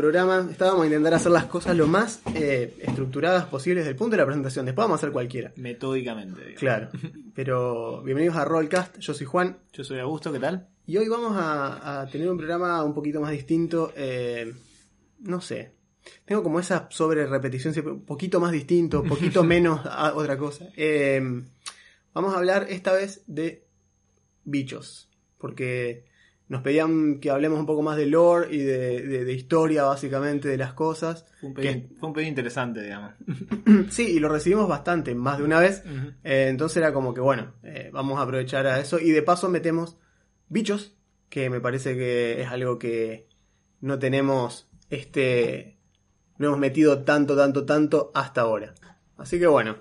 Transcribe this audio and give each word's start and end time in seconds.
Programa. 0.00 0.48
Estábamos 0.50 0.82
a 0.84 0.86
intentar 0.86 1.12
hacer 1.12 1.30
las 1.30 1.44
cosas 1.44 1.76
lo 1.76 1.86
más 1.86 2.22
eh, 2.34 2.74
estructuradas 2.80 3.44
posibles 3.46 3.82
desde 3.82 3.90
el 3.90 3.96
punto 3.96 4.12
de 4.12 4.22
la 4.22 4.24
presentación. 4.26 4.64
Después 4.64 4.84
vamos 4.84 4.96
a 4.96 5.00
hacer 5.00 5.12
cualquiera. 5.12 5.52
Metódicamente. 5.56 6.40
digamos. 6.40 6.58
Claro. 6.58 6.88
Pero 7.34 8.02
bienvenidos 8.02 8.36
a 8.36 8.46
Rollcast. 8.46 8.98
Yo 8.98 9.12
soy 9.12 9.26
Juan. 9.26 9.58
Yo 9.74 9.84
soy 9.84 9.98
Augusto, 9.98 10.32
¿qué 10.32 10.38
tal? 10.38 10.68
Y 10.86 10.96
hoy 10.96 11.06
vamos 11.08 11.36
a, 11.36 12.00
a 12.00 12.06
tener 12.08 12.30
un 12.30 12.38
programa 12.38 12.82
un 12.82 12.94
poquito 12.94 13.20
más 13.20 13.30
distinto. 13.32 13.92
eh, 13.94 14.54
no 15.20 15.42
sé. 15.42 15.72
Tengo 16.24 16.42
como 16.42 16.58
esa 16.60 16.88
sobre 16.90 17.26
repetición, 17.26 17.74
un 17.86 18.04
poquito 18.06 18.40
más 18.40 18.52
distinto, 18.52 19.02
un 19.02 19.08
poquito 19.08 19.44
menos 19.54 19.80
a 19.84 20.14
otra 20.14 20.38
cosa. 20.38 20.70
Eh, 20.76 21.20
vamos 22.14 22.34
a 22.34 22.38
hablar 22.38 22.66
esta 22.70 22.94
vez 22.94 23.22
de 23.26 23.66
bichos. 24.44 25.10
Porque 25.36 26.04
nos 26.50 26.60
pedían 26.62 27.20
que 27.20 27.30
hablemos 27.30 27.58
un 27.58 27.64
poco 27.64 27.80
más 27.80 27.96
de 27.96 28.04
lore 28.06 28.54
y 28.54 28.58
de, 28.58 29.06
de- 29.06 29.24
de 29.24 29.32
historia, 29.32 29.84
básicamente, 29.84 30.48
de 30.48 30.58
las 30.58 30.74
cosas. 30.74 31.24
Fue 31.40 31.48
un 31.48 31.54
pedido, 31.54 31.72
fue 31.98 32.08
un 32.08 32.12
pedido 32.14 32.28
interesante, 32.28 32.82
digamos. 32.82 33.12
Sí, 33.90 34.02
y 34.10 34.18
lo 34.20 34.28
recibimos 34.28 34.68
bastante, 34.68 35.14
más 35.14 35.38
de 35.38 35.44
una 35.44 35.60
vez. 35.60 35.82
Eh, 36.24 36.48
entonces 36.50 36.76
era 36.78 36.92
como 36.92 37.14
que, 37.14 37.20
bueno, 37.20 37.54
eh, 37.62 37.88
vamos 37.92 38.18
a 38.18 38.22
aprovechar 38.22 38.66
a 38.66 38.78
eso. 38.80 38.98
Y 38.98 39.10
de 39.12 39.22
paso 39.22 39.48
metemos 39.48 39.96
bichos, 40.48 40.94
que 41.28 41.48
me 41.48 41.60
parece 41.60 41.96
que 41.96 42.42
es 42.42 42.48
algo 42.48 42.78
que 42.78 43.28
no 43.80 43.98
tenemos, 44.00 44.68
este, 44.90 45.78
no 46.38 46.48
hemos 46.48 46.58
metido 46.58 47.02
tanto, 47.04 47.36
tanto, 47.36 47.64
tanto 47.64 48.10
hasta 48.14 48.40
ahora. 48.40 48.74
Así 49.16 49.38
que 49.38 49.46
bueno, 49.46 49.76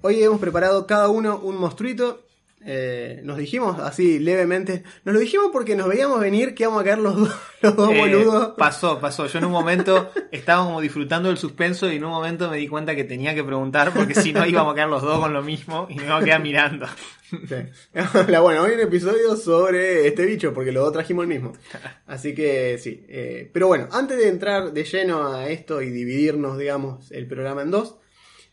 hoy 0.00 0.20
hemos 0.22 0.40
preparado 0.40 0.86
cada 0.86 1.08
uno 1.08 1.38
un 1.38 1.56
monstruito. 1.58 2.26
Eh, 2.64 3.20
nos 3.24 3.38
dijimos 3.38 3.80
así 3.80 4.18
levemente, 4.18 4.84
nos 5.04 5.14
lo 5.14 5.20
dijimos 5.20 5.48
porque 5.52 5.74
nos 5.74 5.88
veíamos 5.88 6.20
venir 6.20 6.54
que 6.54 6.62
íbamos 6.62 6.82
a 6.82 6.84
caer 6.84 6.98
los 6.98 7.16
dos, 7.16 7.34
los 7.62 7.76
dos 7.76 7.90
Eh, 7.90 7.98
boludos. 7.98 8.54
pasó, 8.56 9.00
pasó. 9.00 9.26
Yo 9.26 9.38
en 9.38 9.46
un 9.46 9.52
momento 9.52 10.10
estaba 10.30 10.64
como 10.64 10.80
disfrutando 10.80 11.28
del 11.28 11.38
suspenso 11.38 11.90
y 11.90 11.96
en 11.96 12.04
un 12.04 12.10
momento 12.10 12.48
me 12.50 12.56
di 12.58 12.68
cuenta 12.68 12.94
que 12.94 13.04
tenía 13.04 13.34
que 13.34 13.42
preguntar 13.44 13.92
porque 13.92 14.14
si 14.14 14.32
no 14.32 14.46
íbamos 14.46 14.72
a 14.72 14.74
quedar 14.74 14.88
los 14.88 15.02
dos 15.02 15.18
con 15.20 15.32
lo 15.32 15.42
mismo 15.42 15.86
y 15.90 15.96
me 15.96 16.04
iba 16.04 16.16
a 16.18 16.22
quedar 16.24 16.40
mirando. 16.42 16.86
Sí. 17.30 17.54
Bueno, 18.42 18.62
hoy 18.62 18.72
un 18.72 18.80
episodio 18.80 19.36
sobre 19.36 20.06
este 20.06 20.26
bicho, 20.26 20.52
porque 20.52 20.70
los 20.70 20.84
dos 20.84 20.92
trajimos 20.92 21.22
el 21.22 21.28
mismo. 21.28 21.52
Así 22.06 22.34
que 22.34 22.76
sí. 22.78 23.04
eh, 23.08 23.48
pero 23.52 23.68
bueno, 23.68 23.88
antes 23.92 24.18
de 24.18 24.28
entrar 24.28 24.72
de 24.72 24.84
lleno 24.84 25.32
a 25.32 25.48
esto 25.48 25.80
y 25.82 25.90
dividirnos, 25.90 26.58
digamos, 26.58 27.10
el 27.10 27.26
programa 27.26 27.62
en 27.62 27.70
dos, 27.70 27.96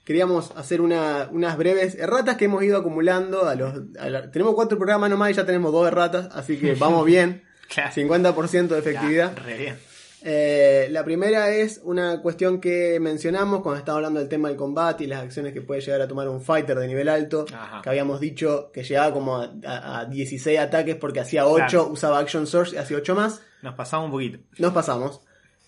queríamos 0.09 0.52
hacer 0.55 0.81
una- 0.81 1.29
unas 1.31 1.55
breves 1.55 1.93
erratas 1.93 2.35
que 2.35 2.45
hemos 2.45 2.63
ido 2.63 2.79
acumulando. 2.79 3.45
A 3.47 3.53
los, 3.53 3.75
a 3.99 4.09
la- 4.09 4.31
tenemos 4.31 4.55
cuatro 4.55 4.75
programas 4.79 5.07
nomás 5.11 5.29
y 5.29 5.33
ya 5.35 5.45
tenemos 5.45 5.71
dos 5.71 5.85
erratas, 5.88 6.29
así 6.33 6.57
que 6.57 6.73
vamos 6.79 7.05
bien. 7.05 7.43
Claro. 7.71 7.91
50% 7.93 8.67
de 8.69 8.80
efectividad. 8.80 9.37
Re 9.45 9.55
bien. 9.55 9.77
Eh, 10.23 10.87
la 10.89 11.03
primera 11.05 11.52
es 11.52 11.80
una 11.83 12.23
cuestión 12.23 12.59
que 12.59 12.99
mencionamos 12.99 13.61
cuando 13.61 13.77
estábamos 13.77 13.99
hablando 13.99 14.20
del 14.20 14.27
tema 14.30 14.47
del 14.49 14.58
combate 14.58 15.03
y 15.03 15.08
las 15.08 15.21
acciones 15.21 15.53
que 15.53 15.61
puede 15.61 15.80
llegar 15.81 16.02
a 16.02 16.08
tomar 16.08 16.27
un 16.27 16.41
fighter 16.41 16.80
de 16.80 16.87
nivel 16.87 17.08
alto. 17.08 17.45
Ajá. 17.53 17.81
Que 17.83 17.89
habíamos 17.89 18.20
dicho 18.20 18.71
que 18.73 18.83
llegaba 18.83 19.14
como 19.14 19.37
a, 19.37 19.53
a- 19.64 19.99
a 19.99 20.05
16 20.05 20.58
ataques 20.59 20.95
porque 20.95 21.20
hacía 21.20 21.45
8, 21.45 21.65
Claro. 21.70 21.87
usaba 21.89 22.17
Action 22.17 22.47
Source 22.47 22.76
y 22.76 22.80
hacía 22.80 22.97
8 22.97 23.14
más. 23.14 23.41
Nos 23.61 23.76
pasamos 23.76 24.05
un 24.08 24.11
poquito. 24.11 24.39
Nos 24.58 24.73
pasamos. 24.73 25.21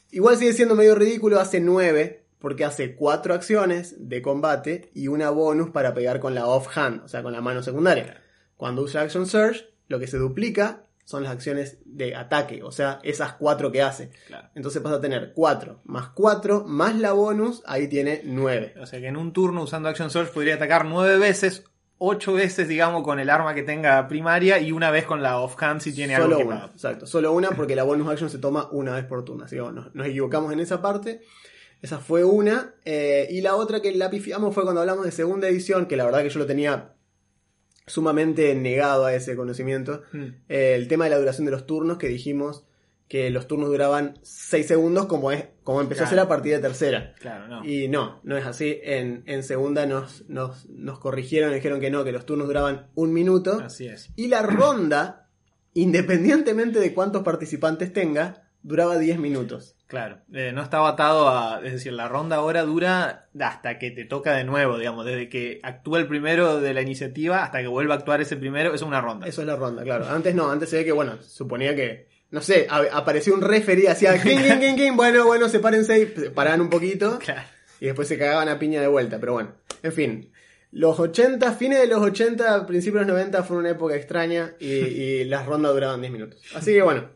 Igual 0.09 0.35
sigue 0.37 0.53
siendo 0.53 0.73
medio 0.75 0.95
ridículo, 0.95 1.39
hace 1.39 1.59
9 1.61 2.20
porque 2.41 2.65
hace 2.65 2.95
4 2.95 3.33
acciones 3.33 3.95
de 4.09 4.21
combate 4.21 4.89
y 4.93 5.07
una 5.07 5.29
bonus 5.29 5.69
para 5.69 5.93
pegar 5.93 6.19
con 6.19 6.35
la 6.35 6.47
offhand, 6.47 7.03
o 7.03 7.07
sea, 7.07 7.23
con 7.23 7.31
la 7.31 7.39
mano 7.39 7.63
secundaria. 7.63 8.21
Cuando 8.57 8.81
usa 8.81 9.01
Action 9.01 9.27
Surge, 9.27 9.69
lo 9.87 9.99
que 9.99 10.07
se 10.07 10.17
duplica 10.17 10.83
son 11.05 11.23
las 11.23 11.31
acciones 11.31 11.77
de 11.85 12.15
ataque, 12.15 12.63
o 12.63 12.71
sea, 12.71 12.99
esas 13.03 13.33
4 13.33 13.71
que 13.71 13.81
hace. 13.81 14.11
Claro. 14.27 14.49
Entonces 14.55 14.81
vas 14.81 14.93
a 14.93 15.01
tener 15.01 15.33
4 15.33 15.81
más 15.85 16.09
4 16.09 16.65
más 16.65 16.95
la 16.95 17.11
bonus, 17.11 17.61
ahí 17.65 17.87
tiene 17.87 18.21
9. 18.25 18.75
O 18.81 18.85
sea 18.85 18.99
que 18.99 19.07
en 19.07 19.17
un 19.17 19.33
turno 19.33 19.63
usando 19.63 19.89
Action 19.89 20.09
Surge 20.09 20.31
podría 20.31 20.55
atacar 20.55 20.85
nueve 20.85 21.17
veces, 21.17 21.65
ocho 21.97 22.33
veces, 22.33 22.67
digamos, 22.67 23.03
con 23.03 23.19
el 23.19 23.29
arma 23.29 23.53
que 23.53 23.61
tenga 23.61 24.07
primaria 24.07 24.59
y 24.59 24.71
una 24.71 24.89
vez 24.89 25.05
con 25.05 25.21
la 25.21 25.39
offhand 25.39 25.81
si 25.81 25.93
tiene 25.93 26.15
Solo 26.15 26.25
algo 26.25 26.37
que 26.37 26.45
una, 26.45 26.65
exacto. 26.73 27.05
Solo 27.05 27.31
una 27.33 27.51
porque 27.51 27.75
la 27.75 27.83
bonus 27.83 28.09
action 28.09 28.29
se 28.29 28.39
toma 28.39 28.69
una 28.71 28.95
vez 28.95 29.05
por 29.05 29.23
turno. 29.23 29.45
Así 29.45 29.57
que 29.57 29.61
bueno, 29.61 29.91
nos 29.93 30.07
equivocamos 30.07 30.51
en 30.51 30.61
esa 30.61 30.81
parte. 30.81 31.21
Esa 31.81 31.99
fue 31.99 32.23
una. 32.23 32.75
Eh, 32.85 33.27
y 33.31 33.41
la 33.41 33.55
otra 33.55 33.81
que 33.81 33.93
la 33.93 34.09
pifiamos 34.09 34.53
fue 34.53 34.63
cuando 34.63 34.81
hablamos 34.81 35.05
de 35.05 35.11
segunda 35.11 35.47
edición, 35.47 35.87
que 35.87 35.95
la 35.97 36.05
verdad 36.05 36.21
que 36.23 36.29
yo 36.29 36.39
lo 36.39 36.45
tenía 36.45 36.93
sumamente 37.87 38.53
negado 38.55 39.05
a 39.05 39.13
ese 39.15 39.35
conocimiento. 39.35 40.03
Mm. 40.13 40.25
Eh, 40.49 40.75
el 40.75 40.87
tema 40.87 41.05
de 41.05 41.09
la 41.11 41.17
duración 41.19 41.45
de 41.45 41.51
los 41.51 41.65
turnos, 41.65 41.97
que 41.97 42.07
dijimos 42.07 42.65
que 43.07 43.29
los 43.29 43.45
turnos 43.45 43.67
duraban 43.67 44.19
6 44.21 44.65
segundos 44.65 45.05
como, 45.07 45.33
es, 45.33 45.43
como 45.63 45.81
empezó 45.81 46.03
a 46.03 46.07
ser 46.07 46.15
Claro. 46.15 46.27
a 46.27 46.29
partir 46.29 46.53
de 46.53 46.59
tercera. 46.59 47.13
Claro, 47.19 47.47
no. 47.49 47.65
Y 47.65 47.89
no, 47.89 48.21
no 48.23 48.37
es 48.37 48.45
así. 48.45 48.79
En, 48.83 49.23
en 49.25 49.43
segunda 49.43 49.85
nos, 49.85 50.29
nos, 50.29 50.69
nos 50.69 50.97
corrigieron, 50.99 51.53
dijeron 51.53 51.81
que 51.81 51.91
no, 51.91 52.05
que 52.05 52.13
los 52.13 52.25
turnos 52.25 52.47
duraban 52.47 52.87
un 52.95 53.11
minuto. 53.11 53.59
Así 53.61 53.85
es. 53.87 54.11
Y 54.15 54.29
la 54.29 54.43
ronda, 54.43 55.27
independientemente 55.73 56.79
de 56.79 56.93
cuántos 56.93 57.23
participantes 57.23 57.91
tenga, 57.91 58.49
duraba 58.63 58.97
10 58.97 59.19
minutos. 59.19 59.75
Claro, 59.91 60.19
eh, 60.31 60.53
no 60.53 60.63
estaba 60.63 60.87
atado 60.87 61.27
a. 61.27 61.59
Es 61.65 61.73
decir, 61.73 61.91
la 61.91 62.07
ronda 62.07 62.37
ahora 62.37 62.63
dura 62.63 63.27
hasta 63.37 63.77
que 63.77 63.91
te 63.91 64.05
toca 64.05 64.31
de 64.37 64.45
nuevo, 64.45 64.77
digamos, 64.77 65.05
desde 65.05 65.27
que 65.27 65.59
actúa 65.63 65.99
el 65.99 66.07
primero 66.07 66.61
de 66.61 66.73
la 66.73 66.81
iniciativa 66.81 67.43
hasta 67.43 67.59
que 67.59 67.67
vuelva 67.67 67.95
a 67.95 67.97
actuar 67.97 68.21
ese 68.21 68.37
primero, 68.37 68.69
eso 68.69 68.85
es 68.85 68.87
una 68.87 69.01
ronda. 69.01 69.27
Eso 69.27 69.41
es 69.41 69.47
la 69.47 69.57
ronda, 69.57 69.83
claro. 69.83 70.07
Antes 70.07 70.33
no, 70.33 70.49
antes 70.49 70.69
se 70.69 70.77
ve 70.77 70.85
que, 70.85 70.93
bueno, 70.93 71.21
suponía 71.21 71.75
que, 71.75 72.07
no 72.29 72.39
sé, 72.39 72.67
apareció 72.69 73.33
un 73.33 73.41
referee, 73.41 73.89
hacía 73.89 74.13
king, 74.23 74.37
king, 74.37 74.59
king, 74.61 74.75
king, 74.77 74.91
bueno, 74.95 75.25
bueno, 75.25 75.49
sepárense 75.49 75.99
y 75.99 76.05
paraban 76.29 76.61
un 76.61 76.69
poquito 76.69 77.19
Claro. 77.19 77.41
y 77.81 77.87
después 77.87 78.07
se 78.07 78.17
cagaban 78.17 78.47
a 78.47 78.57
piña 78.57 78.79
de 78.79 78.87
vuelta, 78.87 79.19
pero 79.19 79.33
bueno, 79.33 79.55
en 79.83 79.91
fin. 79.91 80.31
Los 80.71 81.01
80, 81.01 81.51
fines 81.55 81.81
de 81.81 81.87
los 81.87 82.01
80, 82.01 82.65
principios 82.65 83.01
de 83.01 83.07
los 83.11 83.17
90 83.17 83.43
fue 83.43 83.57
una 83.57 83.71
época 83.71 83.97
extraña 83.97 84.53
y, 84.57 84.67
y 84.69 85.23
las 85.25 85.45
rondas 85.45 85.73
duraban 85.73 85.99
10 85.99 86.13
minutos. 86.13 86.39
Así 86.55 86.71
que 86.71 86.81
bueno, 86.81 87.09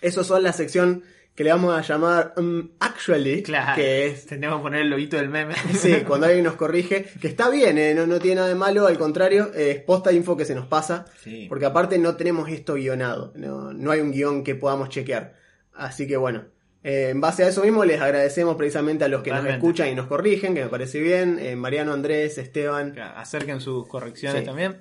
eso 0.00 0.24
son 0.24 0.42
la 0.42 0.54
sección 0.54 1.02
que 1.34 1.44
le 1.44 1.50
vamos 1.50 1.74
a 1.76 1.80
llamar 1.80 2.34
um, 2.36 2.68
Actually, 2.80 3.42
Claro. 3.42 3.74
que 3.76 4.06
es 4.06 4.26
Tendríamos 4.26 4.58
que 4.58 4.62
poner 4.64 4.80
el 4.82 4.90
lobito 4.90 5.16
del 5.16 5.28
meme. 5.28 5.54
Sí, 5.74 6.02
cuando 6.06 6.26
alguien 6.26 6.44
nos 6.44 6.54
corrige, 6.56 7.06
que 7.20 7.28
está 7.28 7.48
bien, 7.48 7.78
eh, 7.78 7.94
no, 7.94 8.06
no 8.06 8.18
tiene 8.20 8.36
nada 8.36 8.48
de 8.48 8.54
malo, 8.54 8.86
al 8.86 8.98
contrario, 8.98 9.50
eh, 9.54 9.70
es 9.70 9.80
posta 9.82 10.12
info 10.12 10.36
que 10.36 10.44
se 10.44 10.54
nos 10.54 10.66
pasa, 10.66 11.06
Sí. 11.22 11.46
porque 11.48 11.64
aparte 11.66 11.98
no 11.98 12.16
tenemos 12.16 12.48
esto 12.50 12.74
guionado, 12.74 13.32
no, 13.36 13.72
no 13.72 13.90
hay 13.90 14.00
un 14.00 14.12
guion 14.12 14.44
que 14.44 14.54
podamos 14.54 14.88
chequear. 14.90 15.34
Así 15.74 16.06
que 16.06 16.18
bueno, 16.18 16.44
eh, 16.84 17.08
en 17.10 17.20
base 17.20 17.44
a 17.44 17.48
eso 17.48 17.62
mismo 17.62 17.84
les 17.84 18.00
agradecemos 18.00 18.56
precisamente 18.56 19.04
a 19.04 19.08
los 19.08 19.22
que 19.22 19.30
nos 19.30 19.46
escuchan 19.46 19.88
y 19.88 19.94
nos 19.94 20.06
corrigen, 20.08 20.54
que 20.54 20.62
me 20.64 20.68
parece 20.68 21.00
bien, 21.00 21.38
eh, 21.40 21.56
Mariano 21.56 21.92
Andrés, 21.94 22.36
Esteban, 22.38 22.90
Claro, 22.90 23.16
Acerquen 23.18 23.60
sus 23.60 23.86
correcciones 23.88 24.40
Sí. 24.40 24.46
también. 24.46 24.80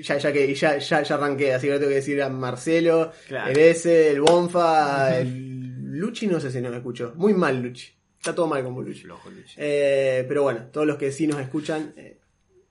ya, 0.00 0.16
ya 0.16 0.32
que 0.32 0.54
ya, 0.54 0.78
ya, 0.78 1.02
ya 1.02 1.14
arranqué, 1.16 1.52
así 1.52 1.66
que 1.66 1.74
le 1.74 1.78
tengo 1.78 1.90
que 1.90 1.96
decir 1.96 2.22
a 2.22 2.30
Marcelo, 2.30 3.12
Claro. 3.28 3.50
el 3.50 3.58
S, 3.58 4.10
el 4.10 4.22
Bonfa, 4.22 5.18
el 5.18 5.71
Luchi, 5.92 6.26
no 6.26 6.40
sé 6.40 6.50
si 6.50 6.60
nos 6.60 6.74
escuchó, 6.74 7.12
muy 7.16 7.34
mal 7.34 7.60
Luchi, 7.62 7.92
está 8.18 8.34
todo 8.34 8.46
mal 8.46 8.62
con 8.64 8.74
Luchi. 8.84 9.02
Flojo, 9.02 9.30
Luchi. 9.30 9.54
Eh, 9.58 10.24
pero 10.28 10.42
bueno, 10.44 10.66
todos 10.72 10.86
los 10.86 10.96
que 10.96 11.12
sí 11.12 11.26
nos 11.26 11.40
escuchan, 11.40 11.92
eh, 11.96 12.18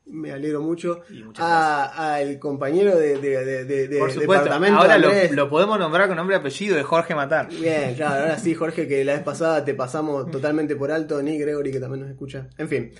me 0.07 0.31
alegro 0.31 0.61
mucho. 0.61 1.01
Y 1.09 1.23
muchas 1.23 1.45
A- 1.45 2.15
Al 2.15 2.37
compañero 2.39 2.97
de, 2.97 3.17
de, 3.19 3.45
de- 3.45 3.65
de- 3.65 3.87
de- 3.87 3.97
Por 3.99 4.11
supuesto, 4.11 4.33
departamento 4.45 4.79
ahora 4.79 4.97
lo, 4.97 5.09
lo 5.33 5.49
podemos 5.49 5.79
nombrar 5.79 6.07
con 6.07 6.17
nombre 6.17 6.35
y 6.35 6.39
apellido 6.39 6.75
de 6.75 6.83
Jorge 6.83 7.15
Matar. 7.15 7.47
Bien, 7.49 7.93
claro, 7.95 8.21
ahora 8.23 8.37
sí, 8.39 8.53
Jorge, 8.55 8.87
que 8.87 9.05
la 9.05 9.13
vez 9.13 9.23
pasada 9.23 9.63
te 9.63 9.73
pasamos 9.73 10.29
totalmente 10.31 10.75
por 10.75 10.91
alto, 10.91 11.21
ni 11.21 11.37
Gregory, 11.37 11.71
que 11.71 11.79
también 11.79 12.01
nos 12.01 12.09
escucha. 12.11 12.49
En 12.57 12.67
fin. 12.67 12.91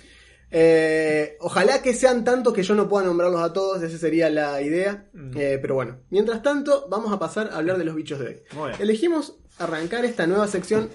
Eh, 0.54 1.36
ojalá 1.40 1.80
que 1.82 1.94
sean 1.94 2.24
tantos 2.24 2.52
que 2.52 2.62
yo 2.62 2.74
no 2.74 2.88
pueda 2.88 3.06
nombrarlos 3.06 3.40
a 3.42 3.52
todos, 3.52 3.82
esa 3.82 3.98
sería 3.98 4.28
la 4.30 4.60
idea. 4.60 5.06
Eh, 5.34 5.58
pero 5.60 5.74
bueno, 5.74 5.98
mientras 6.10 6.42
tanto, 6.42 6.86
vamos 6.90 7.12
a 7.12 7.18
pasar 7.18 7.48
a 7.52 7.56
hablar 7.56 7.78
de 7.78 7.84
los 7.84 7.94
bichos 7.94 8.20
de 8.20 8.26
hoy. 8.26 8.72
Elegimos 8.78 9.38
arrancar 9.58 10.04
esta 10.04 10.26
nueva 10.26 10.48
sección 10.48 10.90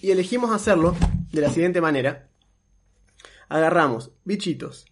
y 0.00 0.10
elegimos 0.10 0.50
hacerlo 0.52 0.96
de 1.32 1.40
la 1.40 1.50
siguiente 1.50 1.80
manera. 1.80 2.28
Agarramos 3.48 4.12
bichitos 4.24 4.86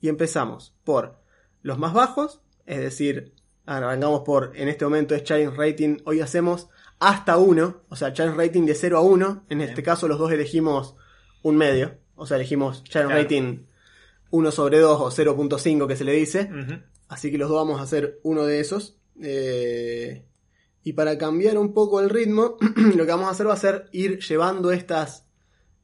y 0.00 0.08
empezamos 0.08 0.74
por 0.84 1.18
los 1.62 1.78
más 1.78 1.92
bajos, 1.92 2.40
es 2.66 2.78
decir, 2.78 3.34
arrancamos 3.66 4.20
por, 4.20 4.52
en 4.54 4.68
este 4.68 4.84
momento 4.84 5.14
es 5.14 5.24
challenge 5.24 5.56
rating, 5.56 5.98
hoy 6.04 6.20
hacemos 6.20 6.68
hasta 6.98 7.38
1, 7.38 7.82
o 7.88 7.96
sea, 7.96 8.12
challenge 8.12 8.38
rating 8.38 8.66
de 8.66 8.74
0 8.74 8.98
a 8.98 9.00
1, 9.00 9.46
en 9.48 9.60
este 9.60 9.82
caso 9.82 10.06
los 10.08 10.18
dos 10.18 10.30
elegimos 10.32 10.94
un 11.42 11.56
medio, 11.56 11.96
o 12.16 12.26
sea, 12.26 12.36
elegimos 12.36 12.84
challenge 12.84 13.12
Claro. 13.14 13.22
rating 13.22 13.64
1 14.30 14.50
sobre 14.50 14.78
2 14.78 15.00
o 15.00 15.10
0.5 15.10 15.86
que 15.88 15.96
se 15.96 16.04
le 16.04 16.12
dice, 16.12 16.50
así 17.08 17.30
que 17.30 17.38
los 17.38 17.48
dos 17.48 17.58
vamos 17.58 17.80
a 17.80 17.84
hacer 17.84 18.20
uno 18.22 18.44
de 18.44 18.60
esos. 18.60 18.96
Eh, 19.22 20.24
y 20.84 20.92
para 20.92 21.16
cambiar 21.16 21.56
un 21.56 21.72
poco 21.72 22.00
el 22.00 22.10
ritmo, 22.10 22.56
lo 22.94 23.06
que 23.06 23.10
vamos 23.10 23.26
a 23.26 23.30
hacer 23.30 23.48
va 23.48 23.54
a 23.54 23.56
ser 23.56 23.88
ir 23.90 24.20
llevando 24.20 24.70
estas, 24.70 25.26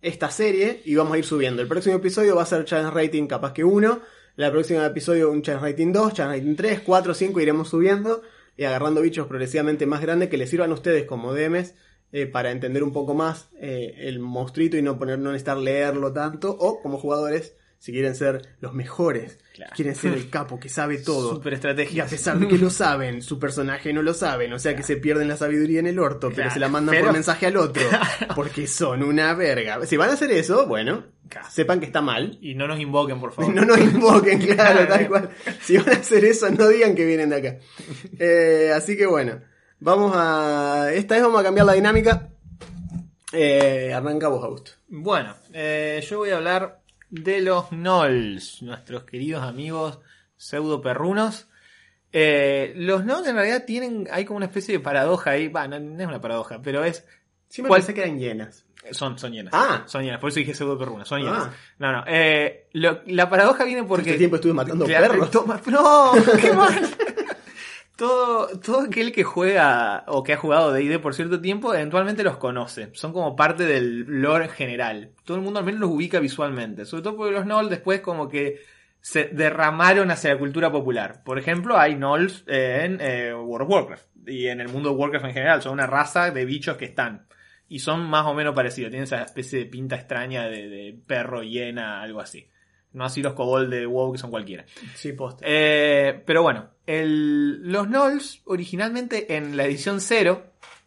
esta 0.03 0.31
serie 0.31 0.83
y 0.85 0.95
vamos 0.95 1.15
a 1.15 1.19
ir 1.19 1.25
subiendo. 1.25 1.63
El 1.63 1.69
próximo 1.69 1.97
episodio 1.97 2.37
va 2.37 2.43
a 2.43 2.47
ser 2.47 2.67
challenge 2.67 2.95
rating 2.95 3.27
capaz 3.27 3.55
que 3.55 3.65
1, 3.65 4.01
el 4.37 4.51
próximo 4.51 4.83
episodio 4.83 5.31
un 5.31 5.43
challenge 5.43 5.71
rating 5.71 5.93
2, 5.93 6.13
challenge 6.13 6.41
rating 6.41 6.55
3, 6.55 6.81
4, 6.81 7.15
5, 7.15 7.41
iremos 7.41 7.69
subiendo 7.71 8.23
y 8.57 8.65
agarrando 8.65 9.01
bichos 9.01 9.27
progresivamente 9.27 9.87
más 9.87 10.03
grandes 10.03 10.29
que 10.29 10.37
les 10.37 10.51
sirvan 10.51 10.71
a 10.71 10.75
ustedes 10.75 11.05
como 11.05 11.33
DMs 11.33 11.75
eh, 12.13 12.27
para 12.27 12.51
entender 12.51 12.83
un 12.83 12.93
poco 12.93 13.15
más 13.15 13.49
eh, 13.59 13.95
el 14.01 14.19
monstruito 14.19 14.77
y 14.77 14.83
no 14.83 14.99
poner, 14.99 15.19
no 15.19 15.33
necesitar 15.33 15.57
leerlo 15.57 16.13
tanto, 16.13 16.51
o 16.51 16.83
como 16.83 16.99
jugadores, 16.99 17.57
si 17.81 17.91
quieren 17.93 18.15
ser 18.15 18.43
los 18.61 18.73
mejores, 18.75 19.39
Claro. 19.55 19.73
quieren 19.75 19.95
ser 19.97 20.13
el 20.13 20.31
capo 20.31 20.61
que 20.61 20.69
sabe 20.69 20.99
todo. 20.99 21.35
Super 21.35 21.53
Y 21.53 21.57
estrategia. 21.57 22.05
a 22.05 22.07
pesar 22.07 22.39
de 22.39 22.47
que 22.47 22.57
lo 22.59 22.71
saben, 22.71 23.21
su 23.23 23.39
personaje 23.41 23.93
no 23.93 24.03
lo 24.03 24.15
saben, 24.15 24.53
o 24.53 24.59
sea 24.61 24.77
que 24.77 24.83
se 24.85 24.97
pierden 24.97 25.27
la 25.29 25.37
sabiduría 25.37 25.81
en 25.81 25.87
el 25.89 25.99
orto, 25.99 26.31
pero 26.35 26.51
se 26.51 26.61
la 26.61 26.69
mandan 26.69 26.95
pero- 26.95 27.07
por 27.07 27.15
mensaje 27.15 27.47
al 27.47 27.57
otro, 27.57 27.83
porque 28.37 28.67
son 28.69 29.03
una 29.03 29.35
verga. 29.35 29.85
Si 29.87 29.97
van 29.97 30.11
a 30.11 30.13
hacer 30.13 30.31
eso, 30.31 30.67
bueno, 30.67 31.05
sepan 31.51 31.81
que 31.81 31.87
está 31.87 32.01
mal. 32.01 32.39
Y 32.41 32.55
no 32.55 32.69
nos 32.69 32.79
invoquen, 32.81 33.19
por 33.21 33.33
favor. 33.33 33.53
No 33.55 33.65
nos 33.65 33.79
invoquen, 33.81 34.39
claro, 34.41 34.87
tal 34.87 35.09
cual. 35.09 35.31
Si 35.63 35.77
van 35.77 35.89
a 35.91 35.93
hacer 35.97 36.25
eso, 36.25 36.49
no 36.51 36.69
digan 36.69 36.95
que 36.95 37.05
vienen 37.07 37.31
de 37.31 37.37
acá. 37.37 37.59
Eh, 38.19 38.73
así 38.75 38.97
que 38.97 39.07
bueno, 39.07 39.41
vamos 39.81 40.13
a... 40.15 40.91
Esta 40.93 41.15
vez 41.15 41.25
vamos 41.25 41.41
a 41.41 41.45
cambiar 41.45 41.67
la 41.67 41.73
dinámica. 41.75 42.29
Eh, 43.33 43.93
arranca 43.95 44.29
vos, 44.29 44.43
Augusto. 44.45 44.73
Bueno, 44.89 45.35
eh, 45.53 46.05
yo 46.09 46.19
voy 46.19 46.31
a 46.31 46.37
hablar 46.37 46.80
de 47.11 47.41
los 47.41 47.73
Nolls, 47.73 48.63
nuestros 48.63 49.05
queridos 49.05 49.43
amigos 49.43 49.99
pseudo 50.37 50.81
perrunos. 50.81 51.49
Eh, 52.13 52.73
los 52.77 53.05
Nolls 53.05 53.29
en 53.29 53.37
realidad 53.37 53.65
tienen, 53.67 54.09
hay 54.11 54.25
como 54.25 54.39
una 54.39 54.47
especie 54.47 54.73
de 54.75 54.81
paradoja 54.81 55.31
ahí, 55.33 55.49
va, 55.49 55.69
no, 55.69 55.79
no 55.79 56.01
es 56.01 56.07
una 56.09 56.21
paradoja, 56.21 56.61
pero 56.63 56.85
es, 56.85 57.05
Siempre 57.49 57.69
¿Cuál? 57.69 57.81
pensé 57.81 57.95
que 57.95 58.03
eran 58.03 58.17
llenas. 58.19 58.65
son, 58.93 59.19
son 59.19 59.33
llenas. 59.33 59.53
Ah. 59.57 59.83
Son 59.87 60.05
llenas, 60.05 60.21
por 60.21 60.31
eso 60.31 60.39
dije 60.39 60.55
pseudo 60.55 60.79
perrunas, 60.79 61.09
son 61.09 61.21
llenas. 61.21 61.49
Ah. 61.49 61.53
No, 61.81 61.93
no, 61.93 62.05
eh, 62.07 62.69
lo- 62.75 63.01
la 63.07 63.29
paradoja 63.29 63.65
viene 63.65 63.83
porque... 63.83 64.11
Este 64.11 64.19
tiempo 64.19 64.37
estuve 64.37 64.53
matando 64.53 64.85
Claro, 64.87 65.09
perros. 65.15 65.31
toma- 65.33 65.61
no, 65.67 66.13
qué 66.41 66.53
mal. 66.53 66.81
Todo, 68.01 68.59
todo 68.61 68.81
aquel 68.81 69.13
que 69.13 69.25
juega 69.25 70.05
o 70.07 70.23
que 70.23 70.33
ha 70.33 70.39
jugado 70.39 70.73
D&D 70.73 71.01
por 71.01 71.15
cierto 71.15 71.39
tiempo 71.39 71.75
eventualmente 71.75 72.23
los 72.23 72.39
conoce. 72.39 72.89
Son 72.95 73.13
como 73.13 73.37
parte 73.37 73.67
del 73.67 74.07
lore 74.07 74.49
general. 74.49 75.11
Todo 75.23 75.37
el 75.37 75.43
mundo 75.43 75.59
al 75.59 75.67
menos 75.67 75.81
los 75.83 75.91
ubica 75.91 76.19
visualmente. 76.19 76.87
Sobre 76.87 77.03
todo 77.03 77.19
porque 77.19 77.35
los 77.35 77.45
Noll 77.45 77.69
después 77.69 78.01
como 78.01 78.27
que 78.27 78.63
se 79.03 79.25
derramaron 79.25 80.11
hacia 80.11 80.33
la 80.33 80.39
cultura 80.39 80.73
popular. 80.73 81.23
Por 81.23 81.39
ejemplo, 81.39 81.77
hay 81.77 81.95
Nolls 81.95 82.43
en 82.47 83.03
eh, 83.03 83.35
World 83.35 83.67
of 83.67 83.71
Warcraft. 83.71 84.07
Y 84.27 84.47
en 84.47 84.63
el 84.63 84.71
mundo 84.71 84.89
de 84.89 84.97
Warcraft 84.97 85.27
en 85.27 85.35
general. 85.35 85.61
Son 85.61 85.75
una 85.75 85.87
raza 85.87 86.31
de 86.31 86.47
bichos 86.47 86.79
que 86.79 86.87
están. 86.87 87.27
Y 87.69 87.81
son 87.81 88.09
más 88.09 88.25
o 88.25 88.33
menos 88.33 88.55
parecidos. 88.55 88.89
Tienen 88.89 89.05
esa 89.05 89.21
especie 89.21 89.59
de 89.59 89.67
pinta 89.67 89.97
extraña 89.97 90.49
de, 90.49 90.71
de 90.71 90.99
perro, 91.07 91.43
hiena, 91.43 92.01
algo 92.01 92.21
así. 92.21 92.49
No 92.93 93.05
así 93.05 93.23
los 93.23 93.35
kobold 93.35 93.71
de 93.71 93.87
WoW 93.87 94.13
que 94.13 94.19
son 94.19 94.31
cualquiera. 94.31 94.65
Sí, 94.95 95.13
posta. 95.13 95.45
Eh, 95.47 96.23
pero 96.27 96.43
bueno, 96.43 96.71
el- 96.87 97.63
los 97.71 97.89
Nolls 97.89 98.43
originalmente 98.47 99.37
en 99.37 99.57
la 99.57 99.65
edición 99.65 100.01
0, 100.01 100.43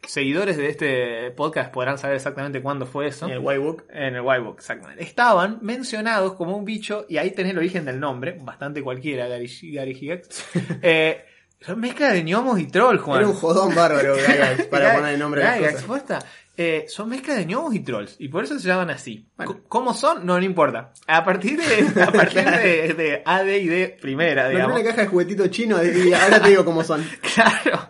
seguidores 0.05 0.57
de 0.57 0.67
este 0.67 1.31
podcast 1.31 1.71
podrán 1.71 1.97
saber 1.97 2.17
exactamente 2.17 2.61
cuándo 2.61 2.85
fue 2.85 3.07
eso. 3.07 3.25
En 3.25 3.31
el 3.33 3.39
White 3.39 3.59
Book. 3.59 3.85
En 3.89 4.15
el 4.15 4.21
White 4.21 4.41
Book, 4.41 4.55
exactamente. 4.57 5.01
Estaban 5.01 5.59
mencionados 5.61 6.33
como 6.33 6.57
un 6.57 6.65
bicho, 6.65 7.05
y 7.07 7.17
ahí 7.17 7.31
tenés 7.31 7.53
el 7.53 7.59
origen 7.59 7.85
del 7.85 7.99
nombre, 8.01 8.37
bastante 8.41 8.81
cualquiera, 8.83 9.27
Gary, 9.27 9.49
Gary. 9.71 10.21
Eh, 10.81 11.23
son 11.61 11.79
mezcla 11.79 12.11
de 12.11 12.21
gnomos 12.23 12.59
y 12.59 12.67
trolls, 12.67 13.01
Juan. 13.01 13.19
Era 13.21 13.29
un 13.29 13.35
jodón 13.35 13.73
bárbaro, 13.73 14.15
Gygax, 14.17 14.65
para 14.65 14.95
poner 14.95 15.13
el 15.13 15.19
nombre 15.21 15.41
a 15.45 15.57
las 15.61 15.81
cosas. 15.83 16.25
Eh, 16.55 16.85
son 16.87 17.09
mezcla 17.09 17.33
de 17.33 17.45
gnomos 17.45 17.73
y 17.73 17.79
trolls, 17.79 18.15
y 18.19 18.27
por 18.27 18.43
eso 18.43 18.59
se 18.59 18.67
llaman 18.67 18.91
así. 18.91 19.27
Bueno. 19.37 19.61
¿Cómo 19.67 19.93
son? 19.93 20.23
No, 20.25 20.37
no 20.37 20.45
importa. 20.45 20.93
A 21.07 21.23
partir 21.23 21.59
de, 21.59 22.01
a 22.03 22.11
partir 22.11 22.43
de, 22.45 22.93
de 22.93 23.23
AD 23.25 23.47
y 23.47 23.67
D 23.67 23.97
primera, 23.99 24.49
digamos. 24.49 24.79
una 24.79 24.83
caja 24.87 25.01
de 25.01 25.07
juguetito 25.07 25.47
chino 25.47 25.83
y 25.83 26.13
ahora 26.13 26.41
te 26.41 26.49
digo 26.49 26.63
cómo 26.63 26.83
son. 26.83 27.03
Claro. 27.33 27.89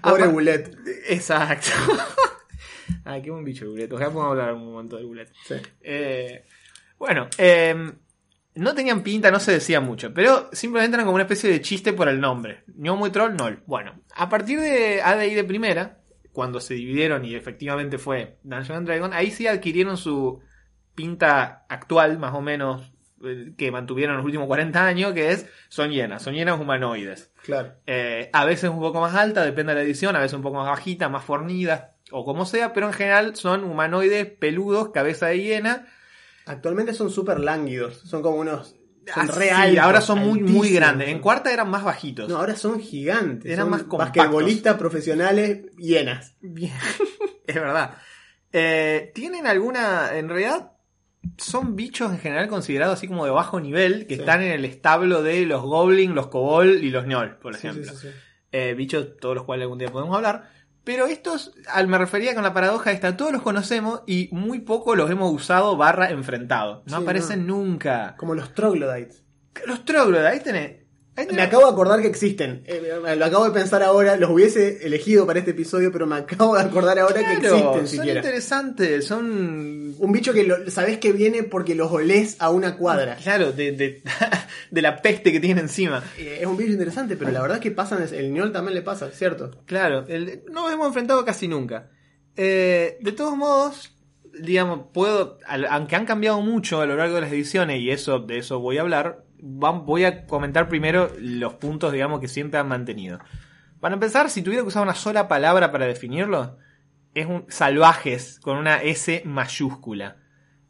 Pobre 0.00 0.28
Bullet. 0.28 0.70
Exacto. 1.08 1.70
Ay, 3.04 3.22
qué 3.22 3.30
buen 3.30 3.44
bicho 3.44 3.64
el 3.64 3.70
bulet. 3.70 3.92
Ojalá 3.92 4.10
podamos 4.10 4.30
hablar 4.32 4.54
un 4.54 4.72
momento 4.72 4.96
del 4.96 5.06
bulet. 5.06 5.32
Sí. 5.46 5.54
Eh, 5.80 6.44
bueno, 6.98 7.28
eh, 7.38 7.92
no 8.54 8.74
tenían 8.74 9.02
pinta, 9.02 9.30
no 9.30 9.40
se 9.40 9.52
decía 9.52 9.80
mucho, 9.80 10.14
pero 10.14 10.48
simplemente 10.52 10.94
eran 10.94 11.06
como 11.06 11.16
una 11.16 11.24
especie 11.24 11.50
de 11.50 11.60
chiste 11.60 11.92
por 11.92 12.08
el 12.08 12.20
nombre. 12.20 12.62
Gnomo 12.68 13.06
y 13.06 13.10
Troll, 13.10 13.34
Nol. 13.34 13.62
Bueno, 13.66 14.00
a 14.14 14.28
partir 14.28 14.60
de 14.60 15.02
ADI 15.02 15.34
de 15.34 15.44
primera, 15.44 15.98
cuando 16.34 16.60
se 16.60 16.74
dividieron 16.74 17.24
y 17.24 17.34
efectivamente 17.34 17.96
fue 17.96 18.38
Dungeons 18.42 18.70
and 18.78 18.86
Dragon, 18.86 19.12
ahí 19.14 19.30
sí 19.30 19.46
adquirieron 19.46 19.96
su 19.96 20.40
pinta 20.94 21.64
actual, 21.68 22.18
más 22.18 22.34
o 22.34 22.40
menos, 22.40 22.92
eh, 23.24 23.52
que 23.56 23.70
mantuvieron 23.70 24.16
los 24.16 24.24
últimos 24.26 24.48
40 24.48 24.84
años, 24.84 25.12
que 25.14 25.30
es, 25.30 25.46
son 25.68 25.92
llenas, 25.92 26.22
son 26.22 26.34
llenas 26.34 26.60
humanoides. 26.60 27.32
Claro. 27.44 27.74
Eh, 27.86 28.30
a 28.32 28.44
veces 28.44 28.68
un 28.68 28.80
poco 28.80 29.00
más 29.00 29.14
alta, 29.14 29.44
depende 29.44 29.72
de 29.72 29.80
la 29.80 29.84
edición, 29.84 30.16
a 30.16 30.20
veces 30.20 30.34
un 30.34 30.42
poco 30.42 30.56
más 30.56 30.66
bajita, 30.66 31.08
más 31.08 31.24
fornida, 31.24 31.94
o 32.10 32.24
como 32.24 32.46
sea, 32.46 32.72
pero 32.72 32.88
en 32.88 32.92
general 32.92 33.36
son 33.36 33.62
humanoides 33.62 34.26
peludos, 34.26 34.90
cabeza 34.90 35.28
de 35.28 35.40
hiena. 35.40 35.86
Actualmente 36.46 36.94
son 36.94 37.10
súper 37.10 37.38
lánguidos. 37.38 37.98
Son 38.00 38.22
como 38.22 38.36
unos. 38.36 38.76
Son 39.12 39.28
Ah, 39.28 39.32
re 39.34 39.44
sí, 39.48 39.50
altos, 39.50 39.78
ahora 39.84 40.00
son 40.00 40.18
muy, 40.20 40.40
muy 40.40 40.70
grandes. 40.70 41.08
En 41.08 41.18
cuarta 41.20 41.52
eran 41.52 41.68
más 41.70 41.84
bajitos. 41.84 42.28
No, 42.28 42.36
ahora 42.38 42.56
son 42.56 42.80
gigantes. 42.80 43.50
Eran 43.52 43.64
son 43.66 43.70
más 43.70 43.82
compactos. 43.82 44.16
basquetbolistas 44.24 44.76
profesionales 44.76 45.66
hienas. 45.76 46.34
Bien, 46.40 46.72
es 47.46 47.54
verdad. 47.54 47.96
Eh, 48.52 49.10
Tienen 49.14 49.46
alguna, 49.46 50.16
en 50.16 50.28
realidad, 50.28 50.72
son 51.38 51.74
bichos 51.76 52.12
en 52.12 52.18
general 52.18 52.48
considerados 52.48 52.98
así 52.98 53.08
como 53.08 53.24
de 53.24 53.30
bajo 53.30 53.58
nivel, 53.60 54.06
que 54.06 54.14
Sí. 54.14 54.20
están 54.20 54.42
en 54.42 54.52
el 54.52 54.64
establo 54.64 55.22
de 55.22 55.44
los 55.46 55.62
goblins, 55.62 56.14
los 56.14 56.28
kobold 56.28 56.82
y 56.82 56.90
los 56.90 57.04
gnoll, 57.06 57.36
por 57.36 57.54
ejemplo. 57.54 57.92
sí. 57.92 58.08
eh, 58.52 58.74
bichos 58.74 59.16
todos 59.20 59.34
los 59.34 59.44
cuales 59.44 59.64
algún 59.64 59.78
día 59.78 59.88
podemos 59.90 60.14
hablar. 60.16 60.48
Pero 60.84 61.06
estos, 61.06 61.52
al 61.72 61.88
me 61.88 61.96
refería 61.96 62.34
con 62.34 62.44
la 62.44 62.52
paradoja 62.52 62.92
esta, 62.92 63.16
todos 63.16 63.32
los 63.32 63.42
conocemos 63.42 64.02
y 64.06 64.28
muy 64.32 64.60
poco 64.60 64.94
los 64.94 65.10
hemos 65.10 65.32
usado 65.32 65.76
barra 65.76 66.10
enfrentado. 66.10 66.82
No 66.86 66.98
Sí, 66.98 67.02
aparecen 67.02 67.46
nunca. 67.46 68.14
Como 68.18 68.34
los 68.34 68.52
troglodytes. 68.54 69.24
Los 69.66 69.84
troglodytes, 69.84 70.42
tenés. 70.42 70.83
Me 71.32 71.42
acabo 71.42 71.64
de 71.66 71.70
acordar 71.72 72.00
que 72.00 72.08
existen. 72.08 72.62
Eh, 72.66 72.82
lo 73.16 73.24
acabo 73.24 73.44
de 73.44 73.52
pensar 73.52 73.82
ahora. 73.82 74.16
Los 74.16 74.30
hubiese 74.30 74.84
elegido 74.86 75.26
para 75.26 75.38
este 75.38 75.52
episodio, 75.52 75.92
pero 75.92 76.06
me 76.06 76.16
acabo 76.16 76.56
de 76.56 76.62
acordar 76.62 76.98
ahora 76.98 77.14
que 77.24 77.32
existen 77.34 77.50
son 77.72 77.86
siquiera. 77.86 78.18
interesantes, 78.20 79.06
son... 79.06 79.94
Un 79.96 80.12
bicho 80.12 80.32
que 80.32 80.42
lo, 80.42 80.68
sabés 80.70 80.98
que 80.98 81.12
viene 81.12 81.44
porque 81.44 81.74
los 81.76 81.92
olés 81.92 82.36
a 82.40 82.50
una 82.50 82.76
cuadra. 82.76 83.16
Claro, 83.22 83.52
de, 83.52 83.72
de, 83.72 84.02
de 84.72 84.82
la 84.82 85.00
peste 85.02 85.30
que 85.30 85.38
tiene 85.40 85.60
encima. 85.60 86.02
Eh, 86.18 86.38
Es 86.40 86.46
un 86.46 86.56
bicho 86.56 86.72
interesante, 86.72 87.16
pero 87.16 87.30
la 87.30 87.40
verdad 87.42 87.58
es 87.58 87.62
que 87.62 87.70
pasan. 87.70 88.04
El 88.12 88.32
ñol 88.32 88.50
también 88.52 88.74
le 88.74 88.82
pasa, 88.82 89.10
¿cierto? 89.12 89.52
Claro, 89.66 90.04
el- 90.08 90.42
no 90.50 90.62
nos 90.64 90.72
hemos 90.72 90.88
enfrentado 90.88 91.24
casi 91.24 91.46
nunca. 91.46 91.90
Eh, 92.36 92.98
de 93.00 93.12
todos 93.12 93.36
modos, 93.36 93.94
digamos, 94.40 94.86
puedo, 94.92 95.38
aunque 95.70 95.94
han 95.94 96.06
cambiado 96.06 96.40
mucho 96.40 96.80
a 96.80 96.86
lo 96.86 96.96
largo 96.96 97.14
de 97.14 97.20
las 97.20 97.30
ediciones, 97.32 97.80
y 97.80 97.90
eso 97.90 98.18
de 98.18 98.38
eso 98.38 98.58
voy 98.58 98.78
a 98.78 98.80
hablar, 98.80 99.22
voy 99.44 100.04
a 100.04 100.26
comentar 100.26 100.68
primero 100.68 101.10
los 101.18 101.54
puntos, 101.54 101.92
digamos, 101.92 102.20
que 102.20 102.28
siempre 102.28 102.58
han 102.58 102.68
mantenido. 102.68 103.18
Para 103.80 103.94
empezar, 103.94 104.30
si 104.30 104.42
tuviera 104.42 104.62
que 104.62 104.68
usar 104.68 104.82
una 104.82 104.94
sola 104.94 105.28
palabra 105.28 105.70
para 105.70 105.86
definirlo, 105.86 106.56
es 107.14 107.26
un 107.26 107.44
salvajes 107.48 108.40
con 108.40 108.56
una 108.56 108.82
S 108.82 109.22
mayúscula. 109.26 110.16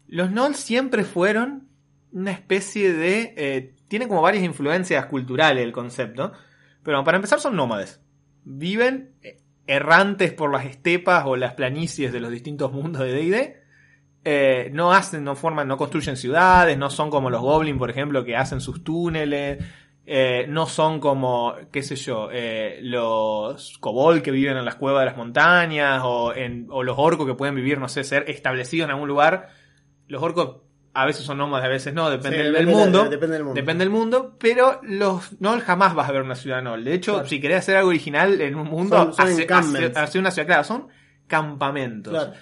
Los 0.08 0.32
Nolls 0.32 0.58
siempre 0.58 1.04
fueron 1.04 1.68
una 2.12 2.32
especie 2.32 2.92
de... 2.92 3.34
eh, 3.36 3.74
tiene 3.86 4.08
como 4.08 4.22
varias 4.22 4.42
influencias 4.42 5.06
culturales 5.06 5.62
el 5.62 5.72
concepto, 5.72 6.32
pero 6.82 7.04
para 7.04 7.16
empezar 7.16 7.38
son 7.38 7.54
nómades. 7.54 8.00
Viven 8.42 9.14
eh, 9.22 9.40
errantes 9.68 10.32
por 10.32 10.52
las 10.52 10.66
estepas 10.66 11.24
o 11.26 11.36
las 11.36 11.54
planicies 11.54 12.12
de 12.12 12.20
los 12.20 12.30
distintos 12.30 12.72
mundos 12.72 13.02
de 13.02 13.12
D&D. 13.12 13.63
Eh, 14.24 14.70
no 14.72 14.92
hacen, 14.92 15.22
no 15.22 15.36
forman, 15.36 15.68
no 15.68 15.76
construyen 15.76 16.16
ciudades, 16.16 16.78
no 16.78 16.88
son 16.88 17.10
como 17.10 17.28
los 17.28 17.42
goblins, 17.42 17.78
por 17.78 17.90
ejemplo, 17.90 18.24
que 18.24 18.36
hacen 18.36 18.60
sus 18.60 18.82
túneles. 18.82 19.62
eh, 20.06 20.44
no 20.50 20.66
son 20.66 21.00
como, 21.00 21.54
qué 21.72 21.82
sé 21.82 21.96
yo, 21.96 22.28
eh, 22.30 22.78
los 22.82 23.78
kobold 23.78 24.20
que 24.22 24.30
viven 24.30 24.56
en 24.58 24.64
las 24.66 24.74
cuevas 24.74 25.00
de 25.00 25.06
las 25.06 25.16
montañas 25.16 26.02
o, 26.04 26.34
en, 26.34 26.66
o 26.70 26.82
los 26.82 26.96
orcos 26.98 27.26
que 27.26 27.32
pueden 27.34 27.54
vivir, 27.54 27.78
no 27.78 27.88
sé, 27.88 28.04
ser 28.04 28.28
establecidos 28.28 28.84
en 28.86 28.90
algún 28.90 29.08
lugar. 29.08 29.48
Los 30.06 30.22
orcos 30.22 30.56
a 30.92 31.06
veces 31.06 31.24
son 31.24 31.38
nómadas, 31.38 31.64
a 31.64 31.68
veces 31.70 31.94
no, 31.94 32.10
depende 32.10 32.36
Sí, 32.36 32.42
del, 32.44 32.52
depende 32.52 32.72
mundo. 32.74 33.04
de- 33.04 33.08
depende 33.10 33.34
del 33.36 33.44
mundo. 33.44 33.60
Depende 33.60 33.84
del 33.84 33.90
mundo, 33.90 34.36
pero 34.38 34.80
los 34.82 35.40
Noll 35.40 35.60
jamás 35.62 35.94
vas 35.94 36.06
a 36.08 36.12
ver 36.12 36.20
una 36.22 36.34
ciudad 36.34 36.62
Noll. 36.62 36.84
De 36.84 36.92
hecho, 36.92 37.12
Claro. 37.14 37.28
si 37.28 37.40
querés 37.40 37.58
hacer 37.60 37.76
algo 37.76 37.88
original 37.88 38.38
en 38.42 38.54
un 38.56 38.68
mundo, 38.68 38.96
Son- 38.96 39.14
son 39.14 39.26
hace, 39.28 39.42
encampments. 39.44 39.90
hace- 39.96 39.98
hace 40.04 40.18
una 40.18 40.30
ciudad, 40.30 40.46
claro, 40.46 40.64
son 40.64 40.88
campamentos. 41.26 42.12
Claro. 42.12 42.32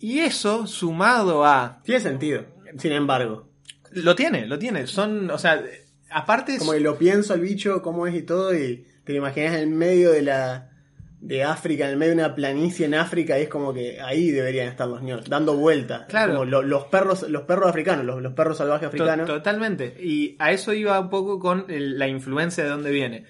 Y 0.00 0.18
eso, 0.20 0.66
sumado 0.66 1.44
a... 1.44 1.80
Tiene 1.84 2.00
sentido. 2.00 2.44
Sin 2.78 2.92
embargo. 2.92 3.48
Lo 3.92 4.14
tiene, 4.14 4.46
lo 4.46 4.58
tiene. 4.58 4.86
Son, 4.86 5.30
o 5.30 5.38
sea, 5.38 5.62
aparte... 6.10 6.58
Como 6.58 6.72
que 6.72 6.80
lo 6.80 6.98
pienso 6.98 7.32
al 7.32 7.40
bicho, 7.40 7.80
cómo 7.82 8.06
es 8.06 8.14
y 8.14 8.22
todo, 8.22 8.54
y 8.54 8.84
te 9.04 9.12
lo 9.12 9.18
imaginas 9.18 9.54
en 9.54 9.60
el 9.60 9.66
medio 9.68 10.10
de 10.10 10.22
la 10.22 10.70
de 11.20 11.42
África, 11.42 11.84
en 11.86 11.92
el 11.92 11.96
medio 11.96 12.10
de 12.14 12.22
una 12.22 12.34
planicie 12.34 12.84
en 12.84 12.92
África, 12.94 13.38
y 13.38 13.42
es 13.44 13.48
como 13.48 13.72
que 13.72 13.98
ahí 13.98 14.30
deberían 14.30 14.68
estar 14.68 14.86
los 14.86 15.00
ñols, 15.00 15.26
dando 15.30 15.56
vueltas. 15.56 16.02
Claro. 16.06 16.32
Como 16.34 16.44
lo- 16.44 16.60
los 16.62 16.84
perros, 16.84 17.22
los 17.30 17.44
perros 17.44 17.70
africanos, 17.70 18.04
los, 18.04 18.20
los 18.20 18.34
perros 18.34 18.58
salvajes 18.58 18.90
To- 18.90 18.96
africanos. 18.96 19.26
Totalmente. 19.26 19.96
Y 20.02 20.36
a 20.38 20.52
eso 20.52 20.74
iba 20.74 21.00
un 21.00 21.08
poco 21.08 21.38
con 21.38 21.64
el- 21.70 21.98
la 21.98 22.08
influencia 22.08 22.62
de 22.62 22.68
dónde 22.68 22.90
viene. 22.90 23.24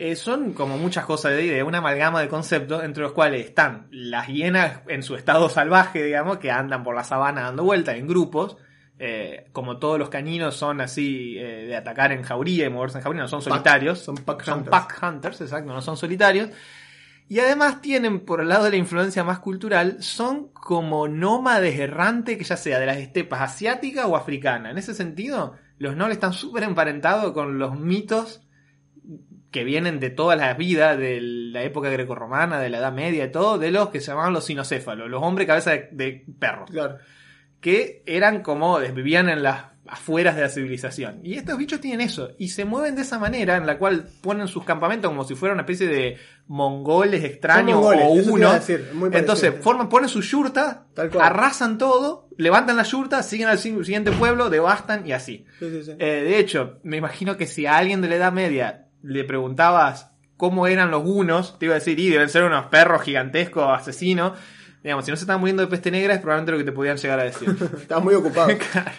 Eh, 0.00 0.14
son 0.14 0.52
como 0.52 0.78
muchas 0.78 1.04
cosas 1.04 1.32
de 1.32 1.44
idea, 1.44 1.64
una 1.64 1.78
amalgama 1.78 2.20
de 2.20 2.28
conceptos 2.28 2.84
entre 2.84 3.02
los 3.02 3.10
cuales 3.10 3.44
están 3.44 3.88
las 3.90 4.28
hienas 4.28 4.82
en 4.86 5.02
su 5.02 5.16
estado 5.16 5.48
salvaje, 5.48 6.04
digamos, 6.04 6.38
que 6.38 6.52
andan 6.52 6.84
por 6.84 6.94
la 6.94 7.02
sabana 7.02 7.42
dando 7.42 7.64
vueltas 7.64 7.96
en 7.96 8.06
grupos. 8.06 8.56
eh, 9.00 9.48
como 9.52 9.78
todos 9.78 9.98
los 9.98 10.08
caninos 10.08 10.54
son 10.54 10.80
así 10.80 11.36
eh, 11.36 11.66
de 11.66 11.74
atacar 11.74 12.12
en 12.12 12.22
jauría 12.22 12.66
y 12.66 12.70
moverse 12.70 12.98
en 12.98 13.02
jauría, 13.02 13.22
no 13.22 13.28
son 13.28 13.42
solitarios. 13.42 13.98
son 13.98 14.14
pack 14.18 14.44
son 14.44 14.58
hunters. 14.58 14.70
pack 14.70 15.02
hunters, 15.02 15.40
exacto, 15.40 15.72
no 15.72 15.82
son 15.82 15.96
solitarios. 15.96 16.50
Y 17.28 17.40
además 17.40 17.80
tienen, 17.80 18.20
por 18.20 18.40
el 18.40 18.50
lado 18.50 18.66
de 18.66 18.70
la 18.70 18.76
influencia 18.76 19.24
más 19.24 19.40
cultural, 19.40 20.00
son 20.00 20.52
como 20.52 21.08
nómades 21.08 21.76
errantes, 21.76 22.38
que 22.38 22.44
ya 22.44 22.56
sea 22.56 22.78
de 22.78 22.86
las 22.86 22.98
estepas 22.98 23.40
asiáticas 23.40 24.06
o 24.06 24.16
africanas. 24.16 24.70
En 24.70 24.78
ese 24.78 24.94
sentido, 24.94 25.56
los 25.78 25.96
Nol 25.96 26.12
están 26.12 26.34
súper 26.34 26.62
emparentados 26.62 27.32
con 27.32 27.58
los 27.58 27.76
mitos 27.80 28.47
que 29.50 29.64
vienen 29.64 29.98
de 30.00 30.10
todas 30.10 30.38
las 30.38 30.56
vidas, 30.58 30.98
de 30.98 31.20
la 31.20 31.62
época 31.62 31.88
grecorromana, 31.88 32.60
de 32.60 32.68
la 32.68 32.78
Edad 32.78 32.92
Media 32.92 33.24
y 33.24 33.32
todo, 33.32 33.58
de 33.58 33.70
los 33.70 33.88
que 33.88 34.00
se 34.00 34.08
llamaban 34.08 34.32
los 34.34 34.44
sinocéfalos, 34.44 35.08
los 35.08 35.22
hombres 35.22 35.46
cabeza 35.46 35.70
de, 35.70 35.88
de 35.92 36.24
perros, 36.38 36.70
Claro. 36.70 36.98
que 37.60 38.02
eran 38.06 38.42
como, 38.42 38.78
vivían 38.78 39.28
en 39.28 39.42
las 39.42 39.64
afueras 39.90 40.36
de 40.36 40.42
la 40.42 40.50
civilización. 40.50 41.20
Y 41.22 41.34
estos 41.38 41.56
bichos 41.56 41.80
tienen 41.80 42.02
eso, 42.02 42.32
y 42.38 42.48
se 42.48 42.66
mueven 42.66 42.94
de 42.94 43.00
esa 43.02 43.18
manera, 43.18 43.56
en 43.56 43.66
la 43.66 43.78
cual 43.78 44.06
ponen 44.20 44.48
sus 44.48 44.64
campamentos 44.64 45.10
como 45.10 45.24
si 45.24 45.34
fuera 45.34 45.54
una 45.54 45.62
especie 45.62 45.86
de 45.86 46.18
mongoles 46.46 47.24
extraños 47.24 47.76
mongoles, 47.80 48.04
o 48.28 48.32
uno. 48.34 48.52
decir. 48.52 48.86
Entonces, 49.12 49.54
forman, 49.62 49.88
ponen 49.88 50.10
su 50.10 50.20
yurta, 50.20 50.84
Tal 50.92 51.08
cual. 51.10 51.24
arrasan 51.26 51.78
todo, 51.78 52.28
levantan 52.36 52.76
la 52.76 52.82
yurta, 52.82 53.22
siguen 53.22 53.48
al 53.48 53.58
si- 53.58 53.70
siguiente 53.82 54.12
pueblo, 54.12 54.50
devastan 54.50 55.06
y 55.06 55.12
así. 55.12 55.46
Sí, 55.58 55.70
sí, 55.70 55.82
sí. 55.84 55.92
Eh, 55.98 56.22
de 56.22 56.38
hecho, 56.38 56.80
me 56.82 56.98
imagino 56.98 57.38
que 57.38 57.46
si 57.46 57.64
a 57.64 57.78
alguien 57.78 58.02
de 58.02 58.08
la 58.08 58.16
Edad 58.16 58.32
Media 58.32 58.84
le 59.02 59.24
preguntabas 59.24 60.10
cómo 60.36 60.66
eran 60.66 60.90
los 60.90 61.02
unos, 61.04 61.58
te 61.58 61.66
iba 61.66 61.74
a 61.74 61.78
decir, 61.78 61.98
y 61.98 62.08
deben 62.10 62.28
ser 62.28 62.44
unos 62.44 62.66
perros 62.66 63.02
gigantescos, 63.02 63.64
asesinos. 63.68 64.38
Digamos, 64.82 65.04
si 65.04 65.10
no 65.10 65.16
se 65.16 65.24
estaban 65.24 65.40
muriendo 65.40 65.62
de 65.62 65.68
peste 65.68 65.90
negra 65.90 66.14
es 66.14 66.20
probablemente 66.20 66.52
lo 66.52 66.58
que 66.58 66.64
te 66.64 66.72
podían 66.72 66.96
llegar 66.96 67.20
a 67.20 67.24
decir. 67.24 67.48
Estás 67.80 68.02
muy 68.02 68.14
ocupado. 68.14 68.48
Claro. 68.72 68.90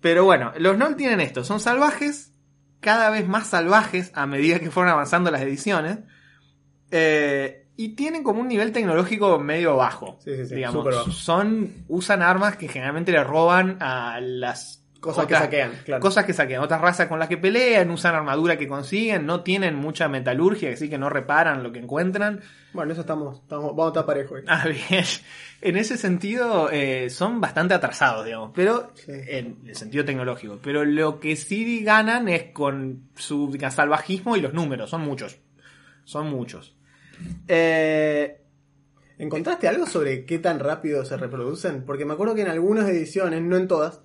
Pero 0.00 0.24
bueno, 0.24 0.52
los 0.58 0.76
Noll 0.76 0.96
tienen 0.96 1.20
esto, 1.20 1.44
son 1.44 1.60
salvajes, 1.60 2.32
cada 2.80 3.08
vez 3.10 3.28
más 3.28 3.46
salvajes 3.46 4.10
a 4.14 4.26
medida 4.26 4.58
que 4.58 4.70
fueron 4.70 4.92
avanzando 4.92 5.30
las 5.30 5.42
ediciones. 5.42 5.98
eh, 6.90 7.58
y 7.76 7.94
tienen 7.94 8.22
como 8.22 8.40
un 8.40 8.48
nivel 8.48 8.70
tecnológico 8.72 9.38
medio 9.38 9.76
bajo. 9.76 10.18
Sí, 10.22 10.36
sí, 10.36 10.46
sí, 10.46 10.54
digamos. 10.56 10.84
bajo. 10.84 11.10
Son, 11.10 11.84
usan 11.88 12.22
armas 12.22 12.56
que 12.56 12.68
generalmente 12.68 13.12
le 13.12 13.24
roban 13.24 13.78
a 13.80 14.20
las 14.20 14.81
Cosas 15.02 15.26
que 15.26 15.34
saquean, 15.34 15.72
claro. 15.84 16.00
Cosas 16.00 16.24
que 16.24 16.32
saquean. 16.32 16.62
Otras 16.62 16.80
razas 16.80 17.08
con 17.08 17.18
las 17.18 17.28
que 17.28 17.36
pelean, 17.36 17.90
usan 17.90 18.14
armadura 18.14 18.56
que 18.56 18.68
consiguen, 18.68 19.26
no 19.26 19.42
tienen 19.42 19.74
mucha 19.74 20.08
metalurgia, 20.08 20.70
así 20.72 20.88
que 20.88 20.96
no 20.96 21.10
reparan 21.10 21.64
lo 21.64 21.72
que 21.72 21.80
encuentran. 21.80 22.40
Bueno, 22.72 22.92
eso 22.92 23.00
estamos, 23.00 23.40
estamos 23.40 23.70
vamos 23.70 23.86
a 23.86 23.88
estar 23.88 24.06
parejos. 24.06 24.38
ahí. 24.38 24.44
Ah, 24.46 24.64
bien. 24.90 25.04
En 25.60 25.76
ese 25.76 25.96
sentido, 25.96 26.70
eh, 26.70 27.10
son 27.10 27.40
bastante 27.40 27.74
atrasados, 27.74 28.24
digamos, 28.24 28.52
pero 28.54 28.92
Sí. 28.94 29.10
en 29.12 29.58
el 29.66 29.74
sentido 29.74 30.04
tecnológico. 30.04 30.60
Pero 30.62 30.84
lo 30.84 31.18
que 31.18 31.34
sí 31.34 31.82
ganan 31.82 32.28
es 32.28 32.52
con 32.52 33.08
su 33.16 33.50
digamos, 33.50 33.74
salvajismo 33.74 34.36
y 34.36 34.40
los 34.40 34.54
números, 34.54 34.88
son 34.88 35.00
muchos. 35.02 35.36
Son 36.04 36.30
muchos. 36.30 36.76
Eh, 37.48 38.38
¿Encontraste 39.18 39.68
algo 39.68 39.86
sobre 39.86 40.24
qué 40.26 40.38
tan 40.38 40.58
rápido 40.60 41.04
se 41.04 41.16
reproducen? 41.16 41.84
Porque 41.84 42.04
me 42.04 42.14
acuerdo 42.14 42.34
que 42.34 42.42
en 42.42 42.48
algunas 42.48 42.88
ediciones, 42.88 43.42
no 43.42 43.56
en 43.56 43.68
todas, 43.68 44.00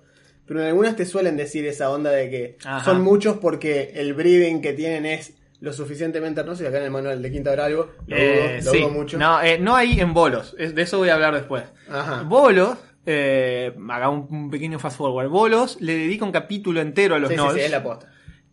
pero 0.48 0.60
en 0.62 0.66
algunas 0.66 0.96
te 0.96 1.04
suelen 1.04 1.36
decir 1.36 1.66
esa 1.66 1.90
onda 1.90 2.10
de 2.10 2.30
que 2.30 2.56
Ajá. 2.64 2.84
son 2.84 3.02
muchos 3.02 3.36
porque 3.36 3.92
el 3.94 4.14
breeding 4.14 4.62
que 4.62 4.72
tienen 4.72 5.06
es 5.06 5.34
lo 5.60 5.72
suficientemente, 5.72 6.42
sé 6.42 6.56
si 6.56 6.66
acá 6.66 6.78
en 6.78 6.84
el 6.84 6.90
manual 6.90 7.20
de 7.20 7.30
Quinta 7.30 7.50
habrá 7.50 7.66
algo, 7.66 7.90
lo 8.06 8.16
eh, 8.16 8.60
dudo, 8.60 8.64
lo 8.64 8.70
sí. 8.72 8.78
dudo 8.78 8.90
mucho. 8.90 9.18
No, 9.18 9.42
eh, 9.42 9.58
no 9.58 9.76
hay 9.76 10.00
en 10.00 10.14
bolos, 10.14 10.56
de 10.56 10.80
eso 10.80 10.98
voy 10.98 11.10
a 11.10 11.14
hablar 11.14 11.34
después. 11.34 11.64
Ajá. 11.90 12.22
Bolos, 12.22 12.78
eh, 13.04 13.74
haga 13.90 14.08
un, 14.08 14.26
un 14.30 14.50
pequeño 14.50 14.78
fast 14.78 14.96
forward. 14.96 15.28
Bolos 15.28 15.78
le 15.80 15.94
dedica 15.94 16.24
un 16.24 16.32
capítulo 16.32 16.80
entero 16.80 17.14
a 17.14 17.18
los 17.18 17.30
sí, 17.30 17.36
sí, 17.36 17.44
sí, 17.54 17.60
es 17.60 17.70
la 17.70 17.82
posta. 17.82 18.10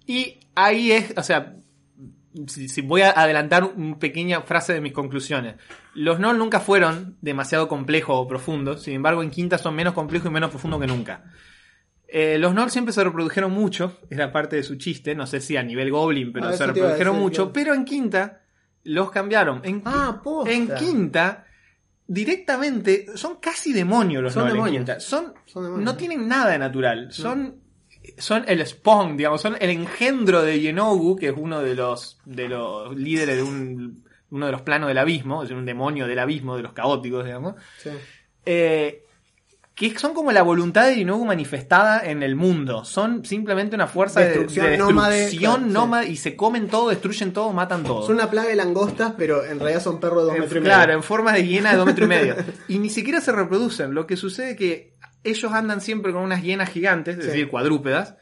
Y 0.07 0.39
ahí 0.55 0.91
es, 0.91 1.13
o 1.15 1.23
sea, 1.23 1.55
si, 2.47 2.67
si 2.67 2.81
voy 2.81 3.01
a 3.01 3.11
adelantar 3.11 3.63
una 3.63 3.97
pequeña 3.97 4.41
frase 4.41 4.73
de 4.73 4.81
mis 4.81 4.93
conclusiones. 4.93 5.55
Los 5.93 6.19
Noll 6.19 6.37
nunca 6.37 6.59
fueron 6.59 7.17
demasiado 7.21 7.67
complejos 7.67 8.15
o 8.17 8.27
profundos, 8.27 8.83
sin 8.83 8.95
embargo 8.95 9.23
en 9.23 9.29
Quinta 9.29 9.57
son 9.57 9.75
menos 9.75 9.93
complejos 9.93 10.29
y 10.29 10.33
menos 10.33 10.49
profundos 10.49 10.81
que 10.81 10.87
nunca. 10.87 11.23
Eh, 12.07 12.37
los 12.37 12.53
Noll 12.53 12.69
siempre 12.71 12.93
se 12.93 13.03
reprodujeron 13.03 13.51
mucho, 13.51 13.97
era 14.09 14.31
parte 14.31 14.55
de 14.55 14.63
su 14.63 14.75
chiste, 14.75 15.15
no 15.15 15.25
sé 15.27 15.41
si 15.41 15.57
a 15.57 15.63
nivel 15.63 15.91
Goblin, 15.91 16.31
pero 16.31 16.47
Ah, 16.49 16.53
se 16.53 16.65
reprodujeron 16.67 17.17
mucho, 17.19 17.51
pero 17.51 17.73
en 17.73 17.83
Quinta 17.85 18.41
los 18.83 19.09
cambiaron. 19.11 19.61
En, 19.63 19.81
Ah, 19.85 20.21
posta. 20.23 20.51
en 20.53 20.69
Quinta, 20.75 21.45
directamente, 22.07 23.05
son 23.15 23.37
casi 23.37 23.73
demonios 23.73 24.23
los 24.23 24.33
Son 24.33 24.47
demonios. 24.47 25.03
Son, 25.03 25.33
Son 25.45 25.63
demonios. 25.63 25.85
no 25.85 25.97
tienen 25.97 26.27
nada 26.27 26.51
de 26.51 26.59
natural. 26.59 27.11
Son, 27.11 27.55
son 28.17 28.45
el 28.47 28.65
spawn, 28.65 29.17
digamos, 29.17 29.41
son 29.41 29.57
el 29.59 29.69
engendro 29.71 30.43
de 30.43 30.59
Yenogu, 30.59 31.15
que 31.15 31.29
es 31.29 31.33
uno 31.35 31.61
de 31.61 31.75
los, 31.75 32.19
de 32.25 32.47
los 32.47 32.95
líderes 32.95 33.37
de 33.37 33.43
un, 33.43 34.05
uno 34.29 34.45
de 34.45 34.51
los 34.51 34.61
planos 34.61 34.87
del 34.87 34.99
abismo, 34.99 35.43
es 35.43 35.51
un 35.51 35.65
demonio 35.65 36.07
del 36.07 36.19
abismo, 36.19 36.55
de 36.55 36.63
los 36.63 36.73
caóticos, 36.73 37.25
digamos. 37.25 37.55
Sí. 37.79 37.89
Eh, 38.45 39.04
que 39.75 39.99
son 39.99 40.13
como 40.13 40.31
la 40.31 40.41
voluntad 40.41 40.85
de 40.85 40.95
Yenogu 40.95 41.25
manifestada 41.25 41.99
en 42.09 42.23
el 42.23 42.35
mundo. 42.37 42.85
Son 42.85 43.25
simplemente 43.25 43.75
una 43.75 43.87
fuerza 43.87 44.21
de- 44.21 44.27
Destrucción 44.27 44.65
de, 44.67 44.71
destrucción 44.71 45.39
claro, 45.55 45.67
sí. 45.67 45.73
nómade 45.73 46.09
y 46.09 46.15
se 46.15 46.35
comen 46.37 46.69
todo, 46.69 46.89
destruyen 46.89 47.33
todo, 47.33 47.51
matan 47.51 47.83
todo. 47.83 48.05
Son 48.07 48.15
una 48.15 48.29
plaga 48.29 48.47
de 48.47 48.55
langostas, 48.55 49.13
pero 49.17 49.43
en 49.45 49.59
realidad 49.59 49.83
son 49.83 49.99
perros 49.99 50.19
de 50.19 50.23
dos 50.27 50.35
En- 50.35 50.41
metros 50.43 50.61
y 50.61 50.63
claro, 50.63 50.87
medio. 50.87 50.97
en 50.97 51.03
forma 51.03 51.33
de 51.33 51.45
hiena 51.45 51.71
de 51.71 51.77
dos 51.77 51.85
metros 51.87 52.05
y 52.05 52.09
medio. 52.09 52.35
Y 52.69 52.79
ni 52.79 52.89
siquiera 52.89 53.19
se 53.19 53.33
reproducen. 53.33 53.93
Lo 53.93 54.07
que 54.07 54.15
sucede 54.15 54.51
es 54.51 54.57
que 54.57 54.93
ellos 55.25 55.51
andan 55.51 55.81
siempre 55.81 56.13
con 56.13 56.21
unas 56.23 56.41
hienas 56.41 56.69
gigantes, 56.69 57.17
es 57.17 57.25
Sí. 57.25 57.31
decir, 57.31 57.49
cuadrúpedas, 57.49 58.15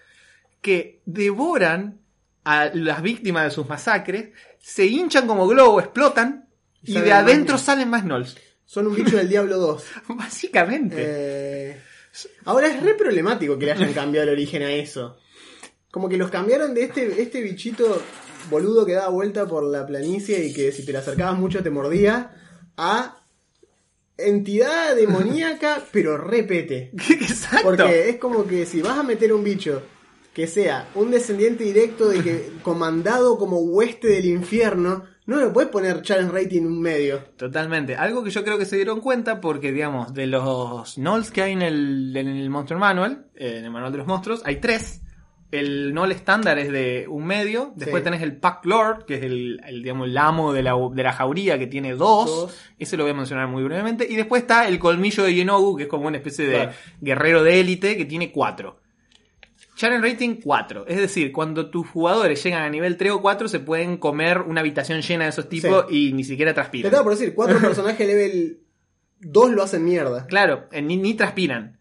que 0.61 1.01
devoran 1.05 1.99
a 2.45 2.71
las 2.73 3.01
víctimas 3.03 3.43
de 3.43 3.51
sus 3.51 3.69
masacres, 3.69 4.29
se 4.59 4.85
hinchan 4.87 5.27
como 5.27 5.47
globo, 5.47 5.79
explotan, 5.79 6.47
y 6.81 6.93
Salen 6.93 7.05
de 7.07 7.13
adentro 7.13 7.45
Gnolls. 7.55 7.61
salen 7.61 7.89
más 7.89 8.05
Nolls. 8.05 8.37
Son 8.73 8.87
un 8.87 8.95
bicho 8.95 9.17
del 9.17 9.29
Diablo 9.29 9.59
2. 9.59 9.83
Básicamente. 10.17 10.95
Eh, 10.97 11.79
ahora 12.45 12.69
es 12.69 12.81
re 12.81 12.95
problemático 12.95 13.55
que 13.55 13.67
le 13.67 13.73
hayan 13.73 13.93
cambiado 13.93 14.27
el 14.27 14.33
origen 14.33 14.63
a 14.63 14.71
eso. 14.71 15.15
Como 15.91 16.09
que 16.09 16.17
los 16.17 16.31
cambiaron 16.31 16.73
de 16.73 16.85
este, 16.85 17.21
este 17.21 17.39
bichito 17.41 18.01
boludo 18.49 18.83
que 18.83 18.93
daba 18.93 19.09
vuelta 19.09 19.45
por 19.45 19.63
la 19.63 19.85
planicie 19.85 20.43
y 20.43 20.51
que 20.55 20.71
si 20.71 20.83
te 20.83 20.91
le 20.91 20.97
acercabas 20.97 21.37
mucho 21.37 21.61
te 21.61 21.69
mordía, 21.69 22.31
a 22.75 23.21
entidad 24.17 24.95
demoníaca, 24.95 25.85
pero 25.91 26.17
repete. 26.17 26.89
Exacto. 27.11 27.61
Porque 27.61 28.09
es 28.09 28.17
como 28.17 28.47
que 28.47 28.65
si 28.65 28.81
vas 28.81 28.97
a 28.97 29.03
meter 29.03 29.33
un 29.33 29.43
bicho 29.43 29.83
que 30.33 30.47
sea 30.47 30.89
un 30.95 31.11
descendiente 31.11 31.63
directo 31.63 32.09
de 32.09 32.23
que 32.23 32.53
comandado 32.63 33.37
como 33.37 33.59
hueste 33.59 34.07
del 34.07 34.25
infierno, 34.25 35.12
no 35.25 35.37
le 35.39 35.47
puedes 35.47 35.69
poner 35.69 36.01
challenge 36.01 36.31
rating 36.33 36.59
en 36.61 36.67
un 36.67 36.81
medio. 36.81 37.19
Totalmente. 37.37 37.95
Algo 37.95 38.23
que 38.23 38.29
yo 38.31 38.43
creo 38.43 38.57
que 38.57 38.65
se 38.65 38.75
dieron 38.75 38.99
cuenta 39.01 39.39
porque, 39.41 39.71
digamos, 39.71 40.13
de 40.13 40.27
los 40.27 40.97
Nolls 40.97 41.31
que 41.31 41.41
hay 41.43 41.53
en 41.53 41.61
el, 41.61 42.15
en 42.15 42.27
el 42.27 42.49
Monster 42.49 42.77
Manual, 42.77 43.27
eh, 43.35 43.57
en 43.59 43.65
el 43.65 43.71
manual 43.71 43.91
de 43.91 43.99
los 43.99 44.07
monstruos, 44.07 44.41
hay 44.45 44.57
tres. 44.57 44.99
El 45.51 45.93
Noll 45.93 46.11
estándar 46.11 46.57
es 46.57 46.71
de 46.71 47.05
un 47.07 47.25
medio. 47.25 47.73
Después 47.75 48.01
Sí. 48.01 48.05
tenés 48.05 48.23
el 48.23 48.37
Pack 48.37 48.65
Lord, 48.65 49.05
que 49.05 49.15
es 49.17 49.21
el, 49.23 49.61
el, 49.67 49.83
digamos, 49.83 50.07
el 50.07 50.17
amo 50.17 50.51
de 50.51 50.63
la, 50.63 50.73
de 50.91 51.03
la 51.03 51.13
jauría, 51.13 51.59
que 51.59 51.67
tiene 51.67 51.93
dos. 51.93 52.25
Dos. 52.25 52.57
Ese 52.79 52.97
lo 52.97 53.03
voy 53.03 53.11
a 53.11 53.15
mencionar 53.15 53.47
muy 53.47 53.63
brevemente. 53.63 54.07
Y 54.09 54.15
después 54.15 54.41
está 54.41 54.67
el 54.67 54.79
colmillo 54.79 55.23
de 55.23 55.35
Yenogu, 55.35 55.77
que 55.77 55.83
es 55.83 55.89
como 55.89 56.07
una 56.07 56.17
especie 56.17 56.47
de 56.47 56.53
Claro. 56.55 56.71
guerrero 57.01 57.43
de 57.43 57.59
élite, 57.59 57.95
que 57.95 58.05
tiene 58.05 58.31
cuatro. 58.31 58.79
Challenge 59.75 60.07
rating 60.07 60.35
4. 60.41 60.85
Es 60.87 60.97
decir, 60.97 61.31
cuando 61.31 61.69
tus 61.69 61.87
jugadores 61.89 62.43
llegan 62.43 62.61
a 62.63 62.69
nivel 62.69 62.95
3 62.97 63.11
o 63.13 63.21
4, 63.21 63.47
se 63.47 63.59
pueden 63.59 63.97
comer 63.97 64.41
una 64.41 64.61
habitación 64.61 65.01
llena 65.01 65.23
de 65.25 65.31
esos 65.31 65.49
tipos 65.49 65.85
y 65.89 66.13
ni 66.13 66.23
siquiera 66.23 66.51
Te 66.51 66.55
transpiran. 66.55 66.85
estaba 66.87 67.03
por 67.03 67.13
decir, 67.17 67.33
cuatro 67.33 67.57
personajes 67.61 68.05
level 68.07 68.59
2 69.19 69.51
lo 69.51 69.63
hacen 69.63 69.83
mierda. 69.83 70.25
Claro, 70.27 70.65
eh, 70.71 70.81
ni, 70.81 70.97
ni 70.97 71.13
transpiran. 71.15 71.79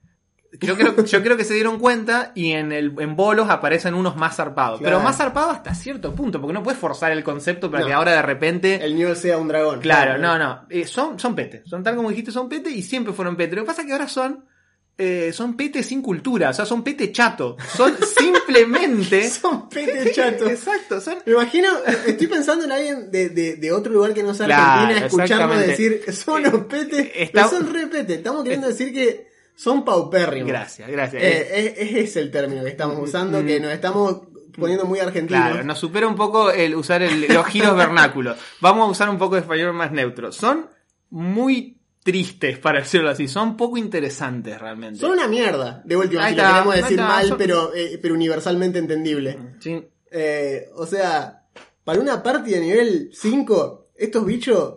Yo 0.60 0.76
creo, 0.76 1.02
yo 1.04 1.22
creo 1.22 1.36
que 1.38 1.44
se 1.44 1.54
dieron 1.54 1.78
cuenta 1.78 2.32
y 2.34 2.52
en 2.52 2.72
el 2.72 2.94
en 2.98 3.16
bolos 3.16 3.48
aparecen 3.48 3.94
unos 3.94 4.16
más 4.16 4.36
zarpados. 4.36 4.80
Claro. 4.80 4.96
Pero 4.98 5.04
más 5.04 5.16
zarpados 5.16 5.54
hasta 5.56 5.74
cierto 5.74 6.14
punto, 6.14 6.40
porque 6.42 6.52
no 6.52 6.62
puedes 6.62 6.78
forzar 6.78 7.10
el 7.12 7.24
concepto 7.24 7.70
para 7.70 7.80
No. 7.80 7.86
que 7.86 7.92
ahora 7.94 8.12
de 8.12 8.20
repente. 8.22 8.74
El 8.84 8.94
Newell 8.96 9.16
sea 9.16 9.38
un 9.38 9.48
dragón. 9.48 9.80
Claro, 9.80 10.18
no, 10.18 10.38
no. 10.38 10.66
Eh, 10.68 10.84
son, 10.86 11.18
son 11.18 11.34
pete. 11.34 11.62
Son 11.64 11.82
tal 11.82 11.96
como 11.96 12.10
dijiste, 12.10 12.30
son 12.32 12.50
pete 12.50 12.68
y 12.70 12.82
siempre 12.82 13.14
fueron 13.14 13.34
pete. 13.34 13.56
Lo 13.56 13.62
que 13.62 13.66
pasa 13.68 13.80
es 13.80 13.86
que 13.86 13.92
ahora 13.94 14.08
son. 14.08 14.44
Eh, 14.98 15.32
son 15.32 15.56
pete 15.56 15.82
sin 15.82 16.02
cultura, 16.02 16.50
o 16.50 16.52
sea, 16.52 16.64
son 16.66 16.82
pete 16.84 17.10
chato. 17.12 17.56
Son 17.74 17.94
simplemente. 18.16 19.28
Son 19.30 19.68
pete 19.68 20.12
chatos. 20.14 20.48
Exacto, 20.50 21.00
son. 21.00 21.16
Me 21.26 21.32
imagino, 21.32 21.68
estoy 22.06 22.26
pensando 22.26 22.64
en 22.64 22.72
alguien 22.72 23.10
de, 23.10 23.30
de, 23.30 23.56
de 23.56 23.72
otro 23.72 23.92
lugar 23.92 24.14
que 24.14 24.22
no 24.22 24.34
sea 24.34 24.46
Claro, 24.46 24.82
Argentina 24.82 25.06
escucharnos 25.06 25.58
decir, 25.66 26.02
son 26.12 26.42
los 26.42 26.64
petes, 26.66 27.10
Está- 27.14 27.48
pero 27.48 27.48
son 27.48 27.72
re 27.72 27.86
petes. 27.88 28.18
Estamos 28.18 28.42
queriendo 28.44 28.68
decir 28.68 28.92
que 28.92 29.28
son 29.56 29.84
paupérrimos. 29.84 30.48
Gracias, 30.48 30.88
gracias. 30.90 31.22
Eh, 31.22 31.48
es- 31.78 31.88
ese 31.90 32.00
es 32.00 32.16
el 32.16 32.30
término 32.30 32.62
que 32.62 32.70
estamos 32.70 32.98
usando, 33.00 33.44
que 33.44 33.58
nos 33.60 33.72
estamos 33.72 34.22
poniendo 34.56 34.84
muy 34.84 34.98
argentinos. 35.00 35.42
Claro, 35.48 35.64
nos 35.64 35.78
supera 35.78 36.06
un 36.06 36.16
poco 36.16 36.50
el 36.50 36.74
usar 36.74 37.02
el- 37.02 37.26
los 37.28 37.46
giros 37.46 37.74
vernáculos. 37.76 38.36
Vamos 38.60 38.86
a 38.88 38.90
usar 38.90 39.08
un 39.10 39.18
poco 39.18 39.34
de 39.36 39.40
español 39.40 39.72
más 39.72 39.90
neutro. 39.90 40.30
Son 40.32 40.68
muy 41.10 41.78
tristes, 42.02 42.58
para 42.58 42.80
decirlo 42.80 43.10
así. 43.10 43.28
Son 43.28 43.56
poco 43.56 43.76
interesantes 43.76 44.60
realmente. 44.60 44.98
Son 45.00 45.12
una 45.12 45.28
mierda, 45.28 45.82
de 45.84 45.96
última, 45.96 46.24
Ahí 46.24 46.34
si 46.34 46.40
lo 46.40 46.46
queremos 46.48 46.74
decir 46.74 46.90
está, 46.92 47.06
mal, 47.08 47.28
son- 47.28 47.38
pero, 47.38 47.74
eh, 47.74 47.98
pero 48.02 48.14
universalmente 48.14 48.78
entendible. 48.78 49.38
Sí. 49.60 49.86
Eh, 50.10 50.68
o 50.74 50.86
sea, 50.86 51.44
para 51.84 52.00
una 52.00 52.22
party 52.22 52.50
de 52.50 52.60
nivel 52.60 53.10
5, 53.12 53.88
estos 53.96 54.26
bichos 54.26 54.74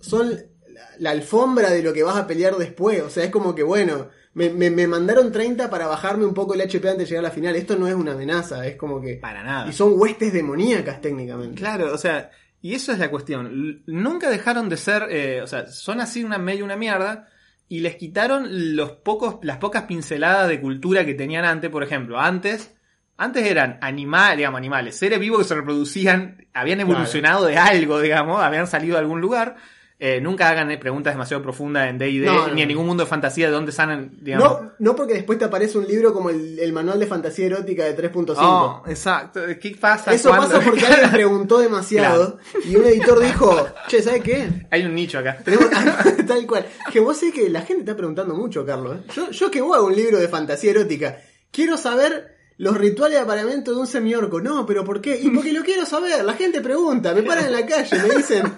son 0.00 0.30
la, 0.30 0.82
la 0.98 1.10
alfombra 1.10 1.70
de 1.70 1.82
lo 1.82 1.92
que 1.92 2.02
vas 2.02 2.16
a 2.16 2.26
pelear 2.26 2.56
después. 2.56 3.02
O 3.02 3.10
sea, 3.10 3.24
es 3.24 3.30
como 3.30 3.54
que, 3.54 3.62
bueno, 3.62 4.08
me, 4.34 4.48
me- 4.50 4.70
me 4.70 4.86
mandaron 4.86 5.30
30 5.30 5.68
para 5.68 5.86
bajarme 5.86 6.24
un 6.24 6.32
poco 6.34 6.54
el 6.54 6.62
HP 6.62 6.88
antes 6.88 7.00
de 7.00 7.06
llegar 7.06 7.24
a 7.26 7.28
la 7.28 7.34
final. 7.34 7.54
Esto 7.54 7.76
no 7.76 7.86
es 7.86 7.94
una 7.94 8.12
amenaza, 8.12 8.66
es 8.66 8.76
como 8.76 9.00
que... 9.00 9.16
Para 9.16 9.44
nada. 9.44 9.68
Y 9.68 9.72
son 9.74 9.92
huestes 9.94 10.32
demoníacas 10.32 11.00
técnicamente. 11.02 11.56
Claro, 11.60 11.92
o 11.92 11.98
sea, 11.98 12.30
y 12.62 12.74
eso 12.74 12.92
es 12.92 13.00
la 13.00 13.10
cuestión. 13.10 13.82
Nunca 13.86 14.30
dejaron 14.30 14.68
de 14.68 14.76
ser, 14.76 15.08
eh, 15.10 15.42
o 15.42 15.46
sea, 15.48 15.66
son 15.66 16.00
así 16.00 16.22
una 16.22 16.38
medio 16.38 16.64
una 16.64 16.76
mierda 16.76 17.28
y 17.68 17.80
les 17.80 17.96
quitaron 17.96 18.76
los 18.76 18.92
pocos, 18.92 19.38
las 19.42 19.58
pocas 19.58 19.82
pinceladas 19.82 20.48
de 20.48 20.60
cultura 20.60 21.04
que 21.04 21.14
tenían 21.14 21.44
antes. 21.44 21.70
Por 21.70 21.82
ejemplo, 21.82 22.20
antes, 22.20 22.76
antes 23.16 23.44
eran 23.46 23.78
animales, 23.80 24.36
digamos, 24.38 24.58
animales, 24.58 24.96
seres 24.96 25.18
vivos 25.18 25.40
que 25.40 25.44
se 25.44 25.54
reproducían, 25.56 26.46
habían 26.54 26.78
evolucionado 26.78 27.46
de 27.46 27.58
algo, 27.58 27.98
digamos, 28.00 28.40
habían 28.40 28.68
salido 28.68 28.94
de 28.94 29.00
algún 29.00 29.20
lugar. 29.20 29.56
Eh, 30.04 30.20
nunca 30.20 30.48
hagan 30.48 30.68
eh, 30.72 30.78
preguntas 30.78 31.14
demasiado 31.14 31.44
profundas 31.44 31.88
en 31.88 31.96
D&D 31.96 32.26
No, 32.26 32.48
no, 32.48 32.54
ni 32.54 32.62
en 32.62 32.66
ningún 32.66 32.86
mundo 32.86 33.04
de 33.04 33.08
fantasía 33.08 33.46
de 33.46 33.52
dónde 33.52 33.70
salen, 33.70 34.18
digamos. 34.20 34.60
No, 34.62 34.72
no 34.80 34.96
porque 34.96 35.14
después 35.14 35.38
te 35.38 35.44
aparece 35.44 35.78
un 35.78 35.86
libro 35.86 36.12
como 36.12 36.28
el, 36.28 36.58
el 36.58 36.72
manual 36.72 36.98
de 36.98 37.06
fantasía 37.06 37.46
erótica 37.46 37.84
de 37.84 37.96
3.5. 38.10 38.34
Oh, 38.40 38.82
exacto. 38.88 39.40
¿Qué 39.60 39.76
pasa? 39.80 40.12
Eso 40.12 40.30
cuando- 40.30 40.48
pasa 40.56 40.60
porque 40.68 40.84
alguien 40.86 41.10
preguntó 41.12 41.60
demasiado 41.60 42.38
y 42.64 42.74
un 42.74 42.84
editor 42.84 43.20
dijo, 43.20 43.68
che, 43.86 44.02
¿sabes 44.02 44.24
qué? 44.24 44.48
Hay 44.72 44.84
un 44.84 44.92
nicho 44.92 45.20
acá. 45.20 45.38
Tenemos- 45.44 45.70
tal 46.26 46.46
cual. 46.48 46.66
Que 46.92 46.98
vos 46.98 47.16
sé 47.16 47.30
que 47.30 47.48
la 47.48 47.60
gente 47.60 47.82
está 47.82 47.96
preguntando 47.96 48.34
mucho, 48.34 48.66
Carlos. 48.66 48.96
¿eh? 48.96 49.10
Yo, 49.14 49.30
yo 49.30 49.52
que 49.52 49.60
vos 49.60 49.76
hago 49.76 49.86
un 49.86 49.94
libro 49.94 50.18
de 50.18 50.26
fantasía 50.26 50.72
erótica, 50.72 51.18
quiero 51.52 51.76
saber 51.76 52.34
los 52.58 52.76
rituales 52.76 53.18
de 53.18 53.22
apareamiento 53.22 53.72
de 53.72 53.78
un 53.78 53.86
semiorco. 53.86 54.40
No, 54.40 54.66
pero 54.66 54.84
¿por 54.84 55.00
qué? 55.00 55.16
Y 55.20 55.30
porque 55.30 55.52
lo 55.52 55.62
quiero 55.62 55.86
saber. 55.86 56.24
La 56.24 56.34
gente 56.34 56.60
pregunta, 56.60 57.14
me 57.14 57.22
paran 57.22 57.46
en 57.46 57.52
la 57.52 57.64
calle, 57.66 58.02
me 58.02 58.16
dicen, 58.16 58.52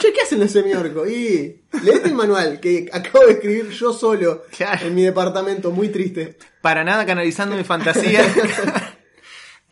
che, 0.00 0.12
¿qué 0.12 0.22
hacen 0.22 0.40
los 0.40 0.50
semiorcos? 0.50 1.08
Y 1.08 1.62
leete 1.84 2.08
el 2.08 2.14
manual 2.14 2.58
que 2.58 2.88
acabo 2.92 3.26
de 3.26 3.32
escribir 3.34 3.68
yo 3.70 3.92
solo 3.92 4.42
Claro. 4.56 4.86
en 4.86 4.94
mi 4.94 5.02
departamento, 5.04 5.70
muy 5.70 5.88
triste. 5.90 6.36
Para 6.60 6.82
nada 6.82 7.06
canalizando 7.06 7.56
mi 7.56 7.64
fantasía. 7.64 8.22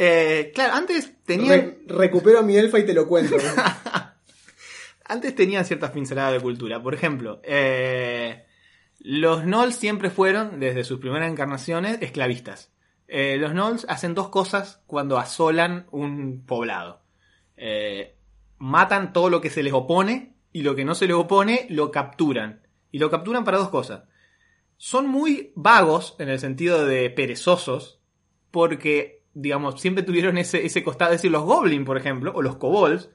Eh, 0.01 0.53
claro, 0.55 0.75
antes 0.75 1.13
tenían, 1.25 1.51
Re- 1.59 1.79
recupero 1.89 2.39
a 2.39 2.43
mi 2.43 2.57
elfa 2.57 2.79
y 2.79 2.87
te 2.87 2.95
lo 2.95 3.09
cuento. 3.09 3.35
antes 5.05 5.35
tenían 5.35 5.65
ciertas 5.65 5.91
pinceladas 5.91 6.35
de 6.35 6.41
cultura. 6.41 6.81
Por 6.83 6.95
ejemplo, 6.95 7.41
eh, 7.43 8.45
los 9.01 9.43
Gnolls 9.43 9.75
siempre 9.75 10.11
fueron, 10.11 10.61
desde 10.61 10.85
sus 10.85 11.01
primeras 11.01 11.31
encarnaciones, 11.31 11.99
esclavistas. 12.01 12.71
Eh, 13.09 13.39
los 13.39 13.51
Gnolls 13.53 13.87
hacen 13.89 14.15
dos 14.15 14.29
cosas 14.29 14.83
cuando 14.87 15.19
asolan 15.19 15.87
un 15.91 16.45
poblado. 16.47 17.03
Eh, 17.57 18.15
matan 18.59 19.13
todo 19.13 19.31
lo 19.31 19.41
que 19.41 19.51
se 19.51 19.63
les 19.63 19.73
opone 19.73 20.35
y 20.53 20.63
lo 20.63 20.75
que 20.75 20.85
no 20.85 20.95
se 20.95 21.07
les 21.07 21.17
opone 21.17 21.67
lo 21.71 21.91
capturan. 21.91 22.63
Y 22.91 22.99
lo 22.99 23.11
capturan 23.11 23.45
para 23.45 23.59
dos 23.59 23.69
cosas. 23.69 24.05
Son 24.77 25.07
muy 25.09 25.53
vagos 25.57 26.17
en 26.19 26.29
el 26.29 26.39
sentido 26.39 26.87
de 26.87 27.11
perezosos 27.11 28.01
porque, 28.51 29.23
digamos, 29.35 29.81
siempre 29.81 30.03
tuvieron 30.05 30.39
ese, 30.39 30.65
ese 30.65 30.83
costado. 30.83 31.13
Es 31.13 31.19
decir, 31.19 31.31
los 31.31 31.43
goblins, 31.45 31.85
por 31.87 31.97
ejemplo, 31.99 32.33
o 32.35 32.43
los 32.43 32.57
kobolds. 32.57 33.11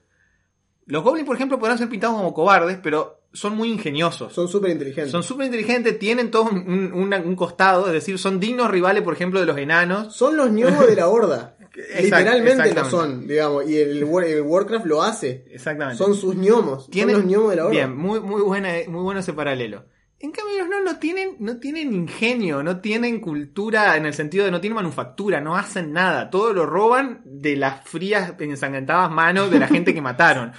Los 0.85 1.03
goblins, 1.03 1.25
por 1.25 1.35
ejemplo, 1.35 1.59
podrán 1.59 1.77
ser 1.77 1.89
pintados 1.89 2.17
como 2.17 2.33
cobardes, 2.33 2.77
pero 2.83 3.21
son 3.31 3.55
muy 3.55 3.69
ingeniosos. 3.71 4.33
Son 4.33 4.47
súper 4.47 4.71
inteligentes. 4.71 5.11
Son 5.11 5.23
súper 5.23 5.45
inteligentes, 5.47 5.97
tienen 5.97 6.29
todo 6.29 6.43
un, 6.43 6.91
un- 6.93 7.13
un 7.13 7.35
costado, 7.35 7.87
es 7.87 7.93
decir, 7.93 8.19
son 8.19 8.39
dignos 8.39 8.69
rivales, 8.69 9.01
por 9.01 9.13
ejemplo, 9.13 9.39
de 9.39 9.45
los 9.45 9.57
enanos. 9.57 10.13
Son 10.15 10.35
los 10.37 10.51
ñomos 10.51 10.85
de 10.85 10.95
la 10.95 11.07
horda. 11.07 11.55
Literalmente 11.75 12.73
lo 12.73 12.89
son, 12.89 13.27
digamos. 13.27 13.67
Y 13.69 13.77
el, 13.77 14.03
War- 14.05 14.25
el 14.25 14.41
Warcraft 14.41 14.85
lo 14.85 15.01
hace. 15.01 15.45
Exactamente. 15.51 15.97
Son 16.03 16.15
sus 16.15 16.35
ñomos. 16.35 16.89
Tienen- 16.89 17.15
Son 17.15 17.21
los 17.23 17.31
ñomos 17.31 17.49
de 17.51 17.55
la 17.55 17.63
horda. 17.63 17.71
Bien, 17.71 17.95
muy, 17.97 18.19
muy, 18.19 18.41
buena, 18.41 18.69
muy 18.87 19.01
bueno 19.01 19.19
ese 19.21 19.33
paralelo. 19.33 19.85
En 20.19 20.31
cambio, 20.31 20.59
los 20.59 20.69
no, 20.69 20.81
no 20.81 20.99
tienen, 20.99 21.35
no 21.39 21.57
tienen 21.59 21.93
ingenio, 21.93 22.63
no 22.63 22.79
tienen 22.79 23.19
cultura 23.19 23.97
en 23.97 24.05
el 24.05 24.13
sentido 24.13 24.45
de 24.45 24.51
no 24.51 24.61
tienen 24.61 24.75
manufactura, 24.75 25.41
no 25.41 25.57
hacen 25.57 25.91
nada. 25.91 26.29
Todo 26.29 26.53
lo 26.53 26.65
roban 26.65 27.21
de 27.25 27.57
las 27.57 27.83
frías, 27.87 28.33
ensangrentadas 28.39 29.11
manos 29.11 29.51
de 29.51 29.59
la 29.59 29.67
gente 29.67 29.93
que 29.93 30.01
mataron. 30.01 30.53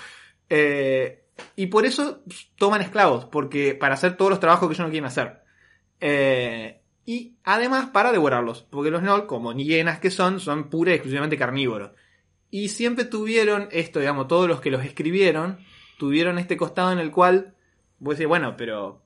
Eh, 0.50 1.24
y 1.57 1.66
por 1.68 1.87
eso 1.87 2.22
toman 2.59 2.83
esclavos, 2.83 3.24
porque 3.24 3.74
para 3.74 3.94
hacer 3.94 4.16
todos 4.16 4.31
los 4.31 4.40
trabajos 4.40 4.68
que 4.68 4.74
ellos 4.74 4.87
no 4.87 4.90
quieren 4.90 5.07
hacer. 5.07 5.40
Eh, 6.00 6.83
y 7.07 7.35
además 7.45 7.90
para 7.90 8.12
devorarlos, 8.12 8.67
porque 8.71 8.90
los 8.90 9.03
Nol, 9.03 9.27
como 9.27 9.53
hienas 9.53 9.99
que 9.99 10.11
son, 10.11 10.40
son 10.40 10.71
pura 10.71 10.93
y 10.93 10.95
exclusivamente 10.95 11.37
carnívoros. 11.37 11.90
Y 12.51 12.69
siempre 12.69 13.05
tuvieron 13.05 13.69
esto, 13.73 14.01
digamos, 14.01 14.29
todos 14.29 14.49
los 14.49 14.61
que 14.61 14.71
los 14.71 14.85
escribieron, 14.85 15.59
tuvieron 15.99 16.38
este 16.38 16.57
costado 16.57 16.93
en 16.93 16.99
el 16.99 17.11
cual, 17.11 17.55
vos 17.99 18.17
decís, 18.17 18.29
bueno, 18.29 18.57
pero 18.57 19.03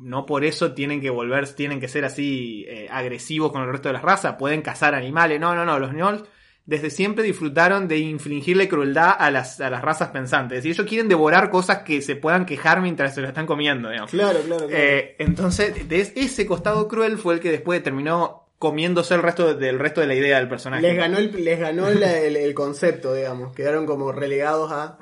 no 0.00 0.26
por 0.26 0.44
eso 0.44 0.72
tienen 0.72 1.00
que 1.00 1.10
volver, 1.10 1.48
tienen 1.54 1.80
que 1.80 1.88
ser 1.88 2.04
así 2.04 2.64
eh, 2.68 2.88
agresivos 2.90 3.52
con 3.52 3.62
el 3.62 3.70
resto 3.70 3.88
de 3.88 3.94
las 3.94 4.02
razas, 4.02 4.36
pueden 4.38 4.62
cazar 4.62 4.94
animales, 4.94 5.40
no, 5.40 5.54
no, 5.54 5.64
no, 5.64 5.78
los 5.78 5.92
Gnolls 5.92 6.24
desde 6.66 6.90
siempre 6.90 7.24
disfrutaron 7.24 7.88
de 7.88 7.98
infligirle 7.98 8.68
crueldad 8.68 9.14
a 9.18 9.30
las, 9.30 9.60
a 9.60 9.70
las 9.70 9.82
razas 9.82 10.10
pensantes, 10.10 10.58
es 10.58 10.64
decir, 10.64 10.76
ellos 10.76 10.88
quieren 10.88 11.08
devorar 11.08 11.50
cosas 11.50 11.78
que 11.78 12.00
se 12.02 12.16
puedan 12.16 12.46
quejar 12.46 12.80
mientras 12.80 13.14
se 13.14 13.20
lo 13.20 13.28
están 13.28 13.46
comiendo, 13.46 13.88
digamos. 13.88 14.10
Claro, 14.10 14.40
claro, 14.40 14.66
claro. 14.66 14.82
Eh, 14.82 15.16
entonces, 15.18 15.88
de 15.88 16.12
ese 16.14 16.46
costado 16.46 16.86
cruel 16.88 17.18
fue 17.18 17.34
el 17.34 17.40
que 17.40 17.50
después 17.50 17.82
terminó 17.82 18.50
comiéndose 18.60 19.14
el 19.14 19.22
resto 19.22 19.54
del 19.54 19.78
resto 19.78 20.02
de 20.02 20.06
la 20.06 20.14
idea 20.14 20.38
del 20.38 20.46
personaje. 20.46 20.82
les 20.82 20.94
ganó, 20.94 21.16
el, 21.16 21.44
les 21.44 21.58
ganó 21.58 21.88
el, 21.88 22.02
el 22.02 22.54
concepto, 22.54 23.14
digamos. 23.14 23.54
Quedaron 23.54 23.86
como 23.86 24.12
relegados 24.12 24.70
a. 24.70 24.98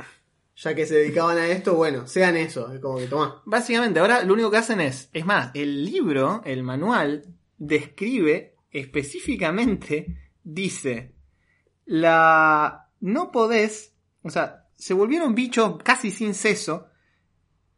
Ya 0.54 0.74
que 0.74 0.86
se 0.86 0.94
dedicaban 0.94 1.38
a 1.38 1.46
esto, 1.48 1.74
bueno, 1.74 2.06
sean 2.06 2.36
eso. 2.36 2.72
Es 2.72 2.80
como 2.80 2.98
que 2.98 3.06
toma. 3.06 3.42
Básicamente, 3.44 3.98
ahora 3.98 4.22
lo 4.22 4.34
único 4.34 4.50
que 4.50 4.56
hacen 4.58 4.80
es, 4.80 5.10
es 5.12 5.26
más, 5.26 5.50
el 5.54 5.84
libro, 5.84 6.40
el 6.44 6.62
manual, 6.62 7.24
describe 7.58 8.54
específicamente, 8.70 10.06
dice, 10.42 11.14
la 11.92 12.86
no 13.00 13.32
podés, 13.32 13.92
o 14.22 14.28
sea, 14.30 14.66
se 14.76 14.92
volvieron 14.94 15.34
bichos 15.34 15.78
casi 15.82 16.10
sin 16.10 16.34
seso 16.34 16.86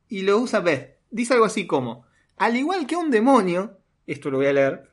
y 0.09 0.23
lo 0.23 0.39
usa 0.39 0.59
Beth. 0.61 0.99
Dice 1.11 1.35
algo 1.35 1.47
así 1.47 1.67
como, 1.67 2.05
al 2.37 2.57
igual 2.57 2.87
que 2.89 2.97
un 2.97 3.11
demonio, 3.11 3.79
esto 4.07 4.29
lo 4.31 4.39
voy 4.39 4.47
a 4.49 4.53
leer, 4.53 4.91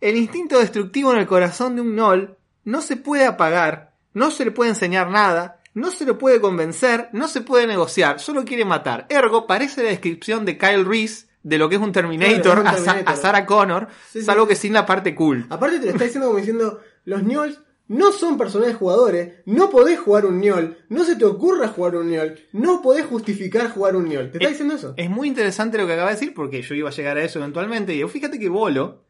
el 0.00 0.16
instinto 0.16 0.58
destructivo 0.60 1.12
en 1.12 1.18
el 1.18 1.26
corazón 1.26 1.74
de 1.74 1.82
un 1.82 1.94
Gnoll 1.96 2.36
no 2.64 2.80
se 2.80 2.96
puede 2.96 3.26
apagar, 3.26 3.94
no 4.14 4.30
se 4.30 4.44
le 4.44 4.52
puede 4.52 4.70
enseñar 4.70 5.10
nada, 5.10 5.60
no 5.74 5.90
se 5.90 6.04
le 6.04 6.14
puede 6.14 6.40
convencer, 6.40 7.08
no 7.12 7.26
se 7.26 7.40
puede 7.40 7.66
negociar, 7.66 8.20
solo 8.20 8.44
quiere 8.44 8.64
matar. 8.64 9.06
Ergo, 9.08 9.46
parece 9.48 9.82
la 9.82 9.88
descripción 9.90 10.44
de 10.44 10.56
Kyle 10.56 10.84
Reese 10.84 11.26
de 11.42 11.58
lo 11.58 11.68
que 11.68 11.74
es 11.74 11.80
un 11.82 11.90
Terminator, 11.90 12.42
Claro, 12.42 12.60
es 12.60 12.60
un 12.60 12.66
a 12.68 12.72
Sa- 12.72 12.84
Terminator. 12.84 13.12
a, 13.14 13.16
Sarah 13.16 13.46
Connor, 13.46 13.88
Sí, 14.12 14.20
sí, 14.20 14.24
salvo 14.24 14.46
que 14.46 14.54
sin 14.54 14.72
la 14.72 14.86
parte 14.86 15.14
cool. 15.16 15.46
Aparte 15.50 15.80
te 15.80 15.86
lo 15.86 15.92
está 15.92 16.04
diciendo 16.04 16.28
como 16.28 16.38
diciendo, 16.38 16.80
los 17.04 17.22
Niols 17.24 17.58
no 17.92 18.10
son 18.12 18.38
personajes 18.38 18.76
jugadores, 18.76 19.34
no 19.44 19.68
podés 19.70 19.98
jugar 20.00 20.24
un 20.26 20.40
Niol, 20.40 20.78
no 20.88 21.04
se 21.04 21.16
te 21.16 21.24
ocurra 21.24 21.68
jugar 21.68 21.96
un 21.96 22.08
Niol, 22.10 22.38
no 22.52 22.80
podés 22.82 23.04
justificar 23.06 23.70
jugar 23.70 23.96
un 23.96 24.08
Niol. 24.08 24.30
¿Te 24.30 24.38
está 24.38 24.46
Eh, 24.48 24.50
diciendo 24.50 24.74
eso? 24.74 24.94
Es 24.96 25.10
muy 25.10 25.28
interesante 25.28 25.76
lo 25.78 25.86
que 25.86 25.92
acaba 25.92 26.08
de 26.08 26.14
decir 26.16 26.32
porque 26.34 26.62
yo 26.62 26.74
iba 26.74 26.88
a 26.88 26.92
llegar 26.92 27.16
a 27.18 27.22
eso 27.24 27.38
eventualmente. 27.38 27.94
Y 27.94 28.02
fíjate 28.08 28.38
que 28.38 28.48
Bolo 28.48 29.04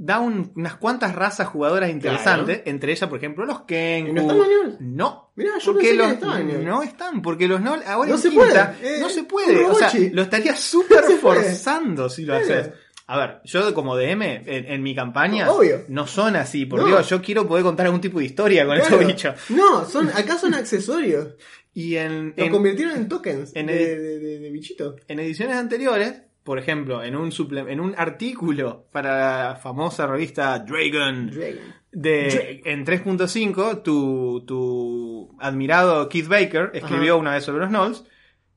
da 0.00 0.20
un- 0.20 0.52
unas 0.54 0.76
cuantas 0.76 1.16
razas 1.16 1.48
jugadoras 1.48 1.90
interesantes, 1.90 2.62
entre 2.66 2.92
ellas, 2.92 3.08
por 3.08 3.18
ejemplo, 3.18 3.44
los 3.44 3.62
Kenku. 3.62 4.10
¿Y 4.10 4.14
no 4.14 4.20
están 4.20 4.38
los 4.38 4.46
Niols? 4.48 4.80
No. 4.80 5.32
Mirá, 5.34 5.50
yo 5.58 5.72
porque 5.72 5.88
pensé 5.88 5.90
que 5.90 6.02
los, 6.04 6.12
estaban 6.12 6.46
Niols. 6.46 6.64
no 6.64 6.82
están, 6.84 7.22
porque 7.22 7.48
los 7.48 7.60
no 7.60 7.74
ahora 7.84 8.08
No 8.10 8.14
en 8.14 8.20
se 8.22 8.30
quinta, 8.30 8.76
puede, 8.80 8.96
eh, 8.96 9.00
no 9.00 9.08
se 9.08 9.22
puede, 9.24 9.64
o 9.66 9.74
sea, 9.74 9.90
lo 10.12 10.22
estaría 10.22 10.54
súper 10.54 11.00
No 11.02 11.06
se 11.08 11.16
puede. 11.16 11.42
forzando 11.42 12.08
si 12.08 12.24
lo 12.24 12.38
Claro. 12.38 12.60
haces. 12.60 12.72
A 13.10 13.18
ver, 13.18 13.40
yo 13.44 13.72
como 13.74 13.96
DM, 13.96 14.22
en, 14.46 14.66
en 14.66 14.82
mi 14.82 14.94
campaña, 14.94 15.50
Obvio. 15.50 15.82
no 15.88 16.06
son 16.06 16.36
así, 16.36 16.66
porque 16.66 16.82
No. 16.82 16.86
digo, 16.88 17.00
yo 17.00 17.22
quiero 17.22 17.48
poder 17.48 17.64
contar 17.64 17.86
algún 17.86 18.00
tipo 18.02 18.18
de 18.18 18.26
historia 18.26 18.66
con 18.66 18.74
estos 18.76 18.88
Claro. 18.98 19.06
bichos. 19.06 19.34
No, 19.50 19.84
son, 19.86 20.08
acá 20.10 20.36
son 20.38 20.54
accesorios. 20.54 21.28
Y 21.74 21.94
en, 21.96 22.34
Los 22.36 22.46
en- 22.46 22.52
convirtieron 22.52 22.96
en 22.96 23.08
tokens 23.08 23.52
en 23.54 23.66
de, 23.66 23.92
el- 23.92 23.98
de, 24.02 24.18
de- 24.18 24.38
de 24.40 24.50
bichito. 24.50 24.96
en 25.06 25.20
ediciones 25.20 25.56
anteriores, 25.56 26.22
por 26.42 26.58
ejemplo, 26.58 27.04
en 27.04 27.14
un, 27.14 27.30
suple- 27.30 27.70
en 27.70 27.78
un 27.78 27.94
artículo 27.96 28.86
para 28.90 29.48
la 29.50 29.56
famosa 29.56 30.06
revista 30.08 30.58
Dragon, 30.58 31.30
Dragon. 31.30 31.74
de, 31.92 32.62
en 32.64 32.84
3.5, 32.84 33.82
tu, 33.84 34.42
tu 34.44 35.36
admirado 35.38 36.08
Keith 36.08 36.26
Baker 36.26 36.70
escribió 36.74 37.12
Ajá. 37.14 37.20
una 37.20 37.34
vez 37.34 37.44
sobre 37.44 37.60
los 37.60 37.68
Knolls 37.68 38.04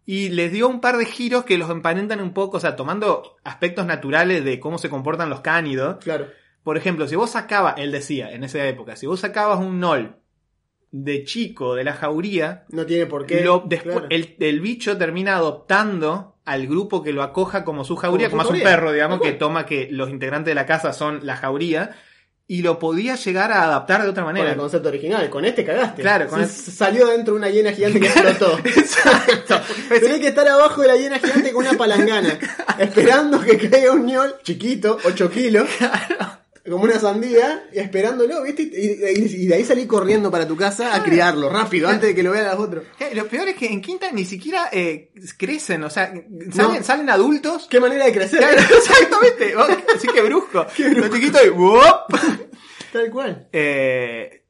y 0.06 0.30
les 0.30 0.52
dio 0.52 0.68
un 0.68 0.82
par 0.82 0.98
de 0.98 1.06
giros 1.06 1.46
que 1.46 1.58
los 1.58 1.70
emparentan 1.70 2.22
un 2.22 2.34
poco, 2.34 2.58
o 2.58 2.60
sea, 2.60 2.76
tomando 2.76 3.38
aspectos 3.44 3.86
naturales 3.86 4.44
de 4.44 4.60
cómo 4.60 4.78
se 4.78 4.90
comportan 4.90 5.30
los 5.30 5.42
cánidos. 5.42 5.98
Claro. 6.04 6.28
Por 6.64 6.78
ejemplo, 6.78 7.08
si 7.08 7.16
vos 7.16 7.32
sacabas, 7.32 7.76
él 7.78 7.92
decía 7.92 8.32
en 8.32 8.44
esa 8.44 8.66
época, 8.68 8.96
si 8.96 9.06
vos 9.08 9.20
sacabas 9.20 9.60
un 9.60 9.78
Knoll 9.80 10.16
de 10.92 11.24
chico 11.24 11.76
de 11.76 11.84
la 11.86 11.94
jauría, 11.94 12.66
No 12.70 12.86
tiene 12.86 13.06
por 13.06 13.26
qué. 13.26 13.42
lo- 13.42 13.64
después, 13.66 13.94
claro. 13.96 14.08
el, 14.10 14.36
el 14.40 14.60
bicho 14.60 14.98
termina 14.98 15.36
adoptando 15.38 16.36
al 16.44 16.68
grupo 16.68 17.02
que 17.04 17.14
lo 17.14 17.24
acoja 17.24 17.64
como 17.64 17.84
su 17.86 17.96
jauría, 17.96 18.30
Como 18.30 18.44
como, 18.44 18.50
su 18.50 18.56
es 18.58 18.62
un 18.64 18.70
perro, 18.70 18.92
digamos, 18.92 19.22
que 19.22 19.32
toma 19.32 19.66
que 19.66 19.88
los 19.92 20.10
integrantes 20.10 20.52
de 20.52 20.56
la 20.56 20.66
casa 20.66 20.92
son 20.92 21.20
la 21.26 21.38
jauría, 21.38 21.92
y 22.52 22.62
lo 22.64 22.78
podía 22.80 23.16
llegar 23.16 23.50
a 23.54 23.64
adaptar 23.64 24.04
de 24.04 24.10
otra 24.10 24.24
Con 24.24 24.34
manera. 24.34 24.52
el 24.52 24.58
concepto 24.58 24.90
original. 24.90 25.30
Con 25.30 25.46
este 25.46 25.64
cagaste. 25.64 26.02
Claro, 26.02 26.28
con 26.28 26.46
Sí, 26.46 26.64
el- 26.68 26.74
Salió 26.76 27.08
dentro 27.08 27.34
una 27.34 27.50
hiena 27.50 27.72
gigante 27.72 28.02
que 28.02 28.08
explotó. 28.08 28.60
Exacto. 28.66 29.62
Tenés 29.90 30.20
que 30.20 30.28
estar 30.28 30.46
abajo 30.50 30.82
de 30.82 30.88
la 30.90 30.98
hiena 30.98 31.18
gigante 31.18 31.54
con 31.54 31.66
una 31.66 31.78
palangana. 31.78 32.38
esperando 32.78 33.40
que 33.40 33.58
caiga 33.70 33.94
un 33.94 34.06
ñol 34.06 34.36
chiquito, 34.44 34.98
8 35.06 35.30
kilos. 35.32 35.66
Como 36.70 36.84
una 36.84 37.00
sandía, 37.00 37.68
y 37.74 37.80
esperándolo, 37.80 38.44
¿viste? 38.44 38.62
Y, 38.62 39.20
y- 39.20 39.44
y 39.44 39.48
de 39.48 39.56
ahí 39.56 39.64
salí 39.66 39.88
corriendo 39.88 40.30
para 40.30 40.48
tu 40.48 40.56
casa 40.56 40.96
a 40.96 41.02
criarlo, 41.04 41.50
rápido, 41.50 41.90
antes 41.90 42.10
de 42.10 42.16
que 42.16 42.22
lo 42.22 42.32
vean 42.32 42.46
los 42.46 42.60
otros. 42.60 42.84
Lo 43.14 43.28
peor 43.28 43.48
es 43.50 43.56
que 43.56 43.66
en 43.66 43.82
quinta 43.82 44.12
ni 44.12 44.26
siquiera 44.26 44.70
eh, 44.72 45.10
crecen, 45.38 45.84
o 45.84 45.90
sea, 45.90 46.14
salen, 46.54 46.84
salen 46.84 47.10
adultos. 47.10 47.68
Qué 47.68 47.80
manera 47.80 48.06
de 48.06 48.14
crecer. 48.14 48.44
Exactamente. 48.78 49.56
Así 49.96 50.08
que 50.08 50.22
brusco. 50.24 50.66
Lo 50.78 51.08
chiquito 51.10 51.40
y 51.44 51.50
¡wop! 51.50 52.14
Tal 52.94 53.10
cual. 53.10 53.48
Eh, 53.52 54.44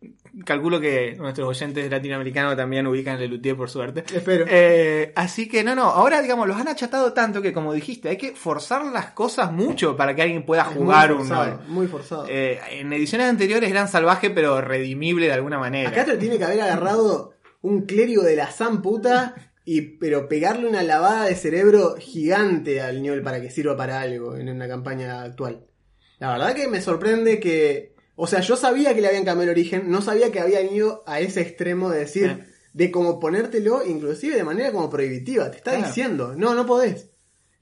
calculo 0.45 0.79
que 0.79 1.15
nuestros 1.17 1.47
oyentes 1.47 1.89
latinoamericanos 1.89 2.55
también 2.55 2.87
ubican 2.87 3.15
el 3.15 3.21
Lelutier 3.21 3.55
por 3.55 3.69
suerte. 3.69 4.03
Espero. 4.13 4.45
Eh, 4.47 5.11
así 5.15 5.47
que 5.47 5.63
no, 5.63 5.75
no, 5.75 5.83
ahora 5.83 6.21
digamos, 6.21 6.47
los 6.47 6.57
han 6.57 6.67
achatado 6.67 7.13
tanto 7.13 7.41
que 7.41 7.53
como 7.53 7.73
dijiste, 7.73 8.09
hay 8.09 8.17
que 8.17 8.31
forzar 8.35 8.85
las 8.85 9.11
cosas 9.11 9.51
mucho 9.51 9.95
para 9.97 10.15
que 10.15 10.21
alguien 10.21 10.45
pueda 10.45 10.63
jugar 10.65 11.09
muy 11.09 11.21
un 11.21 11.27
forzado. 11.27 11.61
Muy 11.67 11.87
forzado. 11.87 12.25
Eh, 12.29 12.59
en 12.71 12.91
ediciones 12.93 13.27
anteriores 13.27 13.69
eran 13.69 13.87
salvajes 13.87 14.31
pero 14.33 14.61
redimible 14.61 15.27
de 15.27 15.33
alguna 15.33 15.59
manera. 15.59 15.89
Acá 15.89 16.05
te 16.05 16.17
tiene 16.17 16.37
que 16.37 16.45
haber 16.45 16.61
agarrado 16.61 17.33
un 17.61 17.85
clérigo 17.85 18.23
de 18.23 18.35
la 18.35 18.51
san 18.51 18.81
puta, 18.81 19.35
y, 19.63 19.81
pero 19.97 20.27
pegarle 20.27 20.67
una 20.67 20.83
lavada 20.83 21.25
de 21.25 21.35
cerebro 21.35 21.95
gigante 21.97 22.81
al 22.81 23.01
ñol 23.01 23.21
para 23.21 23.41
que 23.41 23.51
sirva 23.51 23.77
para 23.77 24.01
algo 24.01 24.35
en 24.35 24.49
una 24.49 24.67
campaña 24.67 25.21
actual. 25.21 25.65
La 26.19 26.31
verdad 26.31 26.55
que 26.55 26.67
me 26.67 26.81
sorprende 26.81 27.39
que. 27.39 27.90
O 28.23 28.27
sea, 28.27 28.39
yo 28.41 28.55
sabía 28.55 28.93
que 28.93 29.01
le 29.01 29.07
habían 29.07 29.25
cambiado 29.25 29.43
el 29.51 29.57
origen, 29.57 29.89
no 29.89 30.01
sabía 30.03 30.31
que 30.31 30.39
habían 30.39 30.71
ido 30.71 31.03
a 31.07 31.19
ese 31.21 31.41
extremo 31.41 31.89
de 31.89 31.99
decir, 31.99 32.25
Eh. 32.39 32.45
de 32.73 32.91
como 32.91 33.19
ponértelo, 33.19 33.83
inclusive 33.83 34.35
de 34.35 34.43
manera 34.43 34.71
como 34.71 34.89
prohibitiva. 34.91 35.49
Te 35.49 35.57
está 35.57 35.71
Claro. 35.71 35.87
diciendo, 35.87 36.33
no, 36.37 36.53
no 36.53 36.65
podés. 36.67 37.09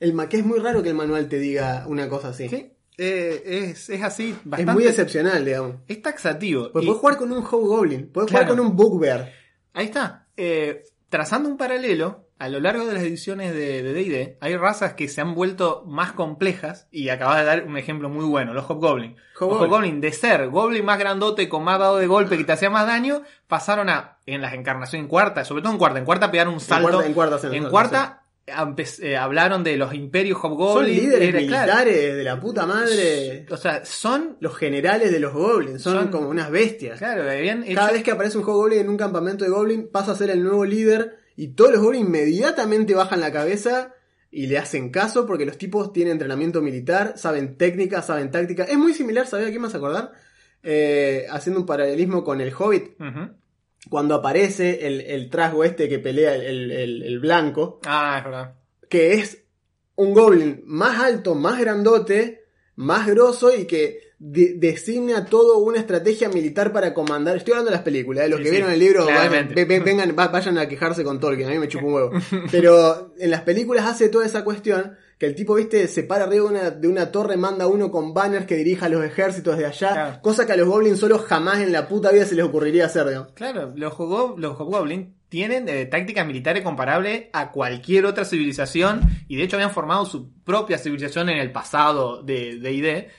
El 0.02 0.14
que 0.28 0.38
es 0.40 0.46
muy 0.46 0.60
raro 0.60 0.84
que 0.84 0.90
el 0.90 0.96
manual 0.96 1.30
te 1.30 1.40
diga 1.40 1.86
una 1.88 2.10
cosa 2.10 2.30
así. 2.30 2.50
Sí, 2.50 2.74
eh, 2.98 3.42
es, 3.72 3.90
es 3.90 4.02
así, 4.04 4.32
es 4.32 4.38
bastante. 4.44 4.74
muy 4.74 4.84
excepcional, 4.86 5.46
digamos. 5.46 5.76
es 5.88 6.02
taxativo. 6.02 6.72
Pues 6.74 6.84
Y- 6.84 6.88
podés 6.88 7.00
jugar 7.00 7.18
con 7.18 7.32
un 7.32 7.44
Hobgoblin, 7.44 8.10
podés 8.12 8.30
Claro. 8.30 8.46
jugar 8.48 8.58
con 8.58 8.66
un 8.68 8.76
Bugbear. 8.76 9.32
Ahí 9.74 9.86
está. 9.86 10.28
Eh, 10.36 10.84
trazando 11.08 11.48
un 11.48 11.56
paralelo, 11.58 12.29
a 12.40 12.50
lo 12.50 12.60
largo 12.62 12.86
de 12.86 12.94
las 12.94 13.04
ediciones 13.04 13.54
de 13.54 13.84
D&D, 13.84 14.38
hay 14.40 14.56
razas 14.58 14.94
que 14.94 15.08
se 15.10 15.20
han 15.22 15.36
vuelto 15.36 15.84
más 15.86 16.14
complejas, 16.14 16.88
y 16.90 17.10
acabas 17.10 17.38
de 17.40 17.44
dar 17.46 17.64
un 17.66 17.78
ejemplo 17.78 18.10
muy 18.10 18.26
bueno, 18.26 18.54
los 18.54 18.66
Hobgoblin. 18.70 19.16
Los 19.16 19.42
Hobgoblin. 19.44 19.64
Hobgoblin, 19.72 20.02
de 20.02 20.12
ser 20.14 20.48
Goblin 20.50 20.86
más 20.86 20.98
grandote, 21.00 21.48
con 21.50 21.64
más 21.64 21.78
dado 21.80 21.98
de 21.98 22.08
golpe, 22.08 22.38
que 22.38 22.44
te 22.46 22.54
hacía 22.54 22.70
más 22.70 22.88
daño, 22.88 23.22
pasaron 23.48 23.90
a, 23.90 24.18
en 24.26 24.42
las 24.42 24.54
encarnaciones 24.54 25.04
en 25.04 25.10
cuarta, 25.10 25.44
sobre 25.46 25.62
todo 25.62 25.74
en 25.74 25.78
cuarta, 25.78 26.00
en 26.00 26.06
cuarta 26.06 26.32
pegaron 26.32 26.54
un 26.54 26.60
salto. 26.60 26.90
cuarta- 26.90 27.06
en 27.08 27.14
cuarta 27.14 27.44
En 27.54 27.70
cuarta, 27.70 28.24
eh, 29.02 29.16
hablaron 29.18 29.64
de 29.64 29.78
los 29.78 29.94
imperios 29.94 30.40
Son 30.42 30.54
Hobgoblin. 30.54 30.96
líderes 30.96 31.30
era- 31.30 31.40
claro, 31.46 31.66
militares 31.74 32.16
de 32.16 32.24
la 32.24 32.40
puta 32.40 32.66
madre. 32.66 33.46
o 33.52 33.58
sea, 33.58 33.86
son... 33.86 34.38
Los 34.40 34.56
generales 34.58 35.12
de 35.12 35.20
los 35.20 35.34
goblins 35.34 35.82
son, 35.82 35.94
Son- 35.94 36.08
como 36.08 36.30
unas 36.30 36.50
bestias. 36.50 36.98
Claro, 36.98 37.30
habían 37.30 37.64
hecho... 37.64 37.76
Cada 37.76 37.92
vez 37.92 38.02
que 38.02 38.12
aparece 38.12 38.38
un 38.38 38.44
goblin 38.46 38.80
en 38.80 38.90
un 38.90 38.98
campamento 38.98 39.44
de 39.44 39.52
goblin, 39.52 39.90
pasa 39.92 40.14
a 40.14 40.16
ser 40.16 40.30
el 40.32 40.44
nuevo 40.44 40.66
líder 40.66 41.19
y 41.44 41.50
todos 41.50 41.72
los 41.72 41.82
goblins 41.82 42.06
inmediatamente 42.08 42.94
bajan 42.96 43.20
la 43.22 43.32
cabeza 43.32 43.94
y 44.32 44.48
le 44.48 44.58
hacen 44.58 44.90
caso 44.92 45.26
porque 45.26 45.46
los 45.46 45.58
tipos 45.58 45.92
tienen 45.94 46.14
entrenamiento 46.14 46.62
militar, 46.62 47.14
saben 47.18 47.58
técnica, 47.58 48.02
saben 48.02 48.30
táctica. 48.32 48.64
Es 48.66 48.78
muy 48.78 48.94
similar, 48.94 49.26
¿sabés 49.26 49.48
a 49.48 49.52
qué 49.52 49.58
me 49.60 49.66
vas 49.66 49.74
a 49.74 49.78
acordar? 49.78 50.12
Eh, 50.64 51.26
haciendo 51.32 51.62
un 51.62 51.66
paralelismo 51.66 52.24
con 52.24 52.42
el 52.42 52.54
Hobbit, 52.54 52.98
cuando 53.90 54.16
aparece 54.16 54.86
el, 54.88 55.02
el 55.02 55.30
trasgo 55.30 55.64
este 55.64 55.88
que 55.88 56.00
pelea 56.00 56.36
el- 56.36 56.70
el- 56.72 57.02
el 57.04 57.20
blanco, 57.20 57.80
Ah, 57.86 58.16
es 58.20 58.24
verdad. 58.26 58.56
que 58.90 59.14
es 59.14 59.46
un 59.96 60.14
goblin 60.14 60.62
más 60.66 61.00
alto, 61.00 61.34
más 61.36 61.60
grandote, 61.60 62.44
más 62.76 63.08
grosso 63.08 63.56
y 63.56 63.66
que 63.66 64.00
de- 64.20 64.56
designa 64.56 65.26
toda 65.26 65.58
una 65.58 65.80
estrategia 65.80 66.28
militar 66.30 66.72
para 66.74 66.94
comandar. 66.94 67.38
Estoy 67.38 67.54
hablando 67.54 67.72
de 67.72 67.78
las 67.78 67.84
películas, 67.86 68.24
de 68.26 68.30
los 68.30 68.38
Sí, 68.40 68.44
que 68.44 68.50
sí, 68.50 68.56
vieron 68.56 68.72
el 68.74 68.80
libro, 68.80 69.06
vayan, 69.06 69.16
claramente. 69.30 69.56
ve- 69.56 69.66
ve- 69.66 69.80
vengan, 69.80 70.16
va- 70.18 70.28
vayan 70.28 70.58
a 70.58 70.68
quejarse 70.68 71.04
con 71.04 71.20
Tolkien, 71.20 71.48
a 71.50 71.52
mí 71.54 71.60
me 71.60 71.68
chupa 71.68 71.86
un 71.86 71.94
huevo. 71.94 72.12
Pero 72.52 73.14
en 73.18 73.32
las 73.32 73.42
películas 73.42 73.86
hace 73.86 74.10
toda 74.10 74.26
esa 74.26 74.44
cuestión 74.44 74.98
que 75.18 75.26
el 75.26 75.36
tipo, 75.36 75.56
viste, 75.56 75.88
se 75.90 76.04
para 76.04 76.26
arriba 76.26 76.46
de 76.46 76.52
una, 76.52 76.70
de 76.72 76.88
una 76.88 77.12
torre, 77.12 77.36
manda 77.36 77.68
uno 77.68 77.92
con 77.92 78.14
banners 78.14 78.46
que 78.46 78.56
dirija 78.56 78.86
a 78.86 78.90
los 78.90 79.04
ejércitos 79.04 79.58
de 79.58 79.66
allá, 79.66 79.92
Claro. 79.92 80.22
cosa 80.22 80.46
que 80.46 80.54
a 80.54 80.56
los 80.58 80.68
goblins 80.68 80.98
solo 81.00 81.18
jamás 81.20 81.60
en 81.60 81.72
la 81.74 81.88
puta 81.90 82.10
vida 82.12 82.26
se 82.26 82.36
les 82.36 82.46
ocurriría 82.46 82.86
hacer, 82.86 83.06
digamos. 83.08 83.34
Claro, 83.34 83.74
los, 83.76 83.94
los 84.38 84.60
Hobgoblin 84.60 85.16
tienen 85.28 85.68
eh, 85.68 85.86
tácticas 85.86 86.26
militares 86.26 86.64
comparables 86.64 87.26
a 87.34 87.52
cualquier 87.52 88.06
otra 88.06 88.24
civilización 88.26 89.02
y 89.28 89.36
de 89.36 89.44
hecho 89.44 89.58
habían 89.58 89.72
formado 89.72 90.06
su 90.06 90.32
propia 90.44 90.78
civilización 90.78 91.30
en 91.30 91.38
el 91.38 91.52
pasado 91.52 92.24
de 92.24 92.58
D&D 92.60 93.10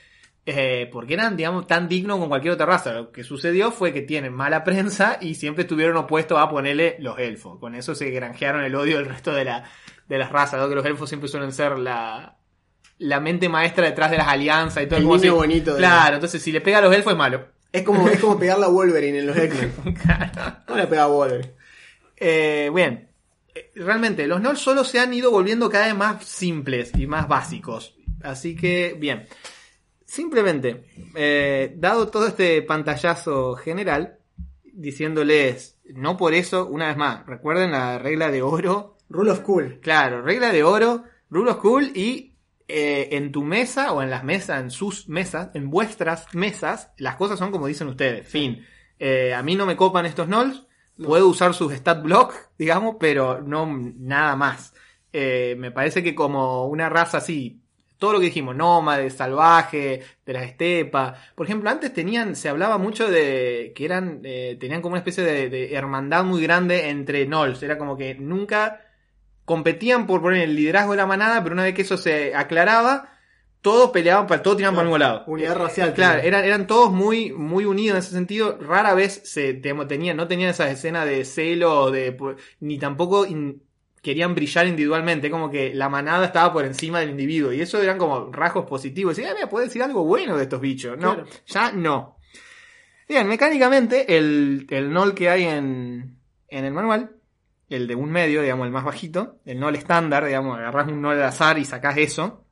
eh, 0.57 0.89
porque 0.91 1.15
eran, 1.15 1.37
digamos, 1.37 1.67
tan 1.67 1.89
dignos 1.89 2.19
con 2.19 2.29
cualquier 2.29 2.55
otra 2.55 2.67
raza. 2.67 2.93
Lo 2.93 3.13
que 3.13 3.25
sucedió 3.25 3.71
fue 3.71 3.93
que 3.93 4.03
tienen 4.03 4.33
mala 4.33 4.65
prensa 4.65 5.19
y 5.21 5.35
siempre 5.35 5.63
estuvieron 5.63 5.97
opuestos 5.97 6.39
a 6.39 6.49
ponerle 6.49 6.97
los 6.99 7.19
elfos. 7.19 7.59
Con 7.59 7.75
eso 7.75 7.95
se 7.95 8.11
granjearon 8.11 8.65
el 8.65 8.75
odio 8.75 8.97
del 8.97 9.07
resto 9.07 9.33
de, 9.33 9.45
la, 9.45 9.65
de 10.09 10.19
las 10.19 10.31
razas, 10.33 10.61
¿no? 10.61 10.69
que 10.69 10.75
los 10.75 10.85
elfos 10.87 11.09
siempre 11.09 11.29
suelen 11.29 11.53
ser 11.53 11.79
la, 11.79 12.37
la 12.99 13.21
mente 13.21 13.49
maestra 13.49 13.87
detrás 13.87 14.11
de 14.11 14.19
las 14.19 14.29
alianzas 14.29 14.83
y 14.83 14.87
todo 14.87 14.99
El 14.99 15.05
como 15.05 15.17
niño 15.17 15.35
bonito 15.37 15.77
Claro, 15.77 16.17
entonces 16.17 16.43
si 16.43 16.53
le 16.53 16.61
pega 16.61 16.79
a 16.79 16.83
los 16.83 16.95
elfos 16.95 17.13
es 17.13 17.19
malo. 17.19 17.47
Es 17.73 17.83
como, 17.83 18.09
es 18.09 18.19
como 18.19 18.39
pegarle 18.39 18.65
a 18.65 18.69
Wolverine 18.69 19.21
en 19.21 19.27
los 19.27 19.37
X-Men. 19.39 19.73
No 20.69 20.77
le 20.77 20.87
pega 20.87 21.05
a 21.05 21.07
Wolverine. 21.07 21.53
Eh, 22.17 22.71
bien, 22.75 23.09
Eh, 23.55 23.71
realmente 23.77 24.27
los 24.27 24.41
NOL 24.41 24.57
solo 24.57 24.85
se 24.85 25.01
han 25.01 25.13
ido 25.15 25.31
volviendo 25.31 25.71
cada 25.71 25.87
vez 25.87 25.95
más 25.95 26.25
simples 26.25 26.93
y 26.97 27.07
más 27.07 27.29
básicos. 27.29 27.95
Así 28.23 28.55
que, 28.55 28.97
bien. 28.99 29.27
Simplemente, 30.11 30.87
eh, 31.14 31.73
dado 31.77 32.09
todo 32.09 32.27
este 32.27 32.62
pantallazo 32.62 33.55
general, 33.55 34.18
diciéndoles, 34.64 35.79
no 35.85 36.16
por 36.16 36.35
eso, 36.35 36.66
una 36.66 36.88
vez 36.88 36.96
más, 36.96 37.25
recuerden 37.27 37.70
la 37.70 37.96
regla 38.01 38.29
de 38.33 38.42
oro. 38.42 38.96
Rule 39.09 39.31
of 39.31 39.40
Cool. 39.42 39.79
Claro, 39.81 40.20
regla 40.20 40.51
de 40.51 40.64
oro, 40.64 41.05
rule 41.31 41.53
of 41.53 41.59
cool 41.59 41.92
y 41.94 42.35
eh, 42.66 43.11
en 43.12 43.31
tu 43.31 43.44
mesa 43.44 43.92
o 43.92 44.03
en 44.03 44.11
las 44.11 44.25
mesas, 44.25 44.61
en 44.61 44.73
sus 44.73 45.09
mesas, 45.09 45.51
en 45.55 45.70
vuestras 45.70 46.35
mesas, 46.35 46.90
las 46.96 47.14
cosas 47.14 47.38
son 47.38 47.53
como 47.53 47.68
dicen 47.68 47.87
ustedes. 47.87 48.27
Fin. 48.27 48.66
Eh, 48.99 49.33
a 49.33 49.44
mí 49.44 49.55
no 49.55 49.64
me 49.64 49.77
copan 49.77 50.07
estos 50.07 50.27
nulls. 50.27 50.66
Puedo 51.01 51.29
usar 51.29 51.55
sus 51.55 51.73
stat 51.73 52.03
block, 52.03 52.35
digamos, 52.59 52.96
pero 52.99 53.40
no 53.40 53.64
nada 53.96 54.35
más. 54.35 54.75
Eh, 55.12 55.55
me 55.57 55.70
parece 55.70 56.03
que 56.03 56.16
como 56.16 56.66
una 56.66 56.88
raza 56.88 57.18
así, 57.18 57.60
todo 58.01 58.15
lo 58.15 58.19
que 58.21 58.27
dijimos, 58.27 58.57
nómade, 58.57 59.11
salvaje, 59.11 60.03
de 60.27 60.33
las 60.33 60.43
estepas. 60.45 61.17
Por 61.37 61.47
ejemplo, 61.47 61.71
antes 61.71 61.93
tenían, 61.95 62.35
se 62.35 62.49
hablaba 62.49 62.79
mucho 62.79 63.09
de 63.09 63.73
que 63.77 63.85
eran, 63.85 64.21
eh, 64.25 64.57
tenían 64.59 64.83
como 64.83 64.95
una 64.95 64.99
especie 65.01 65.23
de, 65.23 65.49
de 65.51 65.75
hermandad 65.75 66.25
muy 66.25 66.43
grande 66.43 66.89
entre 66.91 67.27
Nolls. 67.27 67.63
Era 67.63 67.79
como 67.79 67.97
que 67.97 68.17
nunca 68.17 68.81
competían 69.45 70.07
por 70.07 70.23
poner 70.23 70.43
el 70.43 70.57
liderazgo 70.57 70.93
de 70.93 70.99
la 70.99 71.07
manada, 71.07 71.43
pero 71.43 71.55
una 71.55 71.65
vez 71.65 71.75
que 71.75 71.83
eso 71.83 71.97
se 71.97 72.35
aclaraba, 72.35 73.13
todos 73.61 73.91
peleaban, 73.91 74.27
para 74.27 74.43
todos 74.43 74.57
tiraban 74.57 74.75
para 74.77 74.83
el 74.85 74.89
mismo 74.89 74.99
lado. 74.99 75.25
Unidad 75.27 75.57
racial. 75.57 75.93
Claro, 75.95 76.21
tío. 76.21 76.29
eran, 76.29 76.45
eran 76.45 76.67
todos 76.67 76.91
muy, 76.93 77.33
muy 77.33 77.65
unidos 77.65 77.97
en 77.97 77.99
ese 78.01 78.13
sentido. 78.13 78.59
Rara 78.61 78.95
vez 78.95 79.23
se 79.25 79.55
tenían, 79.55 80.17
no 80.17 80.29
tenían 80.29 80.51
esas 80.51 80.71
escenas 80.71 81.05
de 81.07 81.25
celo 81.25 81.91
de, 81.91 82.17
ni 82.61 82.79
tampoco 82.79 83.27
in- 83.27 83.63
querían 84.03 84.35
brillar 84.35 84.67
individualmente, 84.67 85.31
como 85.31 85.51
que 85.51 85.75
la 85.75 85.89
manada 85.89 86.25
estaba 86.27 86.53
por 86.53 86.65
encima 86.65 87.01
del 87.01 87.11
individuo, 87.11 87.53
y 87.53 87.61
eso 87.61 87.81
eran 87.83 87.99
como 87.99 88.33
rasgos 88.33 88.65
positivos. 88.67 89.19
Y, 89.19 89.25
ah, 89.25 89.33
mira, 89.35 89.49
puede 89.49 89.67
decir 89.67 89.83
algo 89.83 90.05
bueno 90.05 90.37
de 90.37 90.45
estos 90.45 90.61
bichos. 90.61 90.97
No, 90.99 91.15
Claro. 91.15 91.29
ya 91.47 91.73
no. 91.73 92.17
Bien, 93.09 93.27
mecánicamente, 93.27 94.17
el, 94.17 94.67
el 94.71 94.93
NOL 94.93 95.15
que 95.15 95.29
hay 95.29 95.45
en, 95.45 96.17
en 96.49 96.65
el 96.65 96.73
manual, 96.73 97.17
el 97.69 97.87
de 97.87 97.95
un 97.95 98.11
medio, 98.11 98.41
digamos, 98.43 98.67
el 98.67 98.73
más 98.73 98.85
bajito, 98.85 99.39
el 99.45 99.59
NOL 99.61 99.77
estándar, 99.77 100.25
digamos, 100.25 100.59
agarrás 100.59 100.89
un 100.89 101.03
NOL 101.03 101.17
al 101.17 101.25
azar 101.25 101.59
y 101.59 101.65
sacás 101.65 101.97
eso. 101.99 102.45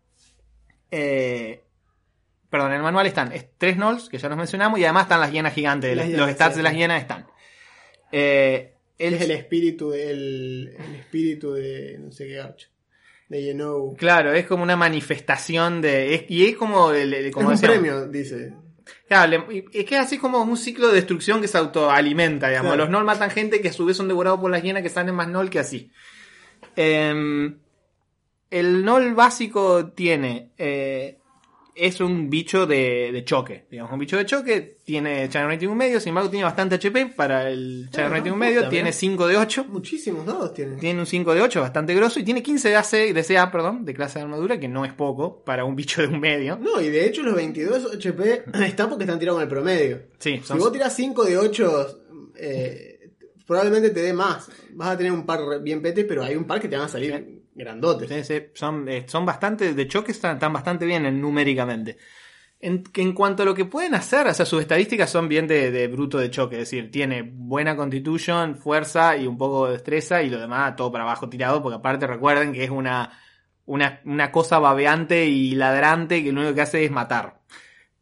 Eh, 0.90 1.64
perdón, 2.50 2.70
en 2.70 2.76
el 2.78 2.82
manual 2.82 3.06
están 3.06 3.32
es- 3.32 3.48
tres 3.58 3.76
NOLs, 3.76 4.08
que 4.08 4.18
ya 4.18 4.28
los 4.28 4.38
mencionamos, 4.38 4.78
y 4.80 4.84
además 4.84 5.04
están 5.04 5.20
las 5.20 5.30
hienas 5.32 5.54
gigantes, 5.54 5.96
Las 5.96 6.08
los 6.08 6.30
stats 6.30 6.56
de 6.56 6.62
las 6.62 6.74
hienas 6.74 7.00
están. 7.02 7.26
Eh, 8.12 8.74
Él 8.98 9.14
es 9.14 9.22
el 9.22 9.30
espíritu, 9.30 9.92
el, 9.92 10.74
el 10.76 10.94
espíritu 10.96 11.52
de 11.52 11.96
no 12.00 12.10
sé 12.12 12.26
qué 12.26 12.34
gacho. 12.34 12.68
De 13.28 13.46
You 13.46 13.52
know. 13.52 13.94
Claro, 13.96 14.32
es 14.32 14.46
como 14.46 14.62
una 14.62 14.76
manifestación 14.76 15.80
de. 15.80 16.14
es- 16.14 16.24
y 16.28 16.46
es 16.46 16.56
como. 16.56 16.90
el- 16.92 17.12
el- 17.14 17.30
como 17.30 17.52
es 17.52 17.60
un 17.60 17.66
premio, 17.66 18.06
dice. 18.08 18.54
Claro, 19.06 19.46
es 19.50 19.84
que 19.84 19.94
es 19.96 20.00
así 20.00 20.16
como 20.18 20.40
un 20.42 20.56
ciclo 20.56 20.88
de 20.88 20.94
destrucción 20.94 21.40
que 21.42 21.48
se 21.48 21.58
autoalimenta, 21.58 22.48
digamos. 22.48 22.70
Claro. 22.70 22.84
Los 22.84 22.90
Nol 22.90 23.04
matan 23.04 23.30
gente 23.30 23.60
que 23.60 23.68
a 23.68 23.72
su 23.72 23.84
vez 23.84 23.96
son 23.98 24.08
devorados 24.08 24.40
por 24.40 24.50
las 24.50 24.62
hienas 24.62 24.82
que 24.82 24.88
salen 24.88 25.14
más 25.14 25.28
Nol 25.28 25.50
que 25.50 25.58
así. 25.58 25.90
Em, 26.74 27.58
el 28.50 28.84
Nol 28.84 29.14
básico 29.14 29.88
tiene. 29.92 30.50
eh, 30.56 31.17
es 31.78 32.00
un 32.00 32.28
bicho 32.28 32.66
de, 32.66 33.10
de 33.12 33.24
choque. 33.24 33.66
Digamos, 33.70 33.92
un 33.92 33.98
bicho 33.98 34.16
de 34.16 34.26
choque. 34.26 34.78
Tiene 34.84 35.28
channel 35.28 35.50
rating 35.50 35.68
un 35.68 35.76
medio. 35.78 36.00
Sin 36.00 36.10
embargo, 36.10 36.30
tiene 36.30 36.44
bastante 36.44 36.74
HP 36.76 37.06
para 37.16 37.48
el 37.50 37.88
channel 37.90 38.10
rating 38.10 38.30
un 38.32 38.38
puta, 38.38 38.46
medio. 38.46 38.60
mirá. 38.60 38.70
Tiene 38.70 38.92
5 38.92 39.26
de 39.26 39.36
8. 39.36 39.66
Muchísimos 39.68 40.26
dados 40.26 40.52
tiene. 40.54 40.76
Tiene 40.76 41.00
un 41.00 41.06
5 41.06 41.34
de 41.34 41.40
8, 41.42 41.60
bastante 41.60 41.94
grosso. 41.94 42.20
Y 42.20 42.24
tiene 42.24 42.42
15 42.42 42.68
de 42.68 42.76
AC, 42.76 42.90
de 43.14 43.24
CA, 43.24 43.50
perdón, 43.50 43.84
de 43.84 43.94
clase 43.94 44.18
de 44.18 44.24
armadura, 44.24 44.58
que 44.58 44.68
no 44.68 44.84
es 44.84 44.92
poco 44.92 45.42
para 45.44 45.64
un 45.64 45.76
bicho 45.76 46.02
de 46.02 46.08
un 46.08 46.20
medio. 46.20 46.58
No, 46.60 46.80
y 46.80 46.88
de 46.90 47.06
hecho 47.06 47.22
los 47.22 47.34
22 47.34 47.94
HP 47.94 48.44
están 48.66 48.88
porque 48.88 49.04
están 49.04 49.18
tirados 49.18 49.36
con 49.38 49.42
el 49.42 49.48
promedio. 49.48 50.02
Sí, 50.18 50.38
Si 50.38 50.44
son 50.44 50.58
vos 50.58 50.72
tirás 50.72 50.94
5 50.94 51.24
de 51.24 51.38
8, 51.38 52.02
eh, 52.36 53.10
probablemente 53.46 53.90
te 53.90 54.00
dé 54.00 54.12
más. 54.12 54.50
Vas 54.72 54.90
a 54.90 54.96
tener 54.96 55.12
un 55.12 55.24
par 55.26 55.40
bien 55.62 55.82
pete, 55.82 56.04
pero 56.04 56.22
hay 56.22 56.36
un 56.36 56.44
par 56.44 56.60
que 56.60 56.68
te 56.68 56.76
van 56.76 56.86
a 56.86 56.88
salir 56.88 57.37
grandotes. 57.58 58.08
Sí, 58.08 58.24
sí, 58.24 58.46
son, 58.54 58.88
eh, 58.88 59.04
son 59.08 59.26
bastante, 59.26 59.74
de 59.74 59.88
choque 59.88 60.12
están, 60.12 60.38
bastante 60.52 60.86
bien 60.86 61.04
en- 61.06 61.20
numéricamente. 61.20 61.98
En, 62.60 62.82
en 62.94 63.12
cuanto 63.12 63.42
a 63.44 63.46
lo 63.46 63.54
que 63.54 63.66
pueden 63.66 63.94
hacer, 63.94 64.26
o 64.26 64.34
sea, 64.34 64.44
sus 64.46 64.60
estadísticas 64.60 65.10
son 65.10 65.28
bien 65.28 65.46
de, 65.46 65.70
de 65.70 65.86
bruto 65.86 66.18
de 66.18 66.30
choque, 66.30 66.56
es 66.56 66.62
decir, 66.70 66.90
tiene 66.90 67.22
buena 67.22 67.76
constitution, 67.76 68.56
fuerza 68.56 69.16
y 69.16 69.26
un 69.28 69.38
poco 69.38 69.66
de 69.66 69.72
destreza 69.74 70.22
y 70.22 70.30
lo 70.30 70.40
demás 70.40 70.74
todo 70.74 70.90
para 70.90 71.04
abajo 71.04 71.28
tirado, 71.28 71.62
porque 71.62 71.76
aparte 71.76 72.06
recuerden 72.08 72.52
que 72.52 72.64
es 72.64 72.70
una, 72.70 73.12
una, 73.64 74.00
una 74.04 74.32
cosa 74.32 74.58
babeante 74.58 75.26
y 75.26 75.54
ladrante 75.54 76.24
que 76.24 76.32
lo 76.32 76.40
único 76.40 76.54
que 76.56 76.62
hace 76.62 76.84
es 76.84 76.90
matar. 76.90 77.40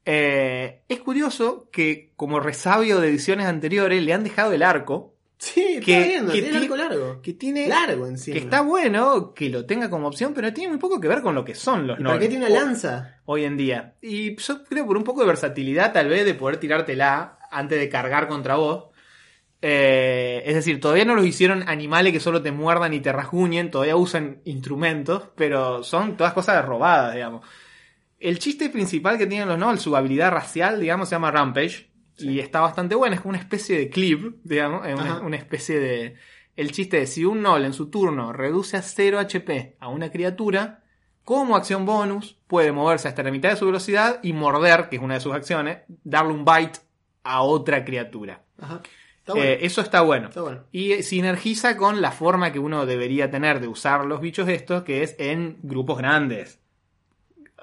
Eh, 0.07 0.83
es 0.89 1.01
curioso 1.01 1.69
que 1.73 2.13
como 2.17 2.41
resabio 2.41 3.01
de 3.01 3.09
ediciones 3.09 3.47
anteriores 3.47 4.03
le 4.03 4.13
han 4.15 4.25
dejado 4.25 4.53
el 4.53 4.63
arco, 4.63 5.16
Sí, 5.39 5.81
Que- 5.85 5.97
está 5.99 6.09
viendo, 6.09 6.33
que 6.33 6.41
tiene 6.43 6.59
ti- 6.59 6.65
arco 6.65 6.77
largo. 6.77 7.21
que 7.23 7.33
tiene 7.35 7.69
Largo 7.69 8.07
encima. 8.07 8.33
que 8.35 8.39
está 8.45 8.63
bueno 8.63 9.35
que 9.35 9.51
lo 9.51 9.67
tenga 9.67 9.91
como 9.91 10.09
opción, 10.09 10.33
pero 10.33 10.53
tiene 10.53 10.71
muy 10.71 10.79
poco 10.79 10.99
que 11.01 11.09
ver 11.09 11.21
con 11.21 11.35
lo 11.35 11.45
que 11.45 11.55
son 11.55 11.87
los 11.87 12.01
¿Y 12.01 12.03
¿Para 12.03 12.19
qué 12.19 12.29
tiene 12.29 12.47
una 12.47 12.55
lanza? 12.59 13.17
hoy 13.27 13.45
en 13.45 13.57
día. 13.59 13.97
Y 14.01 14.35
yo 14.37 14.65
creo 14.65 14.87
por 14.87 14.97
un 14.97 15.05
poco 15.05 15.21
de 15.21 15.27
versatilidad, 15.27 15.93
tal 15.93 16.09
vez, 16.09 16.25
de 16.25 16.33
poder 16.35 16.57
tirártela 16.57 17.39
antes 17.51 17.79
de 17.79 17.89
cargar 17.91 18.29
contra 18.29 18.57
vos. 18.57 18.85
Eh, 19.63 20.43
es 20.47 20.55
decir, 20.55 20.81
todavía 20.81 21.05
no 21.05 21.15
los 21.15 21.27
hicieron 21.27 21.69
animales 21.69 22.13
que 22.13 22.21
solo 22.21 22.41
te 22.43 22.53
muerdan 22.53 22.95
y 22.95 23.01
te 23.01 23.13
rasguñen, 23.13 23.71
todavía 23.71 23.97
usan 23.97 24.41
instrumentos, 24.45 25.29
pero 25.35 25.83
son 25.83 26.17
todas 26.17 26.33
cosas 26.35 26.65
robadas, 26.65 27.15
digamos. 27.15 27.45
El 28.19 28.39
chiste 28.39 28.71
principal 28.71 29.19
que 29.19 29.27
tienen 29.27 29.49
los 29.49 29.59
Nol, 29.59 29.79
su 29.79 29.95
habilidad 29.97 30.31
racial, 30.31 30.81
digamos, 30.81 31.09
se 31.09 31.15
llama 31.15 31.31
Rampage. 31.31 31.91
Y 32.19 32.41
está 32.41 32.61
bastante 32.61 32.95
buena, 32.95 33.17
es 33.17 33.21
como 33.21 33.31
una 33.31 33.39
especie 33.39 33.79
de 33.79 33.91
cleave, 33.91 34.33
digamos, 34.43 34.87
es 34.87 34.95
una, 34.95 35.21
una 35.21 35.37
especie 35.37 35.79
de... 35.79 36.17
El 36.57 36.73
chiste 36.73 37.03
es, 37.03 37.13
si 37.13 37.25
un 37.25 37.43
Nol 37.43 37.67
en 37.67 37.75
su 37.75 37.91
turno 37.91 38.33
reduce 38.33 38.79
a 38.79 38.83
0 38.83 39.19
HP 39.19 39.77
a 39.79 39.89
una 39.89 40.11
criatura, 40.11 40.83
como 41.23 41.57
acción 41.57 41.85
bonus, 41.85 42.39
puede 42.47 42.73
moverse 42.73 43.09
hasta 43.09 43.23
la 43.23 43.31
mitad 43.31 43.51
de 43.51 43.57
su 43.57 43.67
velocidad 43.67 44.21
y 44.23 44.33
morder, 44.33 44.89
que 44.89 44.97
es 44.97 45.03
una 45.03 45.15
de 45.15 45.21
sus 45.21 45.35
acciones, 45.35 45.79
darle 46.05 46.33
un 46.33 46.45
bite 46.45 46.79
a 47.25 47.43
otra 47.43 47.85
criatura. 47.85 48.45
Ajá. 48.59 48.81
Está 49.27 49.33
bueno. 49.33 49.51
Eh, 49.51 49.59
eso 49.63 49.81
está 49.81 50.03
bueno. 50.03 50.29
está 50.29 50.41
bueno. 50.41 50.63
Y 50.71 50.93
eh, 50.93 51.03
sinergiza 51.03 51.77
con 51.77 52.01
la 52.01 52.13
forma 52.13 52.53
que 52.53 52.61
uno 52.61 52.87
debería 52.87 53.29
tener 53.29 53.59
de 53.59 53.67
usar 53.67 54.05
los 54.05 54.21
bichos 54.21 54.49
estos, 54.49 54.85
que 54.85 55.03
es 55.03 55.17
en 55.19 55.59
grupos 55.65 55.99
grandes. 55.99 56.61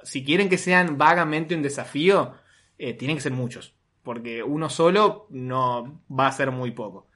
Si 0.04 0.26
quieren 0.26 0.50
que 0.50 0.58
sean 0.58 0.98
vagamente 0.98 1.56
un 1.56 1.62
desafío, 1.62 2.34
eh, 2.78 2.94
tienen 2.94 3.16
que 3.16 3.24
ser 3.24 3.32
muchos. 3.32 3.76
Porque 4.04 4.44
uno 4.44 4.70
solo 4.70 5.28
no 5.30 6.02
va 6.12 6.28
a 6.28 6.32
ser 6.32 6.52
muy 6.52 6.72
poco. 6.72 7.08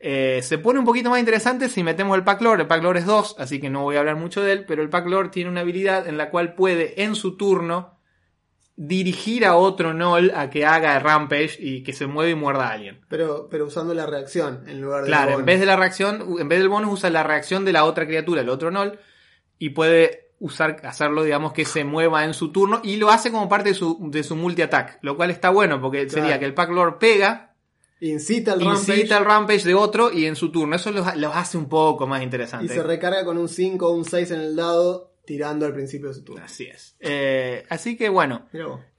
Eh, 0.00 0.40
se 0.42 0.58
pone 0.58 0.78
un 0.78 0.84
poquito 0.84 1.08
más 1.08 1.20
interesante 1.20 1.68
si 1.68 1.82
metemos 1.82 2.16
el 2.16 2.24
pack 2.24 2.42
lore. 2.42 2.62
El 2.62 2.68
pack 2.68 2.82
lore 2.82 3.00
es 3.00 3.06
2, 3.06 3.36
así 3.38 3.60
que 3.60 3.70
no 3.70 3.84
voy 3.84 3.96
a 3.96 4.00
hablar 4.00 4.16
mucho 4.16 4.42
de 4.42 4.52
él. 4.52 4.64
Pero 4.66 4.82
el 4.82 4.90
pack 4.90 5.06
lore 5.06 5.30
tiene 5.30 5.48
una 5.48 5.60
habilidad 5.62 6.06
en 6.06 6.18
la 6.18 6.30
cual 6.30 6.54
puede, 6.54 7.02
en 7.02 7.14
su 7.14 7.36
turno, 7.36 7.94
dirigir 8.76 9.46
a 9.46 9.56
otro 9.56 9.94
Null 9.94 10.32
a 10.34 10.50
que 10.50 10.66
haga 10.66 10.98
Rampage 10.98 11.56
y 11.58 11.82
que 11.82 11.92
se 11.92 12.06
mueva 12.06 12.30
y 12.30 12.34
muerda 12.34 12.68
a 12.68 12.72
alguien. 12.72 13.00
Pero, 13.08 13.48
pero 13.50 13.66
usando 13.66 13.94
la 13.94 14.06
reacción 14.06 14.64
en 14.66 14.80
lugar 14.80 15.02
de. 15.02 15.08
Claro, 15.08 15.32
la 15.32 15.38
en 15.38 15.44
vez 15.44 15.60
de 15.60 15.66
la 15.66 15.76
reacción, 15.76 16.36
en 16.38 16.48
vez 16.48 16.58
del 16.58 16.68
bonus 16.68 16.92
usa 16.92 17.10
la 17.10 17.22
reacción 17.22 17.64
de 17.64 17.72
la 17.72 17.84
otra 17.84 18.06
criatura, 18.06 18.40
el 18.40 18.48
otro 18.48 18.70
Null, 18.70 18.98
y 19.58 19.70
puede 19.70 20.23
usar, 20.44 20.76
hacerlo, 20.84 21.22
digamos, 21.22 21.52
que 21.54 21.64
se 21.64 21.84
mueva 21.84 22.24
en 22.24 22.34
su 22.34 22.52
turno, 22.52 22.80
y 22.84 22.96
lo 22.96 23.10
hace 23.10 23.30
como 23.32 23.48
parte 23.48 23.70
de 23.70 23.74
su, 23.74 23.96
de 24.10 24.22
su 24.22 24.36
multi-attack, 24.36 24.98
lo 25.00 25.16
cual 25.16 25.30
está 25.30 25.48
bueno, 25.48 25.80
porque 25.80 26.06
Claro. 26.06 26.22
sería 26.26 26.38
que 26.38 26.44
el 26.44 26.52
Pack 26.54 26.70
Lord 26.70 26.98
pega, 26.98 27.54
Incita 28.00 28.52
al 28.52 28.60
incita 28.62 29.16
rampage 29.16 29.16
el 29.18 29.24
rampage 29.24 29.64
de 29.64 29.74
otro, 29.74 30.12
y 30.12 30.26
en 30.26 30.36
su 30.36 30.52
turno, 30.52 30.76
eso 30.76 30.90
los, 30.90 31.16
los 31.16 31.34
hace 31.34 31.56
un 31.56 31.68
poco 31.70 32.06
más 32.06 32.20
y 32.20 32.24
interesante. 32.24 32.68
se 32.74 32.82
recarga 32.82 33.24
con 33.24 33.38
un 33.38 33.48
5 33.48 33.86
o 33.88 33.92
un 33.92 34.04
6 34.04 34.30
en 34.32 34.40
el 34.40 34.54
dado, 34.56 35.13
tirando 35.26 35.66
al 35.66 35.72
principio 35.72 36.08
de 36.08 36.14
su 36.14 36.24
turno. 36.24 36.44
Así 36.44 36.64
es. 36.66 36.96
Eh, 37.00 37.64
así 37.68 37.96
que 37.96 38.08
bueno. 38.08 38.46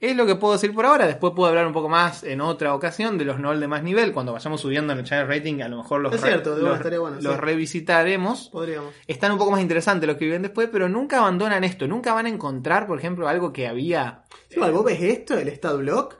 Es 0.00 0.16
lo 0.16 0.26
que 0.26 0.34
puedo 0.36 0.54
decir 0.54 0.74
por 0.74 0.86
ahora. 0.86 1.06
Después 1.06 1.32
puedo 1.36 1.48
hablar 1.48 1.66
un 1.66 1.72
poco 1.72 1.88
más 1.88 2.24
en 2.24 2.40
otra 2.40 2.74
ocasión 2.74 3.16
de 3.18 3.24
los 3.24 3.38
Null 3.38 3.60
de 3.60 3.68
más 3.68 3.82
nivel. 3.82 4.12
Cuando 4.12 4.32
vayamos 4.32 4.60
subiendo 4.60 4.92
en 4.92 4.98
el 5.00 5.04
channel 5.04 5.28
rating, 5.28 5.60
a 5.62 5.68
lo 5.68 5.78
mejor 5.78 6.00
los, 6.00 6.14
Es 6.14 6.20
cierto, 6.20 6.56
los, 6.58 6.80
bueno, 7.00 7.18
los 7.20 7.34
sí. 7.34 7.40
revisitaremos. 7.40 8.48
Podríamos. 8.50 8.92
Están 9.06 9.32
un 9.32 9.38
poco 9.38 9.50
más 9.52 9.60
interesantes 9.60 10.06
los 10.06 10.16
que 10.16 10.24
viven 10.24 10.42
después, 10.42 10.68
pero 10.72 10.88
nunca 10.88 11.18
abandonan 11.18 11.64
esto. 11.64 11.86
Nunca 11.86 12.12
van 12.12 12.26
a 12.26 12.28
encontrar, 12.30 12.86
por 12.86 12.98
ejemplo, 12.98 13.28
algo 13.28 13.52
que 13.52 13.66
había. 13.68 14.24
Sí, 14.48 14.56
igual, 14.56 14.72
vos 14.72 14.84
ves 14.84 15.00
esto, 15.02 15.38
el 15.38 15.48
stat 15.48 15.76
block, 15.78 16.16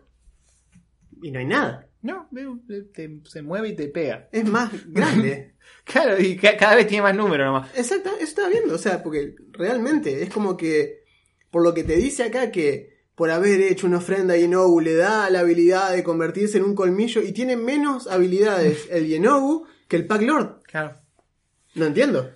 y 1.23 1.31
no 1.31 1.39
hay 1.39 1.47
nada. 1.47 1.89
No, 2.03 2.29
te- 2.95 3.21
se 3.25 3.43
mueve 3.43 3.71
y 3.71 3.75
te 3.77 3.89
pega. 3.89 4.29
Es 4.31 4.49
más 4.49 4.71
grande. 4.87 5.56
Claro, 5.85 6.21
y 6.21 6.37
ca- 6.37 6.57
cada 6.57 6.75
vez 6.75 6.89
tiene 6.89 7.03
más 7.03 7.15
números 7.15 7.47
nomás. 7.47 7.71
Exacto, 7.77 8.11
eso 8.17 8.25
estaba 8.25 8.49
viendo, 8.49 8.75
o 8.75 8.79
sea, 8.79 9.03
porque 9.05 9.37
realmente 9.53 10.23
es 10.23 10.31
como 10.31 10.57
que, 10.57 11.05
por 11.51 11.63
lo 11.63 11.73
que 11.75 11.85
te 11.85 11.95
dice 11.97 12.25
acá 12.25 12.51
que 12.51 12.97
por 13.15 13.31
haber 13.31 13.61
hecho 13.63 13.87
una 13.87 13.99
ofrenda 13.99 14.35
a 14.35 14.37
Yenobu 14.37 14.81
le 14.81 14.95
da 14.95 15.31
la 15.31 15.41
habilidad 15.41 15.93
de 15.95 16.03
convertirse 16.03 16.59
en 16.59 16.65
un 16.65 16.75
colmillo 16.75 17.23
y 17.23 17.33
tiene 17.33 17.57
menos 17.57 18.09
habilidades 18.09 18.87
el 18.91 19.07
Yenobu 19.07 19.65
que 19.89 19.97
el 19.97 20.07
Pack 20.07 20.23
Lord. 20.23 20.63
Claro. 20.65 20.99
No 21.77 21.87
entiendo. 21.87 22.31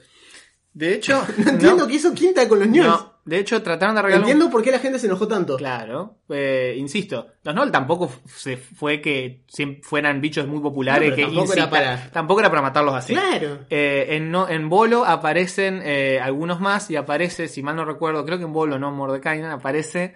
De 0.72 0.94
hecho, 0.94 1.20
No 1.44 1.50
entiendo 1.50 1.86
que 1.88 1.94
hizo 1.94 2.14
quinta 2.14 2.48
con 2.48 2.60
los 2.60 2.68
no, 2.68 2.74
News. 2.74 3.06
De 3.24 3.38
hecho, 3.38 3.62
trataron 3.62 3.94
de 3.94 4.00
arreglar 4.00 4.20
un- 4.20 4.24
Entiendo 4.28 4.50
por 4.50 4.62
qué 4.62 4.70
la 4.70 4.78
gente 4.78 4.98
se 4.98 5.06
enojó 5.06 5.28
tanto. 5.28 5.56
Claro, 5.56 6.16
eh, 6.30 6.74
insisto, 6.78 7.26
los 7.42 7.54
Null 7.54 7.70
tampoco 7.70 8.11
se 8.26 8.56
fue 8.56 9.00
que 9.00 9.42
fueran 9.83 10.20
bichos 10.20 10.46
muy 10.46 10.61
populares 10.61 11.11
No, 11.11 11.16
que 11.16 11.22
tampoco 11.24 11.52
era 11.52 11.70
para- 11.70 12.11
tampoco 12.11 12.40
era 12.40 12.48
para 12.50 12.62
matarlos 12.62 12.94
así. 12.94 13.12
Claro. 13.12 13.59
Eh, 13.70 14.06
en, 14.11 14.30
no, 14.30 14.48
en 14.48 14.68
Bolo 14.68 15.04
aparecen 15.04 15.80
eh, 15.85 16.18
algunos 16.22 16.61
más 16.61 16.90
y 16.90 16.96
aparece, 16.96 17.48
si 17.48 17.62
mal 17.62 17.76
no 17.76 17.85
recuerdo, 17.85 18.24
creo 18.24 18.38
que 18.38 18.44
en 18.44 18.52
Bolo, 18.52 18.78
no 18.78 18.88
en 18.88 18.94
Mordekaiser, 18.94 19.46
aparece 19.50 20.14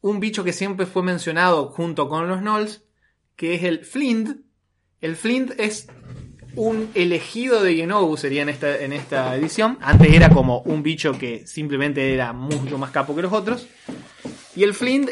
un 0.00 0.20
bicho 0.20 0.44
que 0.44 0.52
siempre 0.52 0.84
fue 0.86 1.02
mencionado 1.02 1.68
junto 1.70 2.08
con 2.08 2.28
los 2.28 2.42
Nolls, 2.42 2.84
que 3.36 3.54
es 3.54 3.64
el 3.64 3.84
Flint. 3.84 4.40
El 5.00 5.16
Flint 5.16 5.52
es 5.58 5.88
un 6.56 6.90
elegido 6.94 7.62
de 7.62 7.74
Genobu, 7.74 8.16
sería 8.16 8.42
en 8.42 8.48
esta, 8.48 8.78
en 8.78 8.92
esta 8.92 9.34
edición. 9.36 9.78
Antes 9.80 10.12
era 10.12 10.30
como 10.30 10.60
un 10.60 10.82
bicho 10.82 11.12
que 11.18 11.46
simplemente 11.46 12.12
era 12.14 12.32
mucho 12.32 12.78
más 12.78 12.90
capo 12.90 13.14
que 13.14 13.22
los 13.22 13.32
otros. 13.32 13.66
Y 14.56 14.62
el 14.62 14.74
Flint 14.74 15.10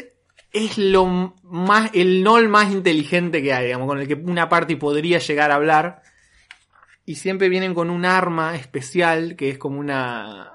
es 0.51 0.77
lo 0.77 1.33
más, 1.43 1.89
el 1.93 2.23
Noll 2.23 2.47
más 2.49 2.71
inteligente 2.71 3.41
que 3.41 3.53
hay, 3.53 3.65
digamos, 3.65 3.87
con 3.87 3.99
el 3.99 4.07
que 4.07 4.13
una 4.13 4.47
party 4.49 4.75
podría 4.75 5.17
llegar 5.19 5.51
a 5.51 5.55
hablar. 5.55 6.01
Y 7.05 7.15
siempre 7.15 7.49
vienen 7.49 7.73
con 7.73 7.89
un 7.89 8.05
arma 8.05 8.55
especial 8.55 9.35
que 9.35 9.49
es 9.49 9.57
como 9.57 9.79
una. 9.79 10.51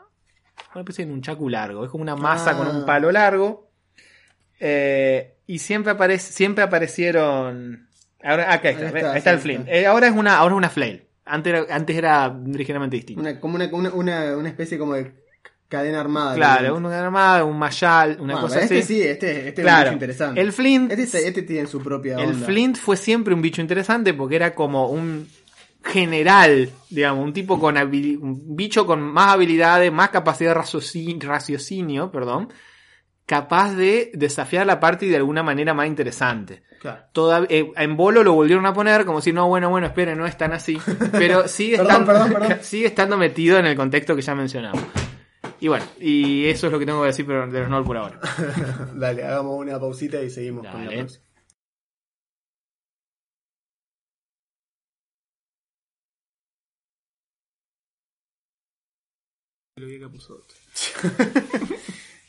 Una 0.75 0.81
especie 0.83 1.05
de 1.07 1.13
un 1.13 1.21
chacu 1.23 1.49
largo. 1.49 1.85
Es 1.85 1.91
como 1.91 2.03
una 2.03 2.17
masa 2.17 2.53
Ah. 2.53 2.57
con 2.57 2.69
un 2.69 2.87
palo 2.87 3.11
largo. 3.13 3.71
Eh, 4.61 5.37
y 5.47 5.59
siempre 5.59 5.93
aparece, 5.93 6.33
siempre 6.33 6.65
aparecieron. 6.65 7.88
Ahora, 8.23 8.53
acá 8.53 8.71
está, 8.71 8.87
Ahí 8.87 8.93
ve, 8.93 8.99
está, 9.01 9.13
ahí 9.13 9.19
está 9.19 9.31
sí, 9.31 9.35
el 9.37 9.41
Flint. 9.41 9.61
está. 9.61 9.73
Eh, 9.75 9.87
ahora 9.87 10.09
es 10.09 10.15
una, 10.15 10.37
ahora 10.39 10.55
es 10.55 10.59
una 10.59 10.71
flail. 10.71 11.05
Antes 11.25 11.53
era, 11.55 11.75
antes 11.75 11.97
era 11.97 12.37
ligeramente 12.47 12.97
distinto. 12.97 13.21
Una, 13.21 13.39
como 13.39 13.57
una, 13.57 13.69
una, 13.93 14.37
una, 14.37 14.49
especie 14.49 14.79
como 14.79 14.95
de 14.95 15.13
cadena 15.69 16.01
armada. 16.01 16.35
Claro, 16.35 16.77
una 16.77 16.99
armada, 16.99 17.45
un 17.45 17.59
mayal, 17.59 18.17
una 18.21 18.35
Bueno, 18.35 18.49
cosa 18.49 18.61
este 18.63 18.79
así. 18.79 18.95
sí, 18.95 19.03
este, 19.03 19.49
este 19.49 19.61
es 19.61 19.65
Claro. 19.67 19.79
un 19.79 19.85
bicho 19.85 19.93
interesante. 19.95 20.41
El 20.41 20.53
Flint, 20.53 20.91
Este, 20.93 21.29
este 21.29 21.43
tiene 21.43 21.67
su 21.69 21.81
propia 21.83 22.17
el 22.17 22.31
onda. 22.31 22.47
Flint 22.47 22.77
fue 22.79 22.97
siempre 22.97 23.35
un 23.35 23.43
bicho 23.43 23.61
interesante 23.61 24.15
porque 24.15 24.37
era 24.37 24.55
como 24.55 24.89
un 24.89 25.29
general, 25.85 26.71
digamos, 26.91 27.25
un 27.25 27.33
tipo 27.33 27.59
con 27.61 27.77
un 27.77 28.57
bicho 28.57 28.87
con 28.87 29.01
más 29.01 29.35
habilidades, 29.35 29.93
más 29.93 30.09
capacidad 30.11 30.51
de 30.51 30.55
raciocinio, 30.55 31.29
raciocinio, 31.29 32.11
perdón, 32.11 32.53
capaz 33.27 33.75
de 33.75 34.11
desafiar 34.15 34.67
la 34.67 34.81
party 34.81 35.07
de 35.09 35.17
alguna 35.17 35.43
manera 35.43 35.75
más 35.75 35.87
interesante. 35.87 36.63
Claro. 36.81 37.03
Toda- 37.13 37.47
eh, 37.49 37.71
en 37.77 37.97
bolo 37.97 38.23
lo 38.23 38.33
volvieron 38.35 38.65
a 38.67 38.73
poner 38.73 39.05
como 39.05 39.21
si 39.21 39.33
no, 39.33 39.49
bueno, 39.49 39.69
bueno, 39.71 39.87
esperen, 39.87 40.17
no 40.19 40.27
es 40.27 40.37
tan 40.37 40.53
así. 40.53 40.79
Pero 41.13 41.49
sigue, 41.49 41.77
Perdón, 41.79 42.03
estando, 42.03 42.13
perdón, 42.13 42.33
perdón. 42.33 42.59
sigue 42.63 42.87
estando 42.87 43.17
metido 43.17 43.59
en 43.59 43.67
el 43.67 43.77
contexto 43.77 44.15
que 44.17 44.23
ya 44.23 44.35
mencionamos. 44.35 44.83
Y 45.61 45.69
bueno, 45.69 45.85
y 45.99 46.47
eso 46.47 46.67
es 46.67 46.73
lo 46.73 46.79
que 46.79 46.87
tengo 46.87 47.01
que 47.01 47.09
decir 47.09 47.27
pero 47.27 47.47
de 47.49 47.61
los 47.61 47.69
Nol 47.69 47.85
por 47.85 47.97
ahora. 47.97 48.21
Dale, 48.95 49.25
hagamos 49.25 49.59
una 49.59 49.79
pausita 49.81 50.23
y 50.23 50.31
seguimos 50.31 50.67
con 50.67 50.85
la 50.85 50.91
próxima. 50.93 51.25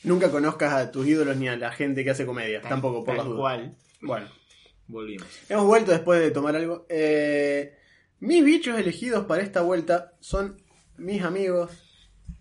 Nunca 0.03 0.31
conozcas 0.31 0.73
a 0.73 0.91
tus 0.91 1.07
ídolos 1.07 1.35
ni 1.37 1.47
a 1.47 1.57
la 1.57 1.71
gente 1.71 2.03
que 2.03 2.11
hace 2.11 2.25
comedia, 2.25 2.61
tampoco 2.61 3.03
por 3.03 3.15
las 3.15 3.25
dudas. 3.25 3.39
cual. 3.39 3.75
Bueno, 4.01 4.27
Volvimos. 4.89 5.27
hemos 5.47 5.65
vuelto 5.65 5.91
después 5.91 6.19
de 6.19 6.31
tomar 6.31 6.55
algo. 6.55 6.85
Eh, 6.89 7.77
mis 8.19 8.43
bichos 8.43 8.77
elegidos 8.77 9.25
para 9.25 9.41
esta 9.43 9.61
vuelta 9.61 10.13
son 10.19 10.61
mis 10.97 11.21
amigos, 11.23 11.71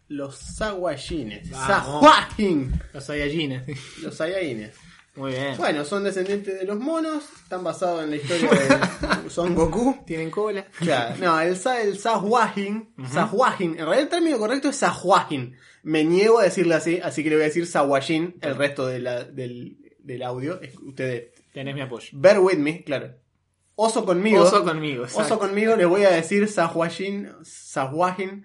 los 0.09 0.37
Sawajines. 0.37 1.51
Vamos. 1.51 2.03
Sawajin, 2.03 2.73
Los 2.93 3.05
Saiyajines. 3.05 3.63
los 4.03 4.17
Saiyajines. 4.17 4.75
Muy 5.15 5.33
bien. 5.33 5.57
Bueno, 5.57 5.85
son 5.85 6.05
descendientes 6.05 6.59
de 6.61 6.65
los 6.65 6.79
monos, 6.79 7.25
están 7.43 7.65
basados 7.65 8.05
en 8.05 8.11
la 8.11 8.17
historia 8.17 8.51
de 8.51 9.31
Son 9.31 9.53
Goku. 9.55 9.99
Tienen 10.07 10.31
cola. 10.31 10.65
Claro, 10.79 11.17
no, 11.19 11.41
el, 11.41 11.57
el 11.83 11.99
Sahwajin, 11.99 12.95
Sahwajin, 13.13 13.71
en 13.73 13.79
realidad 13.79 14.01
el 14.03 14.09
término 14.09 14.39
correcto 14.39 14.69
es 14.69 14.77
Sahwajin. 14.77 15.57
Me 15.83 16.05
niego 16.05 16.39
a 16.39 16.45
decirle 16.45 16.75
así, 16.75 17.01
así 17.03 17.23
que 17.23 17.31
le 17.31 17.37
voy 17.37 17.43
a 17.43 17.47
decir 17.49 17.67
Sawajin 17.67 18.37
el 18.41 18.55
resto 18.57 18.87
de 18.87 19.01
la- 19.01 19.25
del, 19.25 19.77
del 19.99 20.23
audio. 20.23 20.61
Es- 20.63 20.77
Ustedes, 20.79 21.33
Tenés 21.59 21.75
mi 21.75 21.81
apoyo. 21.81 22.09
bear 22.12 22.38
with 22.38 22.59
me, 22.59 22.85
claro. 22.85 23.16
Oso 23.75 24.05
conmigo. 24.05 24.42
Oso 24.44 24.62
conmigo. 24.64 25.03
Oso 25.05 25.21
exacto. 25.23 25.40
conmigo, 25.40 25.75
les 25.75 25.88
voy 25.88 26.05
a 26.05 26.11
decir 26.11 26.47
Sahwajin, 26.47 27.31
Sahwajin, 27.42 28.44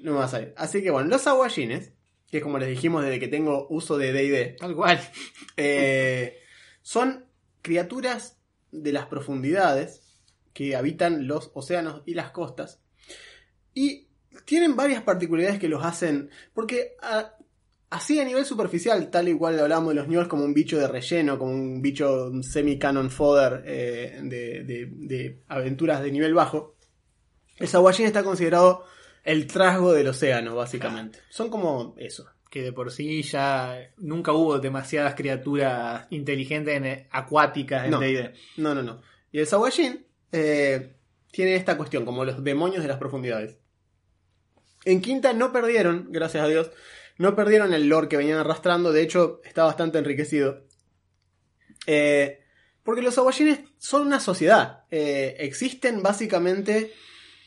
no 0.00 0.12
me 0.12 0.18
va 0.18 0.24
a 0.24 0.28
salir. 0.28 0.54
Así 0.56 0.82
que 0.82 0.90
bueno, 0.90 1.08
los 1.08 1.22
Sahwajines, 1.22 1.92
que 2.28 2.38
es 2.38 2.42
como 2.42 2.58
les 2.58 2.68
dijimos 2.68 3.04
desde 3.04 3.20
que 3.20 3.28
tengo 3.28 3.68
uso 3.70 3.96
de 3.96 4.12
D&D, 4.12 4.56
Tal 4.58 4.74
cual. 4.74 5.00
eh, 5.56 6.36
son 6.82 7.26
criaturas 7.62 8.38
de 8.72 8.92
las 8.92 9.06
profundidades 9.06 10.02
que 10.52 10.74
habitan 10.74 11.28
los 11.28 11.52
océanos 11.54 12.02
y 12.06 12.14
las 12.14 12.30
costas. 12.32 12.80
Y 13.72 14.08
tienen 14.46 14.74
varias 14.74 15.02
particularidades 15.04 15.60
que 15.60 15.68
los 15.68 15.84
hacen. 15.84 16.30
Porque 16.54 16.96
a- 17.02 17.34
así 17.90 18.20
a 18.20 18.24
nivel 18.24 18.44
superficial, 18.44 19.10
tal 19.10 19.28
y 19.28 19.34
cual 19.34 19.58
hablamos 19.58 19.88
de 19.90 19.94
los 19.94 20.08
Ñols 20.08 20.28
como 20.28 20.44
un 20.44 20.54
bicho 20.54 20.78
de 20.78 20.88
relleno, 20.88 21.38
como 21.38 21.52
un 21.52 21.80
bicho 21.82 22.30
semi-canon 22.42 23.10
fodder 23.10 23.62
eh, 23.66 24.20
de, 24.22 24.64
de- 24.64 24.88
de 24.92 25.42
aventuras 25.48 26.02
de 26.02 26.10
nivel 26.12 26.34
bajo, 26.34 26.76
el 27.56 27.66
Sawajin 27.68 28.06
está 28.06 28.22
considerado 28.22 28.84
el 29.24 29.46
trasgo 29.46 29.92
del 29.92 30.08
océano, 30.08 30.54
básicamente. 30.54 31.18
Son 31.30 31.50
como 31.50 31.94
eso. 31.98 32.26
Que 32.50 32.62
de 32.62 32.72
por 32.72 32.90
sí 32.90 33.22
ya 33.22 33.90
nunca 33.98 34.32
hubo 34.32 34.58
demasiadas 34.58 35.14
criaturas 35.14 36.06
inteligentes 36.10 36.74
en, 36.76 37.06
acuáticas 37.10 37.84
en 37.84 37.90
No. 37.90 37.98
D&D. 38.00 38.32
No, 38.56 38.74
no, 38.74 38.82
no. 38.82 39.02
Y 39.32 39.40
el 39.40 39.46
Sawajin 39.46 40.06
eh, 40.32 40.94
tiene 41.30 41.56
esta 41.56 41.76
cuestión, 41.76 42.04
como 42.06 42.24
los 42.24 42.42
demonios 42.42 42.80
de 42.82 42.88
las 42.88 42.96
profundidades. 42.98 43.58
En 44.84 45.00
Quinta 45.02 45.32
no 45.34 45.52
perdieron, 45.52 46.06
gracias 46.10 46.44
a 46.44 46.48
Dios, 46.48 46.70
no 47.18 47.34
perdieron 47.36 47.74
el 47.74 47.88
lore 47.88 48.08
que 48.08 48.16
venían 48.16 48.38
arrastrando, 48.38 48.92
de 48.92 49.02
hecho 49.02 49.40
está 49.44 49.64
bastante 49.64 49.98
enriquecido. 49.98 50.64
Eh, 51.86 52.40
porque 52.82 53.02
los 53.02 53.14
Sawajines 53.14 53.60
son 53.78 54.06
una 54.06 54.20
sociedad, 54.20 54.84
eh, 54.90 55.36
existen 55.40 56.02
básicamente 56.02 56.92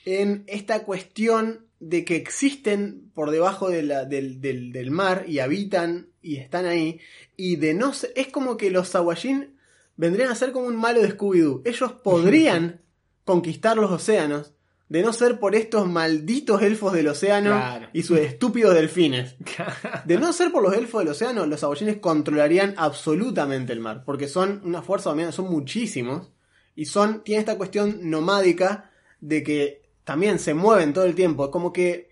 en 0.05 0.43
esta 0.47 0.83
cuestión 0.83 1.67
de 1.79 2.05
que 2.05 2.15
existen 2.15 3.11
por 3.15 3.31
debajo 3.31 3.69
de 3.69 3.81
la- 3.83 4.05
del, 4.05 4.39
del- 4.39 4.71
del 4.71 4.91
mar 4.91 5.25
y 5.27 5.39
habitan 5.39 6.09
y 6.21 6.37
están 6.37 6.65
ahí. 6.65 6.99
Y 7.37 7.55
de 7.55 7.73
no 7.73 7.93
se- 7.93 8.11
es 8.15 8.27
como 8.27 8.55
que 8.57 8.69
los 8.69 8.89
Sawajin 8.89 9.57
vendrían 9.95 10.29
a 10.29 10.35
ser 10.35 10.51
como 10.51 10.67
un 10.67 10.75
malo 10.75 11.01
de 11.01 11.09
Scooby-Doo. 11.17 11.61
Ellos 11.65 11.91
podrían 11.93 12.81
conquistar 13.25 13.77
los 13.77 13.89
océanos 13.91 14.53
de 14.91 15.01
no 15.03 15.13
ser 15.13 15.39
por 15.39 15.55
estos 15.55 15.87
malditos 15.87 16.61
elfos 16.61 16.91
del 16.91 17.07
océano 17.07 17.51
Claro. 17.51 17.87
y 17.93 18.03
sus 18.03 18.19
estúpidos 18.19 18.73
delfines. 18.75 19.35
De 20.05 20.17
no 20.17 20.33
ser 20.33 20.51
por 20.51 20.61
los 20.61 20.73
elfos 20.73 20.99
del 21.01 21.13
océano, 21.13 21.45
los 21.45 21.61
Sawajines 21.61 21.97
controlarían 21.99 22.73
absolutamente 22.75 23.71
el 23.71 23.79
mar, 23.79 24.03
porque 24.05 24.27
son 24.27 24.59
una 24.65 24.81
fuerza 24.81 25.09
dominante, 25.11 25.35
son 25.37 25.49
muchísimos 25.49 26.29
y 26.75 26.85
son 26.87 27.23
tienen 27.23 27.39
esta 27.39 27.57
cuestión 27.57 28.09
nomádica 28.09 28.91
de 29.21 29.43
que 29.43 29.81
también 30.03 30.39
se 30.39 30.53
mueven 30.53 30.91
todo 30.91 31.05
el 31.05 31.15
tiempo, 31.15 31.49
como 31.51 31.71
que 31.71 32.09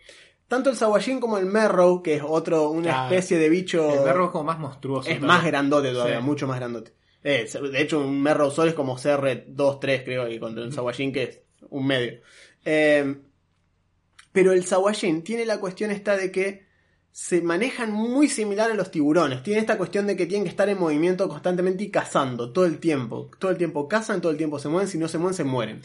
tanto 0.47 0.69
el 0.69 0.77
Sawajin 0.77 1.19
como 1.19 1.37
el 1.37 1.45
Merrow, 1.47 2.01
que 2.01 2.15
es 2.15 2.23
otro 2.25 2.69
una 2.69 2.91
Claro. 2.91 3.13
especie 3.13 3.37
de 3.39 3.49
bicho 3.49 3.91
El 3.93 4.03
perro 4.05 4.25
es 4.27 4.31
como 4.31 4.45
más 4.45 4.57
monstruoso. 4.59 5.09
es 5.09 5.19
más 5.19 5.43
grandote 5.45 5.91
todavía, 5.91 6.19
Sí. 6.19 6.23
mucho 6.23 6.47
más 6.47 6.57
grandote. 6.59 6.93
Eh, 7.25 7.45
de 7.73 7.81
hecho, 7.81 7.99
un 7.99 8.21
Merrow 8.23 8.49
Sol 8.51 8.69
es 8.69 8.73
como 8.73 8.97
CR2, 8.97 9.79
3 9.81 10.03
creo, 10.05 10.29
y 10.29 10.39
contra 10.39 10.63
el 10.63 10.71
Sawajin 10.71 11.11
que 11.11 11.23
es 11.23 11.41
un 11.69 11.85
medio. 11.85 12.21
Eh, 12.71 13.15
pero 14.32 14.53
el 14.53 14.63
Sawajin 14.63 15.23
tiene 15.23 15.43
la 15.43 15.60
cuestión 15.60 15.89
esta 15.89 16.15
de 16.15 16.32
que 16.32 16.67
se 17.12 17.41
manejan 17.41 17.91
muy 17.91 18.27
similar 18.27 18.69
a 18.69 18.75
los 18.75 18.91
tiburones. 18.91 19.41
Tiene 19.41 19.60
esta 19.60 19.75
cuestión 19.75 20.05
de 20.05 20.15
que 20.15 20.27
tienen 20.27 20.43
que 20.43 20.51
estar 20.51 20.69
en 20.69 20.77
movimiento 20.77 21.27
constantemente 21.27 21.86
y 21.86 21.89
cazando 21.89 22.53
todo 22.53 22.65
el 22.65 22.77
tiempo. 22.77 23.32
Todo 23.39 23.49
el 23.49 23.58
tiempo 23.58 23.88
cazan, 23.88 24.21
todo 24.21 24.32
el 24.32 24.38
tiempo 24.38 24.60
se 24.60 24.69
mueven. 24.69 24.88
Si 24.88 24.99
no 24.99 25.08
se 25.08 25.17
mueven, 25.17 25.34
se 25.34 25.43
mueren. 25.43 25.82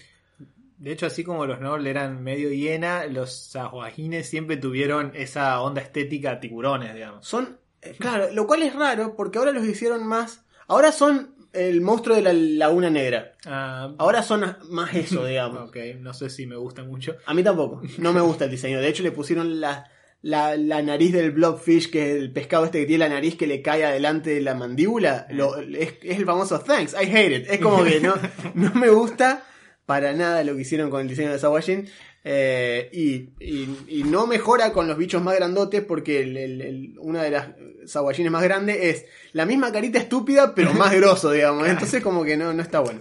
De 0.76 0.92
hecho, 0.92 1.06
así 1.06 1.24
como 1.24 1.46
los 1.46 1.58
Noble 1.58 1.88
eran 1.88 2.22
medio 2.22 2.50
hiena, 2.50 3.06
los 3.06 3.34
sahuajines 3.34 4.28
siempre 4.28 4.58
tuvieron 4.58 5.12
esa 5.14 5.62
onda 5.62 5.80
estética 5.80 6.38
tiburones, 6.38 6.92
digamos. 6.92 7.26
Son, 7.26 7.58
eh, 7.80 7.96
claro, 7.98 8.30
lo 8.30 8.46
cual 8.46 8.62
es 8.62 8.74
raro 8.74 9.16
porque 9.16 9.38
ahora 9.38 9.52
los 9.52 9.64
hicieron 9.64 10.06
más. 10.06 10.44
Ahora 10.66 10.92
son 10.92 11.33
el 11.54 11.80
monstruo 11.80 12.16
de 12.16 12.22
la 12.22 12.32
laguna 12.32 12.90
negra. 12.90 13.32
Ah, 13.46 13.94
Ahora 13.98 14.22
son 14.22 14.56
más 14.70 14.94
eso, 14.94 15.24
digamos. 15.26 15.68
ok, 15.68 15.76
no 16.00 16.12
sé 16.14 16.28
si 16.30 16.46
me 16.46 16.56
gusta 16.56 16.82
mucho. 16.82 17.16
A 17.26 17.34
mí 17.34 17.42
tampoco. 17.42 17.82
No 17.98 18.12
me 18.12 18.20
gusta 18.20 18.44
el 18.46 18.50
diseño. 18.50 18.80
De 18.80 18.88
hecho, 18.88 19.02
le 19.02 19.12
pusieron 19.12 19.60
la, 19.60 19.90
la, 20.22 20.56
la 20.56 20.82
nariz 20.82 21.12
del 21.12 21.30
blobfish, 21.32 21.90
que 21.90 22.10
es 22.12 22.16
el 22.22 22.32
pescado 22.32 22.64
este 22.64 22.80
que 22.80 22.86
tiene 22.86 23.08
la 23.08 23.14
nariz 23.14 23.36
que 23.36 23.46
le 23.46 23.62
cae 23.62 23.84
adelante 23.84 24.30
de 24.30 24.40
la 24.40 24.54
mandíbula. 24.54 25.26
Lo- 25.30 25.56
es, 25.58 25.94
es 26.02 26.18
el 26.18 26.24
famoso 26.26 26.60
thanks, 26.60 26.94
I 26.94 27.04
hate 27.14 27.36
it. 27.36 27.46
Es 27.50 27.60
como 27.60 27.84
que 27.84 28.00
no, 28.00 28.14
no 28.54 28.72
me 28.74 28.88
gusta 28.90 29.44
para 29.86 30.12
nada 30.14 30.42
lo 30.44 30.54
que 30.56 30.62
hicieron 30.62 30.90
con 30.90 31.02
el 31.02 31.08
diseño 31.08 31.30
de 31.32 31.38
Sawajin. 31.38 31.88
Eh, 32.26 32.88
y, 32.92 33.28
y- 33.44 33.76
y 33.86 34.02
no 34.04 34.26
mejora 34.26 34.72
con 34.72 34.88
los 34.88 34.96
bichos 34.96 35.22
más 35.22 35.36
grandotes 35.36 35.82
porque 35.82 36.22
el- 36.22 36.36
el- 36.38 36.60
el- 36.62 36.94
una 36.98 37.22
de 37.22 37.30
las 37.30 37.48
Sawajines 37.86 38.32
más 38.32 38.42
grandes 38.42 38.78
es 38.80 39.04
la 39.34 39.44
misma 39.44 39.70
carita 39.70 39.98
estúpida 39.98 40.54
pero 40.54 40.72
más 40.72 40.92
grosso, 40.96 41.30
digamos. 41.32 41.68
Entonces 41.68 42.02
como 42.02 42.24
que 42.24 42.36
no, 42.38 42.52
no 42.54 42.62
está 42.62 42.80
bueno. 42.80 43.00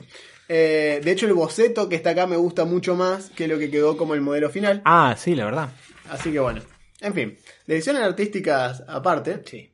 Eh, 0.50 1.00
de 1.02 1.12
hecho 1.12 1.26
el 1.26 1.34
boceto 1.34 1.88
que 1.88 1.96
está 1.96 2.10
acá 2.10 2.28
me 2.28 2.36
gusta 2.36 2.66
mucho 2.66 2.96
más 2.96 3.30
que 3.30 3.48
lo 3.48 3.58
que 3.58 3.72
quedó 3.72 3.96
como 3.96 4.14
el 4.14 4.20
modelo 4.20 4.50
final. 4.50 4.82
Ah, 4.84 5.16
sí, 5.18 5.36
la 5.36 5.46
verdad. 5.46 5.70
Así 6.10 6.32
que 6.34 6.40
bueno. 6.40 6.62
En 7.00 7.14
fin, 7.14 7.38
decisiones 7.66 8.02
artísticas 8.04 8.84
aparte, 8.88 9.42
Sí. 9.46 9.72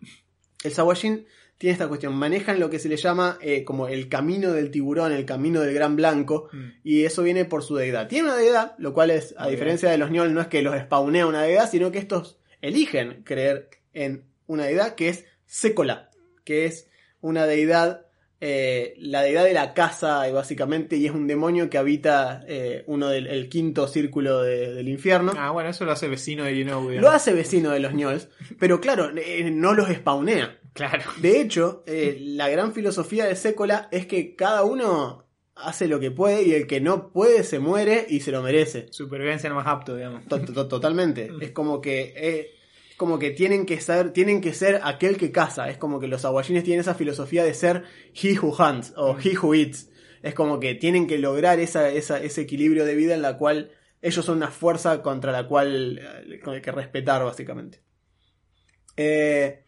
el 0.64 0.72
Sawajin 0.72 1.26
tiene 1.60 1.74
esta 1.74 1.88
cuestión. 1.88 2.16
Manejan 2.16 2.60
lo 2.60 2.72
que 2.72 2.80
se 2.80 2.90
le 2.90 2.98
llama 2.98 3.38
eh, 3.42 3.64
como 3.64 3.88
el 3.88 4.10
camino 4.10 4.52
del 4.54 4.72
tiburón, 4.72 5.12
el 5.12 5.26
camino 5.26 5.62
del 5.62 5.74
gran 5.76 5.96
blanco, 5.96 6.50
Mm. 6.52 6.66
y 6.84 7.04
eso 7.06 7.22
viene 7.22 7.46
por 7.46 7.62
su 7.64 7.76
deidad. 7.76 8.08
Tiene 8.08 8.30
una 8.30 8.38
deidad, 8.38 8.74
lo 8.80 8.94
cual 8.94 9.12
es, 9.12 9.36
a 9.38 9.48
diferencia 9.48 9.90
de 9.92 9.98
los 10.00 10.10
Ñol, 10.10 10.34
no 10.34 10.42
es 10.42 10.48
que 10.48 10.62
los 10.64 10.76
spawnea 10.80 11.28
una 11.28 11.44
deidad, 11.44 11.70
sino 11.70 11.92
que 11.92 12.00
estos 12.00 12.40
eligen 12.62 13.22
creer 13.24 13.70
en 13.94 14.24
una 14.48 14.66
deidad 14.66 14.96
que 14.96 15.10
es 15.10 15.26
Sekola, 15.46 16.10
que 16.46 16.66
es 16.66 16.90
una 17.22 17.46
deidad, 17.46 18.06
eh, 18.42 18.94
la 18.98 19.22
deidad 19.22 19.44
de 19.44 19.54
la 19.54 19.74
casa, 19.74 20.32
básicamente, 20.32 20.96
y 20.96 21.06
es 21.06 21.12
un 21.12 21.28
demonio 21.28 21.70
que 21.70 21.78
habita 21.78 22.42
eh, 22.48 22.84
uno 22.88 23.10
del 23.10 23.28
el 23.28 23.50
quinto 23.50 23.88
círculo 23.90 24.42
de- 24.44 24.74
del 24.74 24.88
infierno. 24.88 25.34
Ah, 25.36 25.52
bueno, 25.52 25.70
eso 25.70 25.84
lo 25.84 25.92
hace 25.92 26.08
vecino 26.08 26.46
de. 26.46 26.54
Lo 27.02 27.10
hace 27.10 27.34
vecino 27.34 27.72
de 27.72 27.82
los 27.82 27.94
Ñols, 27.94 28.30
pero 28.60 28.80
claro, 28.80 29.12
eh, 29.18 29.50
no 29.52 29.74
los 29.74 29.90
spawnea. 29.90 30.58
Claro. 30.80 31.04
De 31.22 31.42
hecho, 31.42 31.84
eh, 31.86 32.18
la 32.22 32.48
gran 32.48 32.74
filosofía 32.74 33.26
de 33.26 33.36
Sécola 33.36 33.90
es 33.92 34.06
que 34.06 34.36
cada 34.36 34.64
uno 34.64 35.26
hace 35.56 35.90
lo 35.90 36.00
que 36.00 36.10
puede 36.10 36.44
y 36.44 36.54
el 36.54 36.68
que 36.68 36.80
no 36.80 37.12
puede 37.12 37.44
se 37.44 37.60
muere 37.60 38.06
y 38.08 38.22
se 38.22 38.32
lo 38.32 38.42
merece. 38.42 38.88
Supervivencia 38.92 39.50
no 39.50 39.56
más 39.56 39.68
apto, 39.68 39.96
digamos. 39.98 40.26
To- 40.28 40.40
to- 40.42 40.68
totalmente. 40.70 41.30
Es 41.42 41.52
como 41.52 41.82
que 41.82 42.14
eh, 42.16 42.52
es 42.92 42.96
como 42.96 43.20
que 43.20 43.32
tienen 43.32 43.66
que 43.66 43.82
ser 43.82 44.12
tienen 44.14 44.40
que 44.40 44.54
ser 44.54 44.80
aquel 44.84 45.18
que 45.18 45.32
caza. 45.34 45.70
Es 45.70 45.78
como 45.78 46.00
que 46.00 46.08
los 46.08 46.24
aguayines 46.24 46.64
tienen 46.64 46.80
esa 46.80 46.96
filosofía 46.96 47.44
de 47.44 47.54
ser 47.54 47.84
he 48.16 48.40
who 48.40 48.56
hunts 48.58 48.94
o 48.96 49.18
he 49.22 49.38
who 49.38 49.54
eats. 49.54 49.90
Es 50.24 50.34
como 50.34 50.60
que 50.62 50.76
tienen 50.76 51.08
que 51.08 51.18
lograr 51.18 51.60
esa, 51.60 51.90
esa- 51.90 52.22
ese 52.24 52.40
equilibrio 52.42 52.86
de 52.86 52.96
vida 52.96 53.14
en 53.16 53.22
la 53.22 53.38
cual 53.38 53.72
ellos 54.02 54.24
son 54.24 54.38
una 54.38 54.52
fuerza 54.52 55.02
contra 55.02 55.34
la 55.34 55.46
cual 55.46 55.98
eh, 56.02 56.40
hay 56.46 56.62
que 56.62 56.72
respetar 56.72 57.22
básicamente. 57.26 57.82
Eh, 58.96 59.64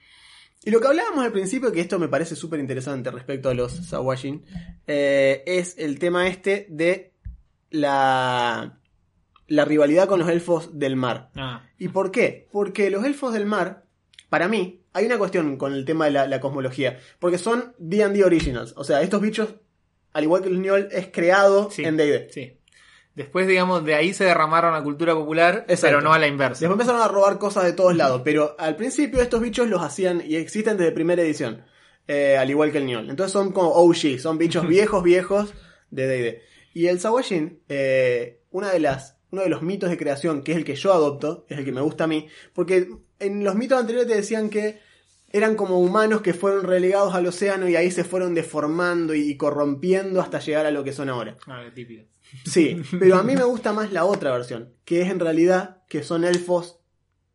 y 0.64 0.72
lo 0.72 0.80
que 0.80 0.88
hablábamos 0.88 1.26
al 1.26 1.32
principio, 1.32 1.72
que 1.72 1.82
esto 1.82 1.98
me 1.98 2.08
parece 2.08 2.36
súper 2.36 2.60
interesante 2.60 3.10
respecto 3.10 3.50
a 3.50 3.54
los 3.54 3.72
Sawajin, 3.72 4.44
eh, 4.86 5.44
es 5.48 5.76
el 5.78 5.98
tema 5.98 6.28
este 6.28 6.68
de 6.70 7.14
la, 7.72 8.80
la 9.48 9.66
rivalidad 9.66 10.08
con 10.08 10.20
los 10.20 10.30
elfos 10.30 10.78
del 10.78 10.96
mar. 10.96 11.32
Ah, 11.36 11.64
¿Y 11.80 11.88
por 11.88 12.12
qué? 12.12 12.48
Porque 12.52 12.92
los 12.92 13.04
elfos 13.06 13.34
del 13.34 13.46
mar, 13.46 13.86
para 14.30 14.48
mí, 14.48 14.84
hay 14.94 15.06
una 15.06 15.18
cuestión 15.18 15.58
con 15.58 15.74
el 15.74 15.84
tema 15.84 16.06
de 16.06 16.12
la, 16.12 16.28
la 16.28 16.40
cosmología. 16.40 17.00
Porque 17.18 17.38
son 17.38 17.74
D&D 17.80 18.24
originals. 18.24 18.74
O 18.78 18.84
sea, 18.84 19.02
estos 19.02 19.22
bichos, 19.22 19.56
al 20.14 20.24
igual 20.24 20.44
que 20.44 20.50
el 20.50 20.62
Niol, 20.62 20.90
es 20.92 21.08
creado 21.08 21.72
sí. 21.72 21.84
en 21.84 21.98
D&D. 21.98 22.30
Sí. 22.30 22.58
Después, 23.16 23.46
digamos, 23.48 23.84
de 23.84 23.96
ahí 23.96 24.14
se 24.14 24.24
derramaron 24.24 24.74
a 24.74 24.84
cultura 24.84 25.14
popular, 25.14 25.66
Exacto. 25.68 25.88
pero 25.88 26.02
no 26.02 26.14
a 26.14 26.20
la 26.20 26.28
inversa. 26.28 26.62
Después 26.62 26.80
empezaron 26.80 27.02
a 27.02 27.08
robar 27.08 27.38
cosas 27.38 27.66
de 27.66 27.74
todos 27.74 27.96
lados, 27.96 28.22
pero 28.24 28.56
al 28.58 28.76
principio 28.78 29.22
estos 29.22 29.42
bichos 29.42 29.68
los 29.68 29.82
hacían 29.82 30.24
y 30.26 30.38
existen 30.38 30.78
desde 30.78 30.94
primera 30.94 31.22
edición, 31.22 31.64
eh, 32.08 32.38
al 32.38 32.50
igual 32.50 32.72
que 32.72 32.78
el 32.78 32.86
Niol. 32.86 33.10
Entonces 33.10 33.34
son 33.34 33.52
como 33.52 33.70
OG, 33.72 34.20
son 34.20 34.38
bichos 34.38 34.66
viejos, 34.68 35.04
viejos 35.04 35.54
de 35.90 36.08
D&D. 36.08 36.42
Y 36.74 36.88
el 36.88 37.02
Sawajin, 37.02 37.60
eh, 37.68 38.40
una 38.50 38.72
de 38.72 38.80
las, 38.80 39.18
uno 39.32 39.42
de 39.42 39.50
los 39.50 39.62
mitos 39.62 39.90
de 39.90 39.98
creación, 39.98 40.42
que 40.42 40.54
es 40.54 40.58
el 40.58 40.64
que 40.64 40.76
yo 40.76 40.94
adopto, 40.94 41.46
es 41.50 41.58
el 41.58 41.66
que 41.66 41.74
me 41.74 41.82
gusta 41.82 42.06
a 42.06 42.08
mí, 42.08 42.28
porque 42.54 42.88
en 43.20 43.44
los 43.44 43.56
mitos 43.56 43.78
anteriores 43.78 44.10
te 44.10 44.16
decían 44.16 44.50
que 44.50 44.80
eran 45.34 45.56
como 45.56 45.80
humanos 45.80 46.22
que 46.22 46.34
fueron 46.34 46.64
relegados 46.64 47.14
al 47.14 47.28
océano 47.28 47.68
y 47.68 47.76
ahí 47.76 47.92
se 47.92 48.04
fueron 48.04 48.34
deformando 48.34 49.14
y 49.16 49.36
corrompiendo 49.38 50.22
hasta 50.22 50.40
llegar 50.40 50.66
a 50.66 50.72
lo 50.72 50.84
que 50.84 50.94
son 50.94 51.10
ahora. 51.10 51.38
Ah, 51.48 51.64
típico. 51.74 52.04
Sí, 52.46 52.82
pero 53.00 53.18
a 53.18 53.24
mí 53.24 53.36
me 53.36 53.44
gusta 53.44 53.74
más 53.74 53.92
la 53.92 54.06
otra 54.06 54.32
versión, 54.32 54.74
que 54.86 55.02
es 55.02 55.10
en 55.10 55.20
realidad 55.20 55.84
que 55.90 56.04
son 56.04 56.24
elfos 56.24 56.80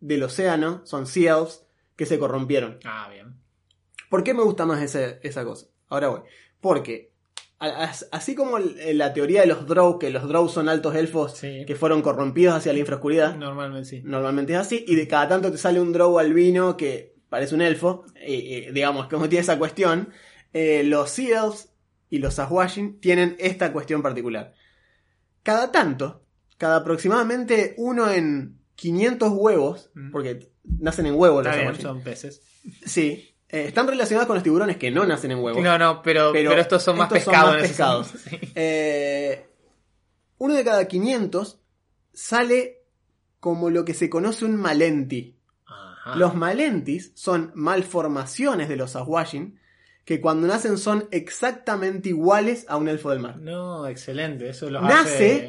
del 0.00 0.22
océano, 0.22 0.82
son 0.84 1.06
sea 1.06 1.36
elves, 1.38 1.64
que 1.96 2.06
se 2.06 2.18
corrompieron. 2.18 2.78
Ah, 2.84 3.08
bien. 3.12 3.34
¿Por 4.10 4.22
qué 4.24 4.34
me 4.34 4.42
gusta 4.42 4.66
más 4.66 4.82
ese- 4.82 5.18
esa 5.22 5.44
cosa? 5.44 5.66
Ahora 5.88 6.08
voy. 6.08 6.20
Porque, 6.60 7.10
así 7.58 8.34
como 8.34 8.58
la 8.58 9.12
teoría 9.12 9.40
de 9.42 9.46
los 9.46 9.66
Drow, 9.66 9.98
que 9.98 10.10
los 10.10 10.28
Drow 10.28 10.48
son 10.48 10.68
altos 10.68 10.94
elfos 10.94 11.36
Sí. 11.38 11.64
que 11.66 11.74
fueron 11.74 12.02
corrompidos 12.02 12.54
hacia 12.54 12.72
la 12.72 12.78
infraoscuridad, 12.80 13.34
Normalmente 13.36 13.88
sí. 13.88 14.02
normalmente 14.04 14.52
es 14.52 14.58
así, 14.58 14.84
y 14.86 14.94
de 14.94 15.08
cada 15.08 15.28
tanto 15.28 15.50
te 15.50 15.58
sale 15.58 15.80
un 15.80 15.92
Drow 15.92 16.18
albino 16.18 16.76
que 16.76 17.14
parece 17.28 17.54
un 17.54 17.62
elfo, 17.62 18.04
eh, 18.16 18.66
eh, 18.68 18.72
digamos, 18.72 19.08
como 19.08 19.28
tiene 19.28 19.42
esa 19.42 19.58
cuestión, 19.58 20.10
eh, 20.52 20.82
los 20.84 21.10
Sea 21.10 21.44
Elves 21.44 21.70
y 22.10 22.18
los 22.18 22.38
Aswashin 22.38 23.00
tienen 23.00 23.36
esta 23.38 23.72
cuestión 23.72 24.02
particular. 24.02 24.54
Cada 25.46 25.70
tanto, 25.70 26.24
cada 26.58 26.76
aproximadamente 26.78 27.74
uno 27.78 28.10
en 28.10 28.58
500 28.74 29.30
huevos, 29.32 29.90
Mm. 29.94 30.10
porque 30.10 30.50
nacen 30.80 31.06
en 31.06 31.14
huevos 31.14 31.44
los 31.44 31.54
bien, 31.56 31.80
son 31.80 32.02
peces. 32.02 32.42
Sí, 32.84 33.32
eh, 33.48 33.66
están 33.68 33.86
relacionados 33.86 34.26
con 34.26 34.34
los 34.34 34.42
tiburones 34.42 34.76
que 34.76 34.90
no 34.90 35.06
nacen 35.06 35.30
en 35.30 35.38
huevos. 35.38 35.62
No, 35.62 35.78
no, 35.78 36.02
pero, 36.02 36.32
pero, 36.32 36.52
estos 36.54 36.82
son 36.82 36.98
más 36.98 37.06
estos 37.12 37.24
pescados. 37.32 37.52
más 37.54 37.62
pescados. 37.62 38.06
sí. 38.28 38.38
Eh, 38.56 39.46
uno 40.38 40.54
de 40.54 40.64
cada 40.64 40.88
500 40.88 41.60
sale 42.12 42.82
como 43.38 43.70
lo 43.70 43.84
que 43.84 43.94
se 43.94 44.10
conoce 44.10 44.44
un 44.44 44.56
malenti. 44.56 45.38
Ajá. 45.64 46.16
Los 46.16 46.34
malentis 46.34 47.12
son 47.14 47.52
malformaciones 47.54 48.68
de 48.68 48.74
los 48.76 48.96
Aswashin 48.96 49.60
que 50.06 50.20
cuando 50.22 50.46
nacen 50.46 50.78
son 50.78 51.06
exactamente 51.10 52.08
iguales 52.08 52.64
a 52.68 52.78
un 52.78 52.88
elfo 52.88 53.10
del 53.10 53.18
mar. 53.20 53.36
No, 53.36 53.86
excelente. 53.86 54.48
Eso 54.48 54.70
los 54.70 54.82
Nace 54.82 55.00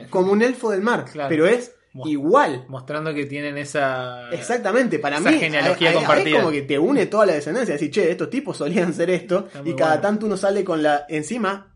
hace 0.01 0.07
como 0.09 0.33
un 0.33 0.41
elfo 0.41 0.71
del 0.71 0.81
mar, 0.81 1.05
Claro. 1.09 1.29
pero 1.29 1.45
es 1.47 1.73
igual. 2.05 2.65
mostrando 2.67 3.13
que 3.13 3.25
tienen 3.27 3.57
esa. 3.57 4.29
Exactamente, 4.31 4.99
para 4.99 5.17
Esa 5.19 5.31
mí 5.31 5.37
genealogía 5.39 5.93
compartida. 5.93 6.29
es 6.37 6.43
como 6.43 6.51
que 6.51 6.63
te 6.63 6.77
une 6.79 7.05
toda 7.05 7.25
la 7.27 7.33
descendencia, 7.33 7.73
decir, 7.75 7.91
che, 7.91 8.11
estos 8.11 8.29
tipos 8.29 8.57
solían 8.57 8.93
ser 8.93 9.09
esto, 9.11 9.47
y 9.63 9.73
cada 9.73 9.91
bueno. 9.91 10.01
tanto 10.01 10.25
uno 10.25 10.37
sale 10.37 10.63
con 10.63 10.81
la, 10.83 11.05
encima, 11.07 11.75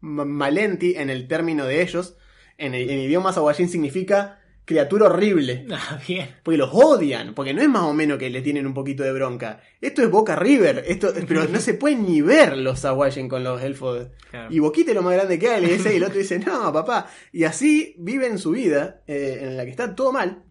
ma- 0.00 0.24
malenti 0.24 0.94
en 0.96 1.10
el 1.10 1.26
término 1.28 1.64
de 1.66 1.82
ellos, 1.82 2.16
en, 2.56 2.74
el, 2.74 2.88
en 2.88 2.98
idioma 3.00 3.32
sawajin 3.32 3.68
significa 3.68 4.40
criatura 4.64 5.06
horrible, 5.06 5.66
Ah, 5.70 6.00
bien. 6.06 6.28
porque 6.42 6.56
los 6.58 6.70
odian, 6.72 7.34
porque 7.34 7.52
no 7.52 7.62
es 7.62 7.68
más 7.68 7.82
o 7.82 7.92
menos 7.92 8.18
que 8.18 8.30
le 8.30 8.42
tienen 8.42 8.66
un 8.66 8.74
poquito 8.74 9.02
de 9.02 9.12
bronca, 9.12 9.60
esto 9.80 10.02
es 10.02 10.10
Boca 10.10 10.36
River, 10.36 10.84
esto, 10.86 11.12
pero 11.28 11.44
no 11.48 11.60
se 11.60 11.74
pueden 11.74 12.06
ni 12.06 12.20
ver 12.20 12.56
los 12.56 12.80
sawajin 12.80 13.28
con 13.28 13.42
los 13.44 13.60
elfos, 13.62 14.08
Claro. 14.30 14.48
y 14.54 14.58
Boquita 14.60 14.92
es 14.92 14.94
lo 14.96 15.02
más 15.02 15.14
grande 15.14 15.38
que 15.38 15.48
hay, 15.48 15.60
le 15.66 15.72
dice, 15.74 15.92
y 15.92 15.96
el 15.96 16.04
otro 16.04 16.18
dice, 16.18 16.38
no, 16.38 16.72
papá. 16.72 17.06
Y 17.32 17.44
así 17.44 17.94
viven 17.98 18.38
su 18.38 18.52
vida, 18.52 19.02
eh, 19.06 19.38
en 19.42 19.56
la 19.56 19.64
que 19.64 19.70
está 19.70 19.94
todo 19.94 20.12
mal. 20.12 20.44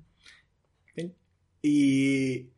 Sí. 0.96 1.14
Y 1.64 2.51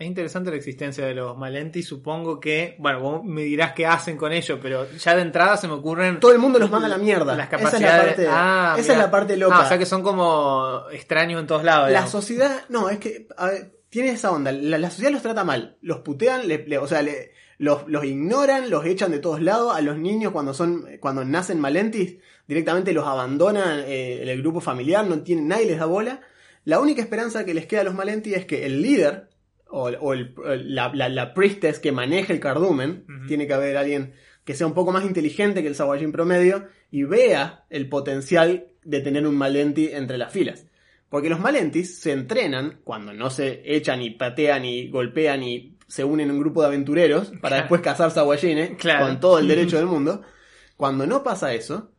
Es 0.00 0.06
interesante 0.06 0.48
la 0.50 0.56
existencia 0.56 1.04
de 1.04 1.14
los 1.14 1.36
Malenti. 1.36 1.82
Supongo 1.82 2.40
que. 2.40 2.74
Bueno, 2.78 3.00
vos 3.00 3.22
me 3.22 3.42
dirás 3.42 3.72
qué 3.74 3.84
hacen 3.84 4.16
con 4.16 4.32
ellos, 4.32 4.58
pero 4.62 4.90
ya 4.92 5.14
de 5.14 5.20
entrada 5.20 5.58
se 5.58 5.68
me 5.68 5.74
ocurren. 5.74 6.18
todo 6.20 6.32
el 6.32 6.38
mundo 6.38 6.58
los 6.58 6.70
manda 6.70 6.86
a 6.86 6.90
la 6.90 6.96
mierda. 6.96 7.36
Las 7.36 7.48
esa 7.48 7.56
es 7.56 7.62
capacidades. 7.64 7.98
la 7.98 8.06
parte, 8.06 8.26
Ah, 8.30 8.76
esa 8.78 8.92
es 8.94 8.98
la 8.98 9.10
parte 9.10 9.36
loca. 9.36 9.56
Ah, 9.58 9.64
o 9.66 9.68
sea 9.68 9.76
que 9.76 9.84
son 9.84 10.02
como 10.02 10.84
extraños 10.90 11.38
en 11.38 11.46
todos 11.46 11.64
lados. 11.64 11.84
la 11.84 11.88
digamos. 11.90 12.10
sociedad, 12.12 12.62
no, 12.70 12.88
es 12.88 12.98
que 12.98 13.28
a 13.36 13.46
ver, 13.48 13.72
tiene 13.90 14.08
esa 14.12 14.30
onda. 14.32 14.52
La, 14.52 14.78
la 14.78 14.88
sociedad 14.90 15.12
los 15.12 15.20
trata 15.20 15.44
mal. 15.44 15.76
Los 15.82 15.98
putean, 15.98 16.48
le- 16.48 16.66
le- 16.66 16.78
o 16.78 16.86
sea, 16.88 17.02
le- 17.02 17.32
los, 17.58 17.86
los 17.86 18.02
ignoran, 18.06 18.70
los 18.70 18.86
echan 18.86 19.10
de 19.10 19.18
todos 19.18 19.42
lados. 19.42 19.76
A 19.76 19.82
los 19.82 19.98
niños 19.98 20.32
cuando 20.32 20.54
son 20.54 20.86
cuando 20.98 21.26
nacen 21.26 21.60
malentis, 21.60 22.16
directamente 22.48 22.94
los 22.94 23.06
abandonan 23.06 23.80
eh, 23.86 24.22
el 24.22 24.40
grupo 24.40 24.62
familiar, 24.62 25.06
no 25.06 25.20
tienen, 25.20 25.46
nadie 25.46 25.66
les 25.66 25.78
da 25.78 25.84
bola. 25.84 26.22
La 26.64 26.80
única 26.80 27.02
esperanza 27.02 27.44
que 27.44 27.52
les 27.52 27.66
queda 27.66 27.82
a 27.82 27.84
los 27.84 27.94
malentis 27.94 28.34
es 28.34 28.44
que 28.46 28.64
el 28.66 28.80
líder, 28.82 29.28
o, 29.70 29.84
o 29.90 30.12
el- 30.14 30.34
la, 30.74 30.90
la, 30.94 31.08
la 31.08 31.34
priestess 31.34 31.78
que 31.78 31.92
maneja 31.92 32.32
el 32.32 32.40
cardumen, 32.40 33.04
tiene 33.28 33.46
que 33.46 33.54
haber 33.54 33.76
alguien 33.76 34.12
que 34.44 34.54
sea 34.54 34.66
un 34.66 34.74
poco 34.74 34.90
más 34.92 35.04
inteligente 35.04 35.62
que 35.62 35.68
el 35.68 35.74
Sawajin 35.74 36.12
promedio 36.12 36.66
y 36.90 37.04
vea 37.04 37.64
el 37.70 37.88
potencial 37.88 38.66
de 38.84 39.00
tener 39.00 39.26
un 39.26 39.36
Malenti 39.36 39.88
entre 39.92 40.18
las 40.18 40.32
filas. 40.32 40.66
Porque 41.08 41.28
los 41.28 41.40
Malentis 41.40 41.98
se 42.00 42.12
entrenan 42.12 42.80
cuando 42.84 43.12
no 43.12 43.30
se 43.30 43.62
echan 43.64 44.00
y 44.02 44.10
patean 44.10 44.64
y 44.64 44.88
golpean 44.90 45.42
y 45.42 45.76
se 45.88 46.04
unen 46.04 46.28
en 46.30 46.36
un 46.36 46.40
grupo 46.40 46.60
de 46.62 46.68
aventureros 46.68 47.28
para 47.28 47.40
Claro. 47.40 47.56
después 47.62 47.80
cazar 47.80 48.10
Sawajines 48.12 48.76
Claro. 48.78 49.06
con 49.06 49.20
todo 49.20 49.38
el 49.40 49.48
derecho 49.48 49.76
del 49.78 49.86
mundo. 49.86 50.22
Cuando 50.76 51.06
no 51.06 51.22
pasa 51.22 51.52
eso, 51.52 51.90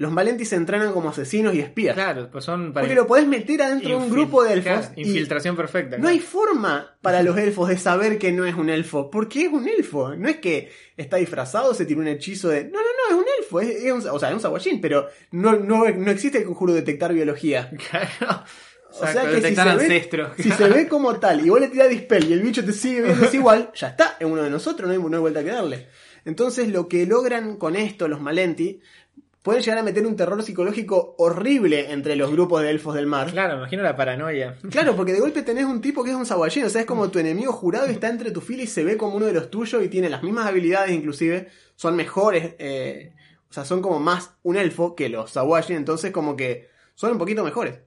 los 0.00 0.10
Malentis 0.10 0.48
se 0.48 0.56
entrenan 0.56 0.94
como 0.94 1.10
asesinos 1.10 1.54
y 1.54 1.60
espías. 1.60 1.92
Claro, 1.92 2.30
pues 2.32 2.42
son 2.42 2.72
para 2.72 2.84
Porque 2.84 2.94
lo 2.94 3.06
podés 3.06 3.26
meter 3.26 3.60
adentro 3.60 3.90
de 3.90 3.96
un 3.96 4.08
grupo 4.08 4.42
de 4.42 4.54
elfos 4.54 4.86
claro, 4.86 4.92
infiltración 4.96 5.56
perfecta. 5.56 5.98
no 5.98 6.08
hay 6.08 6.20
forma 6.20 6.96
para 7.02 7.22
los 7.22 7.36
elfos 7.36 7.68
de 7.68 7.76
saber 7.76 8.16
que 8.18 8.32
no 8.32 8.46
es 8.46 8.54
un 8.54 8.70
elfo. 8.70 9.10
Porque 9.10 9.42
es 9.42 9.52
un 9.52 9.68
elfo. 9.68 10.16
No 10.16 10.30
es 10.30 10.38
que 10.38 10.72
está 10.96 11.18
disfrazado, 11.18 11.74
se 11.74 11.84
tiró 11.84 12.00
un 12.00 12.08
hechizo 12.08 12.48
de. 12.48 12.64
No, 12.64 12.78
no, 12.78 12.78
no, 12.78 13.14
es 13.14 13.22
un 13.22 13.26
elfo. 13.40 13.60
Es, 13.60 13.84
es 13.84 13.92
un, 13.92 14.10
o 14.10 14.18
sea, 14.18 14.30
es 14.30 14.66
un 14.66 14.80
pero 14.80 15.06
no, 15.32 15.56
no, 15.56 15.90
no 15.90 16.10
existe 16.10 16.38
el 16.38 16.44
conjuro 16.44 16.72
de 16.72 16.80
detectar 16.80 17.12
biología. 17.12 17.70
Claro. 17.90 18.44
O 18.92 19.06
sea 19.06 19.22
que 19.30 19.36
si 19.42 19.54
se, 19.54 19.64
ve, 19.76 20.34
si 20.38 20.50
se 20.50 20.68
ve 20.68 20.88
como 20.88 21.20
tal 21.20 21.44
y 21.44 21.50
vos 21.50 21.60
le 21.60 21.68
tirás 21.68 21.90
dispel 21.90 22.28
y 22.28 22.32
el 22.32 22.40
bicho 22.40 22.64
te 22.64 22.72
sigue 22.72 23.02
viendo 23.02 23.24
es 23.24 23.34
igual, 23.34 23.70
ya 23.74 23.88
está, 23.88 24.16
es 24.18 24.26
uno 24.26 24.42
de 24.42 24.50
nosotros, 24.50 24.88
no 24.88 24.92
hay, 24.92 24.98
no 24.98 25.16
hay 25.16 25.20
vuelta 25.20 25.44
que 25.44 25.50
darle. 25.50 25.86
Entonces 26.24 26.68
lo 26.68 26.88
que 26.88 27.06
logran 27.06 27.56
con 27.56 27.76
esto 27.76 28.08
los 28.08 28.20
Malenti 28.20 28.80
pueden 29.42 29.62
llegar 29.62 29.78
a 29.78 29.82
meter 29.82 30.06
un 30.06 30.16
terror 30.16 30.42
psicológico 30.42 31.14
horrible 31.18 31.92
entre 31.92 32.14
los 32.16 32.30
grupos 32.30 32.62
de 32.62 32.70
elfos 32.70 32.94
del 32.94 33.06
mar. 33.06 33.30
Claro, 33.32 33.54
me 33.54 33.60
imagino 33.60 33.82
la 33.82 33.96
paranoia. 33.96 34.56
Claro, 34.70 34.94
porque 34.96 35.12
de 35.12 35.20
golpe 35.20 35.42
tenés 35.42 35.64
un 35.64 35.80
tipo 35.80 36.04
que 36.04 36.10
es 36.10 36.16
un 36.16 36.26
saguayín, 36.26 36.64
o 36.64 36.68
sea, 36.68 36.82
es 36.82 36.86
como 36.86 37.08
tu 37.10 37.18
enemigo 37.18 37.52
jurado 37.52 37.88
y 37.88 37.92
está 37.92 38.08
entre 38.08 38.30
tu 38.32 38.40
fila 38.40 38.62
y 38.62 38.66
se 38.66 38.84
ve 38.84 38.96
como 38.96 39.16
uno 39.16 39.26
de 39.26 39.32
los 39.32 39.50
tuyos 39.50 39.82
y 39.82 39.88
tiene 39.88 40.10
las 40.10 40.22
mismas 40.22 40.46
habilidades, 40.46 40.90
inclusive 40.92 41.48
son 41.76 41.96
mejores, 41.96 42.54
eh, 42.58 43.14
o 43.48 43.52
sea, 43.52 43.64
son 43.64 43.80
como 43.80 43.98
más 43.98 44.32
un 44.42 44.56
elfo 44.56 44.94
que 44.94 45.08
los 45.08 45.30
Sawajin, 45.30 45.76
entonces 45.76 46.10
como 46.12 46.36
que 46.36 46.68
son 46.94 47.12
un 47.12 47.18
poquito 47.18 47.42
mejores. 47.42 47.78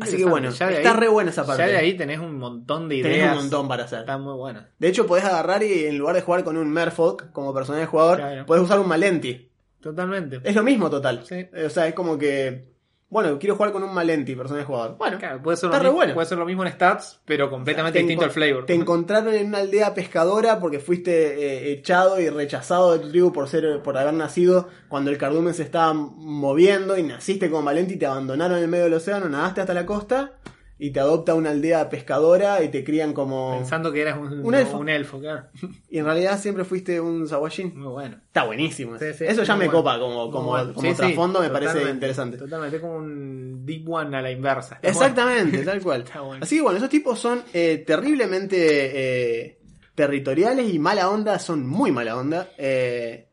Así 0.00 0.18
que 0.18 0.24
bueno, 0.26 0.50
Ya 0.50 0.68
está 0.70 0.90
ahí- 0.92 0.96
re 0.96 1.08
buena 1.08 1.30
esa 1.30 1.46
parte. 1.46 1.62
Ya 1.62 1.68
de 1.68 1.76
ahí 1.78 1.96
tenés 1.96 2.18
un 2.18 2.36
montón 2.38 2.88
de 2.88 3.00
Tenés 3.00 3.18
ideas. 3.18 3.32
un 3.36 3.42
montón 3.42 3.68
para 3.68 3.84
hacer. 3.84 4.00
Está 4.00 4.18
muy 4.18 4.34
buena. 4.34 4.68
De 4.78 4.88
hecho, 4.88 5.06
podés 5.06 5.24
agarrar 5.24 5.62
y 5.62 5.86
en 5.86 5.96
lugar 5.96 6.14
de 6.16 6.20
jugar 6.22 6.44
con 6.44 6.58
un 6.58 6.70
Merfolk 6.70 7.32
como 7.32 7.54
personaje 7.54 7.82
de 7.82 7.86
jugador, 7.86 8.18
Claro. 8.18 8.44
podés 8.44 8.62
usar 8.64 8.78
un 8.78 8.88
Malenti. 8.88 9.50
Totalmente. 9.80 10.40
Es 10.42 10.54
lo 10.54 10.62
mismo 10.62 10.90
total. 10.90 11.22
Sí. 11.24 11.46
O 11.64 11.70
sea, 11.70 11.86
es 11.86 11.94
como 11.94 12.18
que 12.18 12.74
Bueno, 13.08 13.38
quiero 13.38 13.54
jugar 13.54 13.70
con 13.70 13.84
un 13.84 13.94
Malenti, 13.94 14.34
personaje 14.34 14.66
jugador. 14.66 14.96
Bueno, 14.98 15.18
Claro, 15.18 15.40
puede 15.40 15.56
ser, 15.56 15.68
está 15.68 15.78
lo 15.78 15.82
re 15.84 15.88
mismo, 15.90 15.96
bueno. 15.98 16.14
puede 16.14 16.26
ser 16.26 16.38
lo 16.38 16.44
mismo 16.44 16.64
en 16.66 16.72
stats, 16.72 17.20
pero 17.24 17.48
completamente 17.48 17.98
Te 17.98 18.02
distinto 18.02 18.24
al 18.24 18.32
flavor. 18.32 18.66
Te 18.66 18.74
encontraron 18.74 19.32
en 19.32 19.46
una 19.46 19.58
aldea 19.58 19.94
pescadora 19.94 20.58
porque 20.58 20.80
fuiste 20.80 21.12
eh, 21.12 21.72
echado 21.72 22.20
y 22.20 22.28
rechazado 22.30 22.92
de 22.94 22.98
tu 22.98 23.10
tribu 23.10 23.32
por 23.32 23.48
ser 23.48 23.80
por 23.82 23.96
haber 23.96 24.12
nacido 24.14 24.68
cuando 24.88 25.10
el 25.12 25.18
cardumen 25.18 25.54
se 25.54 25.62
estaba 25.62 25.92
moviendo 25.94 26.98
y 26.98 27.04
naciste 27.04 27.48
como 27.48 27.62
Valenti 27.62 27.94
y 27.94 27.96
te 27.98 28.06
abandonaron 28.06 28.56
en 28.58 28.64
el 28.64 28.68
medio 28.70 28.84
del 28.84 28.94
océano, 28.94 29.28
nadaste 29.28 29.60
hasta 29.60 29.72
la 29.74 29.86
costa 29.86 30.32
y 30.78 30.90
te 30.90 31.00
adopta 31.00 31.34
una 31.34 31.50
aldea 31.50 31.88
pescadora 31.88 32.62
y 32.62 32.68
te 32.68 32.84
crían 32.84 33.14
como 33.14 33.56
Pensando 33.56 33.90
que 33.92 34.02
eras 34.02 34.18
un, 34.18 34.44
Un 34.44 34.54
elfo. 34.54 34.76
un 34.78 34.88
elfo, 34.90 35.18
claro. 35.18 35.44
y 35.90 35.98
en 35.98 36.04
realidad 36.04 36.38
siempre 36.38 36.64
fuiste 36.64 37.00
un 37.00 37.26
Sawashin. 37.26 37.78
Muy 37.78 37.88
bueno. 37.88 38.18
Está 38.26 38.44
buenísimo. 38.44 38.98
Sí, 38.98 39.06
sí, 39.16 39.24
Eso 39.26 39.42
ya 39.42 39.54
me 39.56 39.66
bueno. 39.66 39.78
copa 39.78 39.98
como, 39.98 40.30
como, 40.30 40.48
bueno. 40.48 40.74
como 40.74 40.82
Sí, 40.86 40.90
sí, 40.94 40.96
trasfondo, 40.98 41.40
me 41.40 41.48
parece 41.50 41.88
interesante. 41.88 42.36
Totalmente, 42.36 42.76
es 42.76 42.82
como 42.82 42.96
un 42.96 43.64
Deep 43.64 43.88
One 43.88 44.16
a 44.16 44.20
la 44.20 44.30
inversa. 44.30 44.74
Está 44.76 44.88
Exactamente, 44.88 45.58
tal 45.64 45.80
cual. 45.82 46.02
Está 46.02 46.20
bueno. 46.20 46.42
Así 46.44 46.56
que 46.56 46.62
bueno, 46.62 46.76
esos 46.76 46.90
tipos 46.90 47.18
son 47.18 47.42
eh, 47.54 47.82
terriblemente 47.86 49.46
eh, 49.48 49.58
territoriales 49.94 50.72
y 50.72 50.78
mala 50.78 51.08
onda, 51.08 51.38
son 51.38 51.66
muy 51.66 51.90
mala 51.90 52.16
onda. 52.16 52.50
eh, 52.58 53.28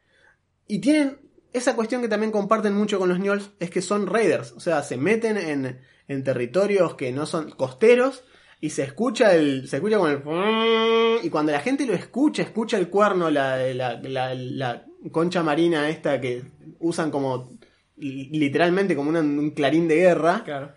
y 0.66 0.80
tienen 0.80 1.20
esa 1.52 1.76
cuestión 1.76 2.02
que 2.02 2.08
también 2.08 2.32
comparten 2.32 2.74
mucho 2.74 2.98
con 2.98 3.10
los 3.10 3.20
Nyols, 3.20 3.52
es 3.60 3.70
que 3.70 3.82
son 3.82 4.08
raiders, 4.08 4.54
o 4.54 4.60
sea, 4.60 4.82
se 4.82 4.98
meten 4.98 5.38
en, 5.38 5.80
en 6.14 6.24
territorios 6.24 6.96
que 6.96 7.12
no 7.12 7.26
son 7.26 7.52
costeros 7.52 8.24
y 8.62 8.70
se 8.70 8.84
escucha 8.84 9.34
el 9.36 9.68
se 9.68 9.78
escucha 9.78 9.98
con 9.98 10.10
el 10.12 11.20
y 11.26 11.30
cuando 11.30 11.52
la 11.52 11.60
gente 11.60 11.86
lo 11.86 11.94
escucha, 11.94 12.42
escucha 12.44 12.78
el 12.78 12.90
cuerno, 12.90 13.30
la, 13.30 13.58
la, 13.74 14.00
la- 14.02 14.34
la 14.36 14.86
concha 15.12 15.44
marina 15.44 15.90
esta 15.90 16.22
que 16.22 16.44
usan 16.80 17.12
como 17.12 17.52
li- 17.98 18.30
literalmente 18.32 18.96
como 18.96 19.10
un 19.10 19.52
clarín 19.52 19.88
de 19.88 19.96
guerra. 19.98 20.44
Claro. 20.46 20.74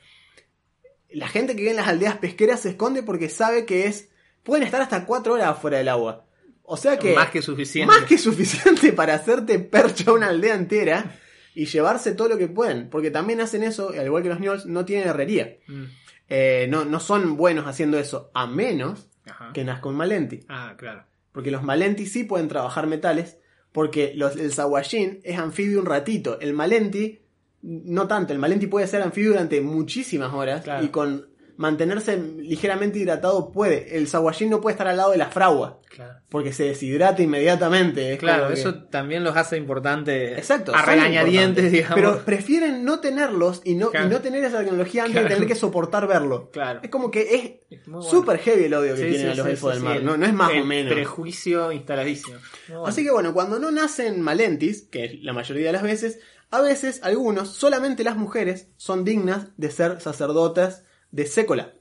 la 1.10 1.28
gente 1.28 1.54
que 1.54 1.60
vive 1.60 1.70
en 1.70 1.76
las 1.76 1.88
aldeas 1.88 2.16
pesqueras 2.18 2.60
se 2.60 2.70
esconde 2.70 3.02
porque 3.02 3.28
sabe 3.28 3.64
que 3.64 3.86
es. 3.86 4.08
Pueden 4.42 4.64
estar 4.64 4.80
hasta 4.80 5.06
cuatro 5.06 5.34
horas 5.34 5.48
afuera 5.48 5.78
del 5.78 5.88
agua. 5.88 6.24
O 6.62 6.76
sea 6.76 6.98
que. 6.98 7.14
Más 7.14 7.30
que 7.30 7.42
suficiente. 7.42 7.86
más 7.92 8.04
que 8.04 8.18
suficiente 8.18 8.92
para 8.92 9.14
hacerte 9.14 9.58
percha 9.58 10.12
una 10.12 10.28
aldea 10.28 10.54
entera 10.54 11.18
y 11.56 11.64
llevarse 11.64 12.12
todo 12.12 12.28
lo 12.28 12.36
que 12.36 12.48
pueden. 12.48 12.90
Porque 12.90 13.10
también 13.10 13.40
hacen 13.40 13.62
eso, 13.62 13.88
al 13.88 14.04
igual 14.04 14.22
que 14.22 14.28
los 14.28 14.38
Nyols, 14.38 14.66
no 14.66 14.84
tienen 14.84 15.08
herrería. 15.08 15.56
Mm. 15.66 15.84
Eh, 16.28 16.66
no, 16.68 16.84
no 16.84 17.00
son 17.00 17.36
buenos 17.38 17.66
haciendo 17.66 17.98
eso, 17.98 18.30
a 18.34 18.46
menos 18.46 19.08
Ajá. 19.24 19.52
que 19.54 19.64
nazca 19.64 19.88
un 19.88 19.96
Malenti. 19.96 20.40
Ah, 20.48 20.74
claro. 20.76 21.04
Porque 21.32 21.50
los 21.50 21.62
Malenti 21.62 22.04
sí 22.06 22.24
pueden 22.24 22.48
trabajar 22.48 22.86
metales. 22.86 23.38
Porque 23.72 24.12
los, 24.14 24.36
el 24.36 24.52
Sawashin 24.52 25.20
es 25.24 25.38
anfibio 25.38 25.80
un 25.80 25.86
ratito. 25.86 26.38
El 26.40 26.52
Malenti, 26.52 27.20
no 27.62 28.06
tanto. 28.06 28.34
El 28.34 28.38
Malenti 28.38 28.66
puede 28.66 28.86
ser 28.86 29.00
anfibio 29.00 29.30
durante 29.30 29.60
muchísimas 29.62 30.34
horas. 30.34 30.62
Claro. 30.62 30.84
Y 30.84 30.88
con 30.88 31.26
mantenerse 31.56 32.16
ligeramente 32.18 32.98
hidratado 32.98 33.50
puede. 33.52 33.96
El 33.96 34.08
Sawashin 34.08 34.50
no 34.50 34.60
puede 34.60 34.72
estar 34.74 34.86
al 34.88 34.96
lado 34.96 35.10
de 35.12 35.18
la 35.18 35.26
fragua. 35.30 35.80
Claro. 35.88 36.20
Porque 36.28 36.52
se 36.52 36.64
deshidrata 36.64 37.22
inmediatamente. 37.22 38.12
Es 38.12 38.18
Claro, 38.18 38.48
que- 38.48 38.54
eso 38.54 38.74
también 38.84 39.24
los 39.24 39.34
hace 39.36 39.56
importantes. 39.56 40.36
Exacto. 40.36 40.74
A 40.74 40.82
regañadientes, 40.82 41.72
digamos. 41.72 41.94
Pero 41.94 42.18
prefieren 42.24 42.84
no 42.84 43.00
tenerlos 43.00 43.62
y 43.64 43.74
no, 43.76 43.90
Claro. 43.90 44.06
y 44.06 44.10
no 44.10 44.20
tener 44.20 44.44
esa 44.44 44.58
tecnología 44.58 45.02
antes 45.04 45.12
Claro. 45.14 45.28
de 45.28 45.34
tener 45.34 45.48
que 45.48 45.54
soportar 45.54 46.06
verlo. 46.06 46.50
Claro. 46.52 46.80
Es 46.82 46.90
como 46.90 47.10
que 47.10 47.22
es 47.70 47.78
Es 47.80 47.86
bueno. 47.86 48.02
súper 48.02 48.38
heavy 48.38 48.64
el 48.64 48.74
odio 48.74 48.94
que 48.94 49.02
Sí, 49.04 49.08
tienen 49.08 49.20
sí, 49.20 49.32
a 49.32 49.34
los 49.36 49.46
sí, 49.46 49.50
elfos 49.52 49.74
del 49.74 49.82
mar. 49.82 50.02
No, 50.02 50.16
no 50.18 50.26
es 50.26 50.32
más 50.34 50.50
el 50.52 50.62
o 50.62 50.64
menos. 50.66 50.92
Prejuicio 50.92 51.72
instaladísimo. 51.72 52.36
Bueno. 52.68 52.86
Así 52.86 53.02
que 53.02 53.10
bueno, 53.10 53.32
cuando 53.32 53.58
no 53.58 53.70
nacen 53.70 54.20
malentis, 54.20 54.82
que 54.90 55.04
es 55.06 55.22
la 55.22 55.32
mayoría 55.32 55.66
de 55.68 55.72
las 55.72 55.82
veces, 55.82 56.18
a 56.50 56.60
veces 56.60 57.00
algunos, 57.02 57.48
solamente 57.54 58.04
las 58.04 58.16
mujeres, 58.16 58.68
son 58.76 59.04
dignas 59.04 59.46
de 59.56 59.70
ser 59.70 60.00
sacerdotas 60.02 60.84
de 61.16 61.26
Sécola. 61.26 61.72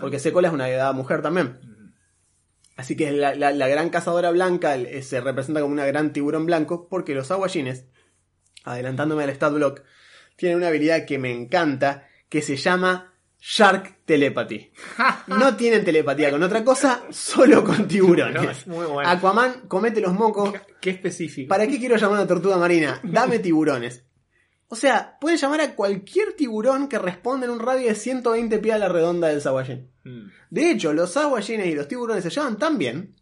Porque 0.00 0.18
Sécola 0.18 0.48
es 0.48 0.54
una 0.54 0.68
edad 0.70 0.94
mujer 0.94 1.20
también. 1.20 1.58
Así 2.76 2.96
que 2.96 3.12
la, 3.12 3.34
la- 3.34 3.52
la 3.52 3.68
gran 3.68 3.90
cazadora 3.90 4.30
blanca 4.30 4.74
eh, 4.76 5.02
se 5.02 5.20
representa 5.20 5.60
como 5.60 5.72
una 5.72 5.86
gran 5.86 6.12
tiburón 6.12 6.46
blanco, 6.46 6.88
porque 6.88 7.14
los 7.14 7.30
aguayines, 7.30 7.86
adelantándome 8.64 9.22
al 9.24 9.30
stat 9.30 9.52
block, 9.52 9.82
tienen 10.36 10.58
una 10.58 10.68
habilidad 10.68 11.04
que 11.06 11.18
me 11.18 11.30
encanta, 11.32 12.08
que 12.28 12.42
se 12.42 12.56
llama 12.56 13.12
Shark 13.38 13.98
Telepathy. 14.04 14.72
No 15.28 15.56
tienen 15.56 15.84
telepatía 15.84 16.30
con 16.30 16.42
otra 16.42 16.64
cosa, 16.64 17.02
solo 17.10 17.62
con 17.64 17.86
tiburones. 17.88 18.66
Muy 18.66 18.86
bueno. 18.86 19.08
Aquaman 19.08 19.62
comete 19.68 20.00
los 20.00 20.12
mocos. 20.12 20.52
Qué 20.80 20.90
específico. 20.90 21.48
¿Para 21.48 21.66
qué 21.66 21.78
quiero 21.78 21.96
llamar 21.96 22.18
a 22.18 22.20
una 22.22 22.28
tortuga 22.28 22.56
marina? 22.56 23.00
Dame 23.04 23.38
tiburones. 23.38 24.04
O 24.74 24.76
sea, 24.76 25.18
pueden 25.20 25.38
llamar 25.38 25.60
a 25.60 25.76
cualquier 25.76 26.32
tiburón 26.32 26.88
que 26.88 26.98
responda 26.98 27.46
en 27.46 27.52
un 27.52 27.60
radio 27.60 27.86
de 27.86 27.94
120 27.94 28.58
pies 28.58 28.74
a 28.74 28.78
la 28.78 28.88
redonda 28.88 29.28
del 29.28 29.40
Sawajin. 29.40 29.88
Mm. 30.02 30.26
De 30.50 30.70
hecho, 30.72 30.92
los 30.92 31.12
Sawajines 31.12 31.68
y 31.68 31.76
los 31.76 31.86
tiburones 31.86 32.24
se 32.24 32.30
llevan 32.30 32.58
tan 32.58 32.76
bien 32.76 33.14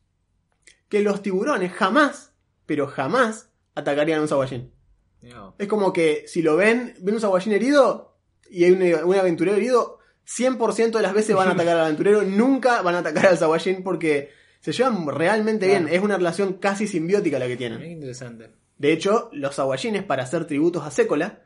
que 0.89 1.03
los 1.03 1.21
tiburones 1.21 1.71
jamás, 1.71 2.33
pero 2.65 2.87
jamás, 2.87 3.51
atacarían 3.75 4.21
a 4.21 4.35
un. 4.35 4.73
No. 5.21 5.55
Es 5.59 5.69
como 5.69 5.93
que 5.93 6.25
si 6.27 6.41
lo 6.41 6.57
ven, 6.57 6.95
ven 7.03 7.17
un 7.17 7.21
Sawajin 7.21 7.53
herido 7.53 8.17
y 8.51 8.65
hay 8.65 8.71
un, 8.71 8.83
un 9.07 9.15
aventurero 9.15 9.55
herido, 9.59 9.99
100% 10.27 10.91
de 10.93 11.03
las 11.03 11.13
veces 11.13 11.37
van 11.37 11.49
a 11.49 11.53
atacar 11.53 11.77
al 11.77 11.85
aventurero, 11.85 12.23
nunca 12.27 12.81
van 12.81 12.95
a 12.95 13.01
atacar 13.01 13.27
al 13.27 13.37
Sawajin 13.37 13.83
porque 13.83 14.31
se 14.61 14.73
llevan 14.73 15.07
realmente 15.07 15.67
Claro. 15.67 15.85
bien. 15.85 15.95
Es 15.95 16.03
una 16.03 16.17
relación 16.17 16.55
casi 16.55 16.87
simbiótica 16.89 17.39
la 17.39 17.47
que 17.47 17.59
tienen. 17.59 17.83
Interesante. 17.83 18.62
De 18.79 18.93
hecho, 18.93 19.31
los 19.33 19.59
aguayines, 19.59 20.03
para 20.03 20.23
hacer 20.25 20.47
tributos 20.47 20.85
a 20.85 20.91
Sécola, 20.91 21.43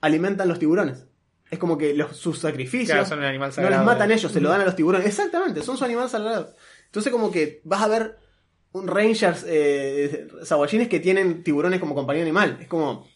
alimentan 0.00 0.48
los 0.48 0.58
tiburones. 0.58 1.06
Es 1.50 1.58
como 1.58 1.78
que 1.78 1.94
los, 1.94 2.16
sus 2.16 2.38
sacrificios 2.38 2.90
Claro, 2.90 3.06
son 3.06 3.20
el 3.20 3.24
animal 3.24 3.52
no 3.56 3.70
les 3.70 3.82
matan 3.82 4.10
ellos, 4.10 4.30
se 4.30 4.40
lo 4.40 4.50
dan 4.50 4.60
a 4.60 4.64
los 4.64 4.76
tiburones. 4.76 5.06
Exactamente, 5.06 5.62
son 5.62 5.78
su 5.78 5.84
animal 5.84 6.10
sagrado. 6.10 6.54
Entonces, 6.84 7.10
como 7.10 7.30
que 7.30 7.60
vas 7.64 7.82
a 7.82 7.88
ver 7.88 8.18
un 8.72 8.86
Rangers 8.86 9.44
eh, 9.46 10.28
saguayines 10.42 10.88
que 10.88 11.00
tienen 11.00 11.42
tiburones 11.42 11.80
como 11.80 11.94
compañía 11.94 12.22
animal. 12.22 12.58
Es 12.60 12.68
como. 12.68 13.08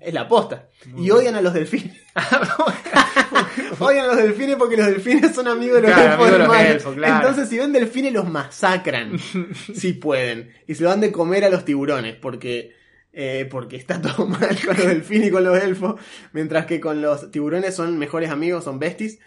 Es 0.00 0.12
la 0.12 0.26
posta. 0.26 0.68
y 0.96 1.10
odian 1.10 1.36
a 1.36 1.40
los 1.40 1.54
delfines. 1.54 1.96
odian 3.78 4.04
a 4.06 4.08
los 4.08 4.16
delfines 4.16 4.56
porque 4.56 4.76
los 4.76 4.86
delfines 4.86 5.34
son 5.34 5.48
amigos 5.48 5.76
de 5.76 5.88
los 5.88 5.92
Claro, 5.92 6.12
elfos 6.12 6.30
de 6.32 6.38
los 6.38 6.56
elfos, 6.56 6.94
claro. 6.94 7.16
Entonces, 7.16 7.48
si 7.48 7.58
ven 7.58 7.72
delfines, 7.72 8.12
los 8.12 8.28
masacran. 8.28 9.18
si 9.74 9.92
pueden. 9.92 10.52
Y 10.66 10.74
se 10.74 10.82
lo 10.82 10.90
dan 10.90 11.00
de 11.00 11.12
comer 11.12 11.44
a 11.44 11.50
los 11.50 11.64
tiburones. 11.64 12.16
Porque. 12.16 12.74
Eh, 13.18 13.48
porque 13.50 13.76
está 13.76 14.00
todo 14.02 14.26
mal 14.26 14.56
con 14.64 14.76
los 14.76 14.86
delfines 14.86 15.28
y 15.28 15.30
con 15.30 15.42
los 15.42 15.58
elfos. 15.60 15.98
Mientras 16.32 16.66
que 16.66 16.78
con 16.78 17.00
los 17.00 17.30
tiburones 17.30 17.74
son 17.74 17.98
mejores 17.98 18.30
amigos, 18.30 18.64
son 18.64 18.78
besties. 18.78 19.18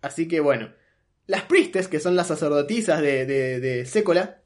Así 0.00 0.26
que 0.26 0.40
bueno. 0.40 0.72
Las 1.26 1.42
priestes, 1.42 1.88
que 1.88 2.00
son 2.00 2.16
las 2.16 2.28
sacerdotisas 2.28 3.02
de, 3.02 3.26
de, 3.26 3.60
de 3.60 3.84
Sécola, 3.84 4.40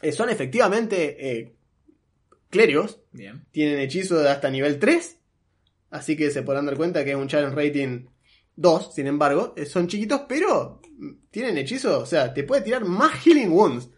eh, 0.00 0.12
son 0.12 0.30
efectivamente 0.30 1.38
eh, 1.38 1.56
clérigos. 2.48 3.02
Bien. 3.12 3.44
Tienen 3.50 3.78
hechizo 3.78 4.18
de 4.18 4.30
hasta 4.30 4.48
nivel 4.48 4.78
3. 4.78 5.18
Así 5.90 6.16
que 6.16 6.30
se 6.30 6.42
podrán 6.42 6.64
dar 6.64 6.78
cuenta 6.78 7.04
que 7.04 7.10
es 7.10 7.16
un 7.16 7.28
challenge 7.28 7.54
rating 7.54 8.06
2, 8.56 8.94
sin 8.94 9.06
embargo. 9.08 9.52
Eh, 9.58 9.66
son 9.66 9.86
chiquitos, 9.86 10.22
pero 10.26 10.80
tienen 11.30 11.58
hechizo. 11.58 12.00
O 12.00 12.06
sea, 12.06 12.32
te 12.32 12.44
puede 12.44 12.62
tirar 12.62 12.86
más 12.86 13.12
healing 13.22 13.52
wounds. 13.52 13.90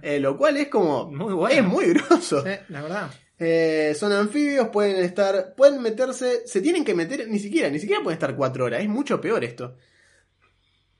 Eh, 0.00 0.20
lo 0.20 0.36
cual 0.36 0.58
es 0.58 0.68
como... 0.68 1.10
Muy 1.10 1.32
bueno. 1.32 1.56
Es 1.60 1.66
muy 1.66 1.92
grosso. 1.92 2.44
Sí, 2.44 2.50
la 2.68 2.82
verdad. 2.82 3.10
Eh, 3.44 3.94
son 3.98 4.12
anfibios, 4.12 4.68
pueden 4.68 5.02
estar... 5.04 5.54
Pueden 5.56 5.82
meterse... 5.82 6.46
Se 6.46 6.60
tienen 6.60 6.84
que 6.84 6.94
meter... 6.94 7.26
Ni 7.28 7.38
siquiera, 7.40 7.68
ni 7.70 7.78
siquiera 7.80 8.02
pueden 8.02 8.16
estar 8.16 8.36
4 8.36 8.64
horas. 8.64 8.82
Es 8.82 8.88
mucho 8.88 9.20
peor 9.20 9.42
esto. 9.42 9.76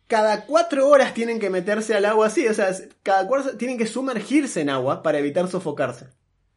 Cada 0.08 0.44
4 0.44 0.88
horas 0.88 1.14
tienen 1.14 1.38
que 1.38 1.50
meterse 1.50 1.94
al 1.94 2.04
agua 2.04 2.26
así. 2.26 2.46
O 2.48 2.54
sea, 2.54 2.70
cada 3.02 3.26
4 3.26 3.56
tienen 3.56 3.78
que 3.78 3.86
sumergirse 3.86 4.60
en 4.60 4.70
agua 4.70 5.02
para 5.02 5.18
evitar 5.18 5.48
sofocarse. 5.48 6.08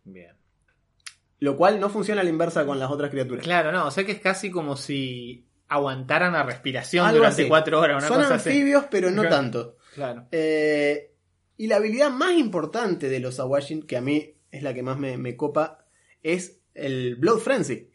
Bien. 0.03 0.36
Lo 1.39 1.55
cual 1.55 1.79
no 1.79 1.89
funciona 1.89 2.21
a 2.21 2.23
la 2.23 2.29
inversa 2.29 2.65
con 2.65 2.79
las 2.79 2.89
otras 2.89 3.11
criaturas. 3.11 3.43
Claro, 3.43 3.71
no, 3.71 3.86
o 3.88 3.91
sea 3.91 4.03
que 4.05 4.13
es 4.13 4.19
casi 4.19 4.49
como 4.49 4.75
si 4.75 5.45
aguantaran 5.67 6.33
la 6.33 6.43
respiración 6.43 7.05
Algo 7.05 7.19
durante 7.19 7.41
así. 7.43 7.49
cuatro 7.49 7.79
horas, 7.79 7.97
una 8.03 8.07
Son 8.07 8.21
cosa 8.23 8.36
así. 8.36 8.49
anfibios, 8.49 8.86
pero 8.89 9.11
no 9.11 9.21
Claro. 9.21 9.36
tanto. 9.36 9.77
Claro. 9.93 10.27
Eh, 10.31 11.11
y 11.57 11.67
la 11.67 11.75
habilidad 11.77 12.09
más 12.09 12.33
importante 12.33 13.09
de 13.09 13.19
los 13.19 13.39
Awashin, 13.39 13.83
que 13.83 13.97
a 13.97 14.01
mí 14.01 14.34
es 14.56 14.64
la 14.64 14.74
que 14.74 14.84
más 14.84 14.97
me, 14.97 15.18
me 15.18 15.36
copa, 15.36 15.86
es 16.24 16.60
el 16.74 17.16
Blood 17.16 17.39
Frenzy. 17.39 17.89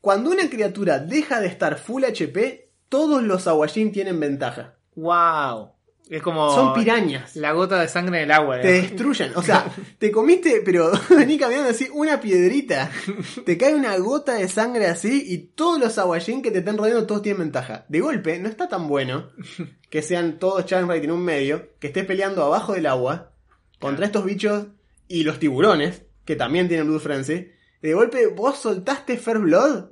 Cuando 0.00 0.30
una 0.30 0.48
criatura 0.48 0.98
deja 0.98 1.40
de 1.40 1.48
estar 1.48 1.78
full 1.78 2.04
HP, 2.04 2.70
todos 2.88 3.22
los 3.22 3.46
Awashin 3.46 3.92
tienen 3.92 4.20
ventaja. 4.20 4.76
Wow. 4.94 5.72
Es 6.08 6.22
como 6.22 6.54
Son 6.54 6.72
pirañas. 6.72 7.36
la 7.36 7.52
gota 7.52 7.78
de 7.80 7.88
sangre 7.88 8.20
del 8.20 8.30
agua. 8.30 8.60
Te 8.60 8.72
destruyen. 8.72 9.32
O 9.36 9.42
sea, 9.42 9.70
te 9.98 10.10
comiste, 10.10 10.62
pero 10.64 10.90
vení 11.10 11.36
caminando 11.36 11.68
así, 11.68 11.88
una 11.92 12.20
piedrita. 12.20 12.90
Te 13.44 13.58
cae 13.58 13.74
una 13.74 13.96
gota 13.98 14.34
de 14.34 14.48
sangre 14.48 14.86
así 14.86 15.24
y 15.26 15.38
todos 15.54 15.78
los 15.78 15.98
Awashin 15.98 16.40
que 16.40 16.50
te 16.50 16.60
están 16.60 16.78
rodeando 16.78 17.06
todos 17.06 17.22
tienen 17.22 17.40
ventaja. 17.40 17.84
De 17.88 18.00
golpe, 18.00 18.38
no 18.38 18.48
está 18.48 18.68
tan 18.68 18.88
bueno 18.88 19.30
que 19.90 20.00
sean 20.00 20.38
todos 20.38 20.64
challenge 20.64 20.94
rating 20.94 21.10
un 21.10 21.24
medio, 21.24 21.68
que 21.78 21.88
estés 21.88 22.06
peleando 22.06 22.42
abajo 22.42 22.72
del 22.72 22.86
agua 22.86 23.32
contra 23.78 24.06
estos 24.06 24.24
bichos 24.24 24.66
y 25.08 25.24
los 25.24 25.38
tiburones, 25.38 26.02
que 26.24 26.36
también 26.36 26.68
tienen 26.68 26.86
Blood 26.86 27.00
Frenzy. 27.00 27.50
De 27.82 27.94
golpe, 27.94 28.26
vos 28.26 28.58
soltaste 28.58 29.16
First 29.16 29.42
Blood 29.42 29.90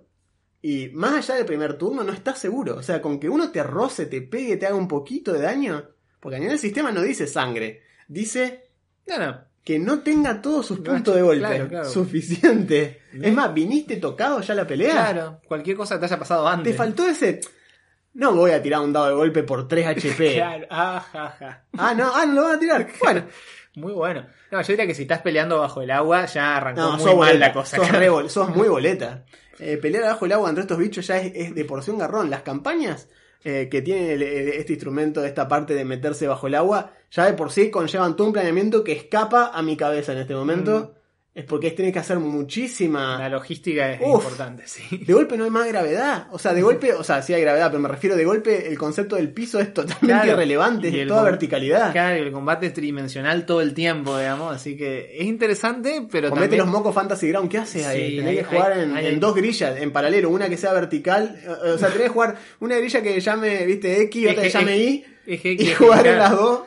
Y 0.62 0.89
más 0.89 1.14
allá 1.17 1.37
del 1.37 1.47
primer 1.47 1.79
turno 1.79 2.03
no 2.05 2.12
estás 2.12 2.39
seguro. 2.39 2.77
O 2.77 2.83
sea, 2.83 3.01
con 3.01 3.19
que 3.21 3.29
uno 3.29 3.51
te 3.53 3.62
roce, 3.62 4.07
te 4.07 4.21
pegue, 4.23 4.57
te 4.57 4.67
haga 4.67 4.75
un 4.75 4.89
poquito 4.89 5.33
de 5.33 5.41
daño. 5.43 5.89
Porque 6.21 6.37
a 6.37 6.41
nivel 6.41 6.59
sistema 6.59 6.91
no 6.93 7.03
dice 7.03 7.27
sangre. 7.27 7.83
Dice 8.09 8.71
Claro. 9.05 9.45
que 9.64 9.79
no 9.79 10.01
tenga 10.01 10.43
todos 10.43 10.67
sus 10.67 10.81
puntos 10.81 11.14
de 11.14 11.23
golpe. 11.23 11.39
claro, 11.47 11.69
claro. 11.69 11.89
Suficiente. 11.89 13.03
Es 13.12 13.33
más, 13.33 13.55
viniste 13.55 13.97
tocado 13.97 14.41
ya 14.41 14.55
la 14.55 14.67
pelea. 14.67 14.93
Claro. 14.93 15.41
Cualquier 15.47 15.77
cosa 15.77 15.95
que 15.95 16.01
te 16.01 16.07
haya 16.07 16.19
pasado 16.19 16.47
antes. 16.49 16.73
Te 16.73 16.77
faltó 16.77 17.07
ese. 17.09 17.41
No 18.14 18.35
voy 18.35 18.51
a 18.53 18.62
tirar 18.62 18.81
un 18.81 18.93
dado 18.93 19.09
de 19.09 19.14
golpe 19.14 19.43
por 19.45 19.69
3 19.69 19.87
HP. 19.89 20.35
Claro. 20.35 20.67
Ajá, 20.71 21.25
ajá. 21.27 21.64
Ah, 21.77 21.95
no, 21.95 22.11
ah, 22.14 22.25
no 22.27 22.33
lo 22.35 22.43
van 22.45 22.57
a 22.57 22.59
tirar. 22.59 22.89
Bueno, 23.01 23.27
Muy 23.77 23.93
bueno. 23.93 24.27
No, 24.51 24.61
yo 24.61 24.66
diría 24.66 24.87
que 24.87 24.95
si 24.95 25.03
estás 25.03 25.20
peleando 25.22 25.61
bajo 25.61 25.81
el 25.83 25.91
agua, 25.93 26.27
ya 26.27 26.57
arrancó 26.57 26.81
no, 26.81 26.93
muy 26.97 27.05
mal 27.05 27.14
boleta, 27.14 27.39
la 27.39 27.53
cosa. 27.53 27.77
Sos, 27.77 27.93
re 27.93 28.09
bol- 28.11 28.29
sos 28.29 28.49
muy 28.57 28.68
boleta. 28.77 29.24
Eh, 29.61 29.77
pelear 29.77 30.05
abajo 30.05 30.24
del 30.24 30.33
agua 30.33 30.49
entre 30.49 30.62
estos 30.62 30.79
bichos 30.79 31.07
ya 31.07 31.18
es, 31.18 31.33
es 31.35 31.55
de 31.55 31.64
porción 31.64 31.97
garrón. 31.99 32.29
Las 32.31 32.43
campañas 32.43 33.09
eh, 33.45 33.68
que 33.70 33.81
tienen 33.83 34.11
el- 34.11 34.22
el- 34.22 34.49
este 34.49 34.72
instrumento, 34.72 35.24
esta 35.24 35.47
parte 35.47 35.74
de 35.74 35.85
meterse 35.85 36.27
bajo 36.27 36.49
el 36.49 36.55
agua, 36.57 36.91
ya 37.12 37.27
de 37.27 37.35
por 37.35 37.53
sí 37.53 37.70
conllevan 37.70 38.16
todo 38.16 38.27
un 38.27 38.33
planeamiento 38.33 38.83
que 38.83 38.93
escapa 38.93 39.53
a 39.55 39.62
mi 39.62 39.77
cabeza 39.77 40.12
en 40.12 40.18
este 40.18 40.35
momento. 40.35 40.96
Es 41.37 41.45
porque 41.45 41.70
tienes 41.72 41.93
que 41.93 41.99
hacer 41.99 42.18
muchísima. 42.18 43.18
La 43.18 43.28
logística 43.28 43.93
es 43.93 44.01
Uf. 44.03 44.24
importante, 44.24 44.62
sí. 44.66 44.97
De 45.05 45.12
golpe 45.12 45.37
no 45.37 45.45
hay 45.45 45.51
más 45.51 45.68
gravedad. 45.68 46.28
O 46.32 46.39
sea, 46.39 46.55
de 46.55 46.62
golpe, 46.62 46.95
o 46.95 47.05
sea, 47.05 47.20
sí 47.20 47.34
hay 47.34 47.43
gravedad, 47.43 47.68
pero 47.70 47.82
me 47.82 47.89
refiero 47.91 48.16
de 48.16 48.24
golpe, 48.24 48.68
el 48.68 48.78
concepto 48.78 49.16
del 49.16 49.30
piso 49.32 49.61
es 49.61 49.74
totalmente 49.74 50.07
Claro. 50.07 50.32
irrelevante, 50.32 50.89
Y 50.89 51.01
es 51.01 51.07
toda 51.07 51.22
verticalidad. 51.24 51.93
Claro, 51.93 52.16
el 52.16 52.32
combate 52.32 52.64
es 52.66 52.72
tridimensional 52.72 53.45
todo 53.45 53.61
el 53.61 53.74
tiempo, 53.74 54.16
digamos. 54.16 54.57
Así 54.57 54.78
que 54.78 55.14
es 55.18 55.26
interesante, 55.26 56.09
pero 56.11 56.30
Comete 56.30 56.47
también... 56.57 56.61
los 56.62 56.68
mocos 56.68 56.95
Fantasy 56.95 57.28
Ground, 57.28 57.51
¿qué 57.51 57.59
haces 57.59 57.84
ahí? 57.87 58.11
Sí, 58.12 58.16
tenés 58.16 58.30
hay- 58.30 58.37
que 58.39 58.45
jugar 58.45 58.72
hay- 58.72 58.82
en, 58.84 58.97
hay- 58.97 59.07
en 59.09 59.20
dos 59.20 59.34
grillas, 59.34 59.76
en 59.78 59.93
paralelo, 59.93 60.30
una 60.30 60.49
que 60.49 60.57
sea 60.57 60.72
vertical, 60.72 61.39
o 61.64 61.76
sea, 61.76 61.89
tenés 61.89 62.05
que 62.05 62.09
jugar 62.14 62.37
una 62.61 62.76
grilla 62.78 63.03
que 63.03 63.20
llame, 63.20 63.66
viste, 63.66 64.01
X, 64.05 64.28
otra 64.30 64.43
que 64.43 64.49
llame 64.51 64.78
Y, 64.78 65.05
y 65.26 65.66
jugar 65.74 66.07
en 66.07 66.18
las 66.18 66.30
dos. 66.30 66.61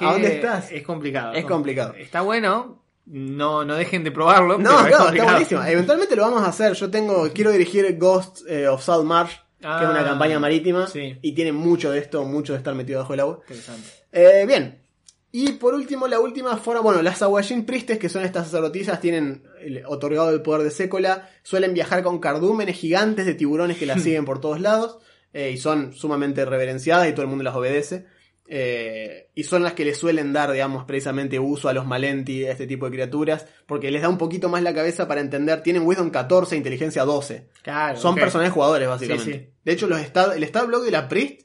¿A 0.00 0.12
dónde 0.12 0.34
estás? 0.34 0.72
Es 0.72 0.82
complicado. 0.82 1.34
Es 1.34 1.44
complicado. 1.44 1.94
Está 1.94 2.20
bueno, 2.22 2.82
no, 3.10 3.64
no 3.64 3.74
dejen 3.74 4.04
de 4.04 4.10
probarlo. 4.10 4.58
No, 4.58 4.70
pero 4.82 4.88
es 4.88 4.94
claro, 4.96 5.10
está 5.12 5.24
buenísimo. 5.32 5.62
Eventualmente 5.64 6.16
lo 6.16 6.22
vamos 6.22 6.42
a 6.42 6.48
hacer. 6.48 6.72
Yo 6.74 6.90
tengo, 6.90 7.28
quiero 7.32 7.50
dirigir 7.50 7.96
Ghost 7.98 8.40
eh, 8.48 8.68
of 8.68 8.82
Saltmarsh, 8.84 9.32
que 9.60 9.66
es 9.66 9.90
una 9.90 10.00
Ah, 10.00 10.04
campaña 10.04 10.38
marítima, 10.38 10.86
sí. 10.86 11.18
y 11.22 11.32
tiene 11.32 11.52
mucho 11.52 11.90
de 11.90 11.98
esto, 11.98 12.24
mucho 12.24 12.52
de 12.52 12.58
estar 12.58 12.74
metido 12.74 13.00
bajo 13.00 13.14
el 13.14 13.20
agua. 13.20 13.40
Interesante. 13.48 13.88
Eh, 14.12 14.44
bien. 14.46 14.82
Y 15.30 15.52
por 15.52 15.74
último, 15.74 16.08
la 16.08 16.20
última 16.20 16.56
forma, 16.56 16.80
bueno, 16.80 17.02
las 17.02 17.20
Awajin 17.20 17.66
Priestes, 17.66 17.98
que 17.98 18.08
son 18.08 18.24
estas 18.24 18.46
sacerdotisas, 18.46 18.98
tienen 19.00 19.44
el- 19.60 19.82
otorgado 19.86 20.30
el 20.30 20.40
poder 20.42 20.62
de 20.62 20.70
Sécola, 20.70 21.28
suelen 21.42 21.74
viajar 21.74 22.02
con 22.02 22.18
cardúmenes 22.18 22.76
gigantes 22.76 23.26
de 23.26 23.34
tiburones 23.34 23.76
que 23.76 23.84
las 23.86 24.02
siguen 24.02 24.24
por 24.24 24.40
todos 24.40 24.60
lados, 24.60 24.98
eh, 25.34 25.50
y 25.52 25.58
son 25.58 25.92
sumamente 25.92 26.44
reverenciadas 26.46 27.08
y 27.08 27.12
todo 27.12 27.22
el 27.22 27.28
mundo 27.28 27.44
las 27.44 27.54
obedece. 27.54 28.06
Eh, 28.50 29.28
y 29.34 29.44
son 29.44 29.62
las 29.62 29.74
que 29.74 29.84
le 29.84 29.94
suelen 29.94 30.32
dar, 30.32 30.50
digamos, 30.52 30.84
precisamente 30.84 31.38
uso 31.38 31.68
a 31.68 31.74
los 31.74 31.84
Malenti, 31.86 32.46
a 32.46 32.52
este 32.52 32.66
tipo 32.66 32.86
de 32.86 32.92
criaturas, 32.92 33.46
porque 33.66 33.90
les 33.90 34.00
da 34.00 34.08
un 34.08 34.16
poquito 34.16 34.48
más 34.48 34.62
la 34.62 34.72
cabeza 34.72 35.06
para 35.06 35.20
entender. 35.20 35.62
Tienen 35.62 35.86
Wisdom 35.86 36.08
14, 36.10 36.56
Inteligencia 36.56 37.04
12. 37.04 37.48
Claro, 37.62 37.98
Son 37.98 38.14
ok. 38.14 38.20
personajes 38.20 38.52
jugadores, 38.54 38.88
básicamente. 38.88 39.32
Sí, 39.32 39.38
sí. 39.38 39.50
De 39.64 39.72
hecho, 39.72 39.86
los 39.86 40.00
stat- 40.00 40.34
el 40.34 40.44
stat 40.44 40.66
block 40.66 40.82
de 40.84 40.90
la 40.90 41.08
Priest, 41.08 41.42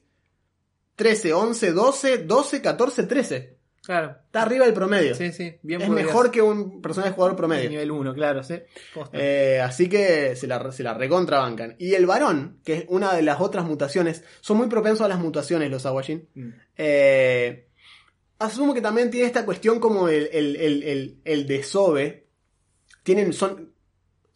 13, 0.95 1.33
11, 1.33 1.71
12, 1.73 2.17
12, 2.19 2.61
14, 2.61 3.03
13. 3.03 3.52
Claro. 3.85 4.15
Está 4.25 4.43
arriba 4.43 4.65
del 4.65 4.73
promedio. 4.73 5.13
Sí, 5.13 5.31
sí. 5.33 5.57
Bien 5.61 5.81
es 5.81 5.87
podrías- 5.87 6.05
mejor 6.07 6.31
que 6.31 6.41
un 6.41 6.81
personaje 6.81 7.11
jugador 7.13 7.35
promedio. 7.35 7.69
Nivel 7.69 7.91
1, 7.91 8.13
claro, 8.13 8.41
sí. 8.43 8.55
Eh, 9.11 9.59
así 9.61 9.89
que 9.89 10.35
se 10.37 10.47
la, 10.47 10.71
se 10.71 10.83
la 10.83 10.93
recontrabancan. 10.93 11.75
Y 11.79 11.93
el 11.93 12.05
varón, 12.05 12.59
que 12.63 12.73
es 12.75 12.85
una 12.87 13.13
de 13.13 13.21
las 13.23 13.41
otras 13.41 13.65
mutaciones, 13.65 14.23
son 14.39 14.57
muy 14.57 14.67
propensos 14.67 15.01
a 15.05 15.09
las 15.09 15.19
mutaciones 15.19 15.69
los 15.69 15.85
Awajin. 15.85 16.29
Mm. 16.33 16.49
Eh, 16.77 17.67
asumo 18.39 18.73
que 18.73 18.81
también 18.81 19.11
tiene 19.11 19.27
esta 19.27 19.43
cuestión 19.45 19.79
como 19.79 20.07
el, 20.07 20.29
el, 20.31 20.55
el, 20.55 20.83
el, 20.83 21.21
el 21.25 21.47
desove. 21.47 22.27
Tienen, 23.03 23.33
son, 23.33 23.73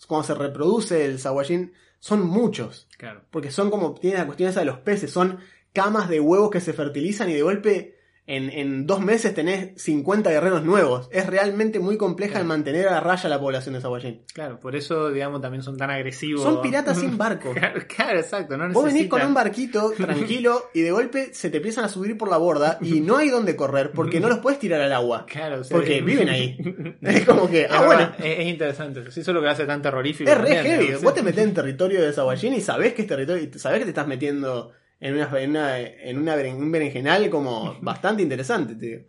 cuando 0.07 0.27
se 0.27 0.35
reproduce 0.35 1.05
el 1.05 1.19
Sawajin, 1.19 1.71
son 1.99 2.21
muchos. 2.25 2.89
Claro. 2.97 3.23
Porque 3.31 3.49
son 3.51 3.69
como, 3.71 3.93
tiene 3.93 4.17
la 4.17 4.25
cuestión 4.25 4.49
esa 4.49 4.59
de 4.59 4.65
los 4.65 4.79
peces, 4.79 5.09
son 5.09 5.39
camas 5.71 6.09
de 6.09 6.19
huevos 6.19 6.51
que 6.51 6.59
se 6.59 6.73
fertilizan 6.73 7.29
y 7.29 7.33
de 7.33 7.41
golpe 7.43 7.96
en, 8.29 8.49
en 8.49 8.85
dos 8.85 8.99
meses 8.99 9.33
tenés 9.33 9.81
50 9.81 10.29
guerreros 10.29 10.61
nuevos. 10.63 11.07
Es 11.13 11.25
realmente 11.25 11.79
muy 11.79 11.95
compleja 11.97 12.39
el 12.39 12.45
mantener 12.45 12.89
a 12.89 12.99
raya 12.99 13.29
la 13.29 13.39
población 13.39 13.73
de 13.75 13.81
Sawajin. 13.81 14.21
Claro, 14.33 14.59
por 14.59 14.75
eso, 14.75 15.09
digamos, 15.11 15.41
también 15.41 15.63
son 15.63 15.77
tan 15.77 15.89
agresivos. 15.89 16.43
Son 16.43 16.61
piratas 16.61 16.99
sin 16.99 17.17
barco. 17.17 17.53
Claro, 17.53 17.81
claro, 17.87 18.19
exacto. 18.19 18.57
No 18.57 18.69
Vos 18.73 18.83
venís 18.83 19.07
con 19.07 19.21
un 19.21 19.33
barquito 19.33 19.91
tranquilo 19.97 20.65
y 20.73 20.81
de 20.81 20.91
golpe 20.91 21.29
se 21.33 21.49
te 21.49 21.57
empiezan 21.57 21.85
a 21.85 21.89
subir 21.89 22.17
por 22.17 22.29
la 22.29 22.35
borda 22.37 22.77
y 22.81 22.99
no 22.99 23.15
hay 23.15 23.29
donde 23.29 23.55
correr 23.55 23.91
porque 23.93 24.19
no 24.19 24.27
los 24.27 24.39
puedes 24.39 24.59
tirar 24.59 24.81
al 24.81 24.91
agua. 24.91 25.25
Claro, 25.25 25.61
o 25.61 25.63
sea, 25.63 25.77
Porque 25.77 25.99
es- 25.99 26.05
viven 26.05 26.29
ahí. 26.29 26.57
Es 27.01 27.25
como 27.25 27.49
que, 27.49 27.65
ah, 27.69 27.85
bueno, 27.85 28.11
es, 28.19 28.39
es 28.39 28.45
interesante. 28.47 28.99
eso. 29.07 29.21
Es 29.21 29.27
lo 29.29 29.41
que 29.41 29.47
hace 29.47 29.65
tan 29.65 29.81
terrorífico. 29.81 30.29
es 30.29 30.37
re 30.37 30.55
heavy. 30.63 30.95
Vos 31.01 31.13
te 31.13 31.23
metés 31.23 31.45
en 31.45 31.53
territorio 31.53 32.01
de 32.01 32.11
Sawajin 32.11 32.53
y 32.55 32.59
sabés 32.61 32.93
que 32.93 33.03
es 33.03 33.07
territorio, 33.07 33.41
y 33.53 33.57
sabés 33.57 33.79
que 33.79 33.85
te 33.85 33.91
estás 33.91 34.07
metiendo 34.07 34.73
en 34.99 35.13
una, 35.15 35.39
en 35.41 35.49
una, 35.51 35.79
en 35.79 36.17
una 36.17 36.35
un 36.35 36.71
berenjenal 36.71 37.29
como 37.29 37.77
bastante 37.81 38.23
interesante, 38.23 38.75
te 38.75 38.85
digo. 38.85 39.01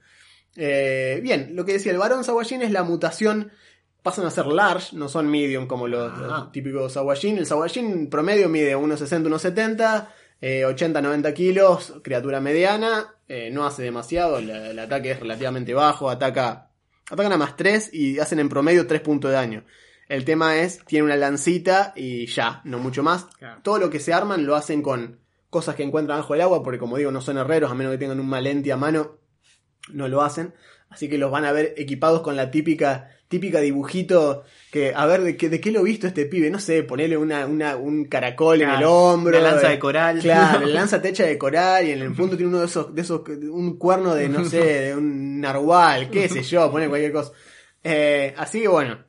Eh, 0.57 1.21
bien, 1.23 1.51
lo 1.55 1.65
que 1.65 1.73
decía, 1.75 1.93
el 1.93 1.99
varón 1.99 2.25
Sawajin 2.25 2.63
es 2.63 2.71
la 2.73 2.83
mutación, 2.83 3.53
pasan 4.03 4.27
a 4.27 4.31
ser 4.31 4.47
large, 4.47 4.97
no 4.97 5.09
son 5.09 5.29
medium 5.31 5.67
como 5.67 5.87
los, 5.87 6.17
los 6.19 6.33
Ah. 6.33 6.51
típicos 6.53 6.93
Sawajin. 6.95 7.39
El 7.39 7.47
Sawajin 7.47 8.09
promedio 8.11 8.49
mide 8.49 8.75
1,60, 8.77 9.29
1,70, 9.29 10.09
eh, 10.41 10.65
80, 10.65 11.01
90 11.01 11.35
kilos, 11.35 11.95
criatura 12.03 12.41
mediana, 12.41 13.15
eh, 13.29 13.51
no 13.53 13.67
hace 13.67 13.83
demasiado, 13.83 14.41
la- 14.41 14.71
el 14.71 14.79
ataque 14.79 15.13
es 15.13 15.21
relativamente 15.21 15.75
bajo, 15.75 16.11
ataca, 16.11 16.71
atacan 17.11 17.33
a 17.33 17.37
más 17.37 17.57
3 17.57 17.91
y 17.93 18.19
hacen 18.19 18.39
en 18.41 18.49
promedio 18.49 18.87
3 18.87 19.01
puntos 19.01 19.31
de 19.31 19.37
daño. 19.37 19.65
El 20.09 20.25
tema 20.25 20.57
es, 20.57 20.83
tiene 20.87 21.05
una 21.05 21.17
lancita 21.17 21.93
y 21.95 22.27
ya, 22.27 22.63
no 22.65 22.79
mucho 22.79 23.03
más. 23.03 23.27
Claro. 23.39 23.61
Todo 23.63 23.79
lo 23.79 23.91
que 23.91 24.01
se 24.01 24.15
arman 24.15 24.47
lo 24.47 24.57
hacen 24.57 24.81
con 24.81 25.19
cosas 25.51 25.75
que 25.75 25.83
encuentran 25.83 26.19
bajo 26.19 26.35
el 26.35 26.41
agua, 26.41 26.63
porque 26.63 26.79
como 26.79 26.97
digo, 26.97 27.11
no 27.11 27.21
son 27.21 27.39
herreros, 27.39 27.71
a 27.71 27.75
menos 27.75 27.93
que 27.93 27.99
tengan 27.99 28.21
un 28.21 28.29
malenti 28.29 28.71
a 28.71 28.77
mano, 28.77 29.19
no 29.93 30.09
lo 30.09 30.23
hacen. 30.23 30.55
Así 30.91 31.09
que 31.09 31.19
los 31.19 31.31
van 31.31 31.45
a 31.45 31.53
ver 31.53 31.75
equipados 31.77 32.23
con 32.23 32.35
la 32.35 32.51
típica, 32.51 33.11
típica 33.29 33.61
dibujito 33.61 34.45
que, 34.73 34.95
a 34.95 35.05
ver, 35.05 35.23
¿de 35.23 35.37
qué, 35.37 35.51
de 35.51 35.61
qué 35.61 35.71
lo 35.71 35.81
he 35.81 35.85
visto 35.85 36.07
este 36.07 36.25
pibe? 36.25 36.51
No 36.51 36.59
sé, 36.59 36.83
ponerle 36.83 37.19
una, 37.19 37.47
una, 37.47 37.77
un 37.77 38.07
caracol 38.07 38.63
en 38.63 38.71
el 38.71 38.85
hombro. 38.85 39.39
una 39.39 39.51
lanza 39.51 39.69
eh, 39.69 39.73
de 39.73 39.79
coral. 39.79 40.19
Claro, 40.21 40.61
la 40.67 40.67
lanza 40.67 41.03
techa 41.03 41.25
de 41.25 41.37
coral 41.37 41.87
y 41.87 41.91
en 41.91 42.01
el 42.01 42.15
punto 42.15 42.37
tiene 42.37 42.49
uno 42.49 42.61
de 42.61 42.67
esos, 42.67 42.95
de 42.95 43.03
esos, 43.03 43.21
un 43.29 43.77
cuerno 43.77 44.15
de, 44.15 44.31
no 44.31 44.45
sé, 44.45 44.65
de 44.65 44.97
un 44.97 45.41
narwhal, 45.41 46.09
qué 46.09 46.29
sé 46.29 46.43
yo, 46.43 46.71
poner 46.71 46.89
cualquier 46.89 47.13
cosa. 47.13 47.33
Eh, 47.85 48.35
así 48.37 48.63
que 48.63 48.69
bueno. 48.69 49.07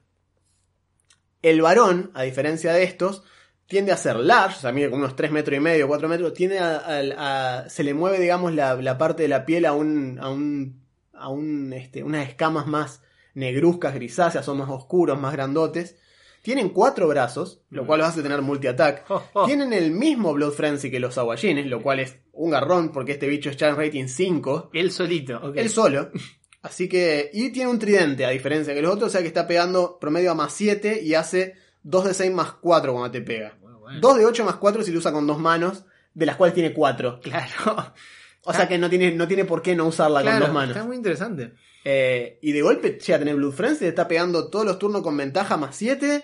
El 1.41 1.61
varón, 1.61 2.11
a 2.15 2.23
diferencia 2.23 2.73
de 2.73 2.83
estos, 2.83 3.23
tiende 3.69 3.91
a 3.93 3.97
ser 3.97 4.17
large, 4.17 4.57
o 4.57 4.59
sea, 4.61 4.71
mide 4.73 4.89
como 4.89 5.03
unos 5.03 5.15
3 5.15 5.31
metros 5.31 5.55
y 5.55 5.61
medio, 5.61 5.87
4 5.87 6.09
metros, 6.09 6.33
tiende 6.33 6.59
a, 6.59 6.75
a- 6.79 7.59
a- 7.61 7.69
se 7.69 7.83
le 7.83 7.93
mueve, 7.93 8.19
digamos, 8.19 8.53
la, 8.53 8.75
la 8.75 8.97
parte 8.97 9.23
de 9.23 9.29
la 9.29 9.45
piel 9.45 9.65
a 9.65 9.71
un, 9.73 10.17
a 10.19 10.29
un, 10.29 10.81
a 11.13 11.29
un, 11.29 11.71
este, 11.73 12.03
unas 12.03 12.27
escamas 12.27 12.67
más 12.67 13.01
negruzcas, 13.35 13.93
grisáceas, 13.93 14.43
son 14.43 14.57
más 14.57 14.69
oscuros, 14.69 15.17
más 15.19 15.31
grandotes. 15.33 15.97
Tienen 16.41 16.69
cuatro 16.69 17.07
brazos, 17.07 17.61
lo 17.69 17.85
cual 17.85 17.99
los 17.99 18.07
hace 18.09 18.23
tener 18.23 18.41
multi-attack. 18.41 19.05
Oh, 19.09 19.23
oh. 19.33 19.45
Tienen 19.45 19.71
el 19.73 19.91
mismo 19.91 20.33
Blood 20.33 20.53
Frenzy 20.53 20.89
que 20.89 20.99
los 20.99 21.17
aguayines, 21.17 21.67
lo 21.67 21.81
cual 21.81 21.99
es 21.99 22.17
un 22.31 22.49
garrón 22.49 22.91
porque 22.91 23.11
este 23.13 23.27
bicho 23.27 23.49
es 23.49 23.57
challenge 23.57 23.85
rating 23.85 24.07
5. 24.07 24.71
Él 24.73 24.91
solito. 24.91 25.37
ok. 25.37 25.57
Él 25.57 25.69
solo. 25.69 26.09
Así 26.61 26.87
que. 26.89 27.29
Y 27.33 27.51
tiene 27.51 27.69
un 27.69 27.77
tridente, 27.77 28.25
a 28.25 28.29
diferencia 28.29 28.73
que 28.73 28.81
los 28.81 28.93
otros, 28.95 29.09
o 29.09 29.11
sea 29.11 29.21
que 29.21 29.27
está 29.27 29.45
pegando 29.47 29.99
promedio 29.99 30.31
a 30.31 30.35
más 30.35 30.53
7 30.53 31.01
y 31.03 31.13
hace 31.13 31.55
2 31.83 32.05
de 32.05 32.13
6 32.13 32.31
más 32.33 32.53
4 32.53 32.93
cuando 32.93 33.11
te 33.11 33.21
pega. 33.21 33.57
Bueno. 33.89 34.01
2 34.01 34.17
de 34.19 34.25
8 34.25 34.45
más 34.45 34.55
4 34.55 34.83
si 34.83 34.91
lo 34.91 34.99
usa 34.99 35.11
con 35.11 35.25
dos 35.25 35.39
manos, 35.39 35.85
de 36.13 36.25
las 36.25 36.35
cuales 36.35 36.53
tiene 36.53 36.73
4. 36.73 37.19
Claro. 37.23 37.93
O 38.43 38.53
sea 38.53 38.67
que 38.67 38.77
no 38.77 38.89
tiene, 38.89 39.11
no 39.11 39.27
tiene 39.27 39.45
por 39.45 39.61
qué 39.61 39.75
no 39.75 39.85
usarla 39.85 40.21
Claro, 40.21 40.37
con 40.37 40.47
dos 40.47 40.53
manos. 40.53 40.75
Está 40.75 40.87
muy 40.87 40.95
interesante. 40.95 41.53
Eh, 41.83 42.39
y 42.41 42.51
de 42.51 42.61
golpe 42.61 42.97
llega 42.99 43.15
a 43.15 43.19
tener 43.19 43.35
Blood 43.35 43.51
Frenzy, 43.51 43.79
te 43.79 43.87
está 43.89 44.07
pegando 44.07 44.49
todos 44.49 44.65
los 44.65 44.79
turnos 44.79 45.01
con 45.01 45.15
ventaja 45.17 45.57
más 45.57 45.75
7. 45.75 46.23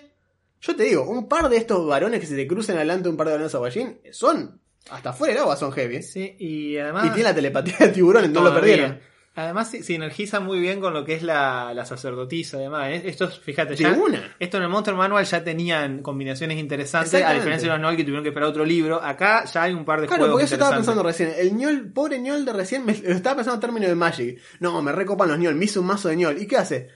Yo 0.60 0.76
te 0.76 0.84
digo, 0.84 1.08
un 1.08 1.28
par 1.28 1.48
de 1.48 1.56
estos 1.58 1.86
varones 1.86 2.20
que 2.20 2.26
se 2.26 2.34
te 2.34 2.46
crucen 2.46 2.76
adelante, 2.76 3.08
un 3.08 3.16
par 3.16 3.26
de 3.26 3.34
varones 3.34 3.54
aguayín, 3.54 4.00
son. 4.10 4.60
Hasta 4.90 5.12
fuera 5.12 5.34
del 5.34 5.42
agua 5.42 5.56
son 5.56 5.72
heavy. 5.72 6.02
Sí, 6.02 6.36
y 6.38 6.78
además. 6.78 7.06
Y 7.06 7.08
tiene 7.10 7.24
la 7.24 7.34
telepatía 7.34 7.76
de 7.80 7.88
tiburón, 7.88 8.32
no 8.32 8.42
lo 8.42 8.54
perdieron. 8.54 8.98
Además, 9.36 9.70
si- 9.70 9.82
sinergiza 9.82 10.40
muy 10.40 10.58
bien 10.58 10.80
con 10.80 10.94
lo 10.94 11.04
que 11.04 11.14
es 11.14 11.22
la, 11.22 11.72
la 11.74 11.84
sacerdotisa, 11.84 12.56
además. 12.56 12.88
¿eh? 12.88 13.02
Estos, 13.04 13.38
fíjate, 13.38 13.70
De 13.74 13.76
ya. 13.76 13.92
una. 13.92 14.34
Esto 14.38 14.56
en 14.56 14.62
el 14.62 14.68
Monster 14.70 14.94
Manual 14.94 15.24
ya 15.26 15.44
tenían 15.44 16.00
combinaciones 16.02 16.58
interesantes, 16.58 17.22
a 17.22 17.32
diferencia 17.34 17.68
de 17.68 17.74
los 17.74 17.82
Noel 17.82 17.96
que 17.96 18.02
tuvieron 18.04 18.22
que 18.24 18.30
esperar 18.30 18.48
otro 18.48 18.64
libro. 18.64 19.02
Acá 19.02 19.44
ya 19.44 19.64
hay 19.64 19.74
un 19.74 19.84
par 19.84 20.00
de 20.00 20.06
Claro, 20.06 20.22
juegos 20.22 20.32
porque 20.36 20.44
eso 20.46 20.54
estaba 20.54 20.74
pensando 20.74 21.02
recién. 21.02 21.32
El 21.36 21.54
ñol, 21.54 21.92
pobre 21.92 22.18
ñol 22.18 22.44
de 22.46 22.52
recién, 22.54 22.84
me, 22.86 22.96
lo 22.96 23.10
estaba 23.10 23.36
pensando 23.36 23.56
en 23.56 23.60
términos 23.60 23.88
de 23.90 23.94
Magic. 23.94 24.40
No, 24.60 24.80
me 24.82 24.90
recopan 24.92 25.28
los 25.28 25.38
ñol, 25.38 25.54
me 25.54 25.66
hizo 25.66 25.80
un 25.82 25.86
mazo 25.86 26.08
de 26.08 26.16
ñol. 26.16 26.40
¿Y 26.40 26.46
qué 26.46 26.56
hace? 26.56 26.88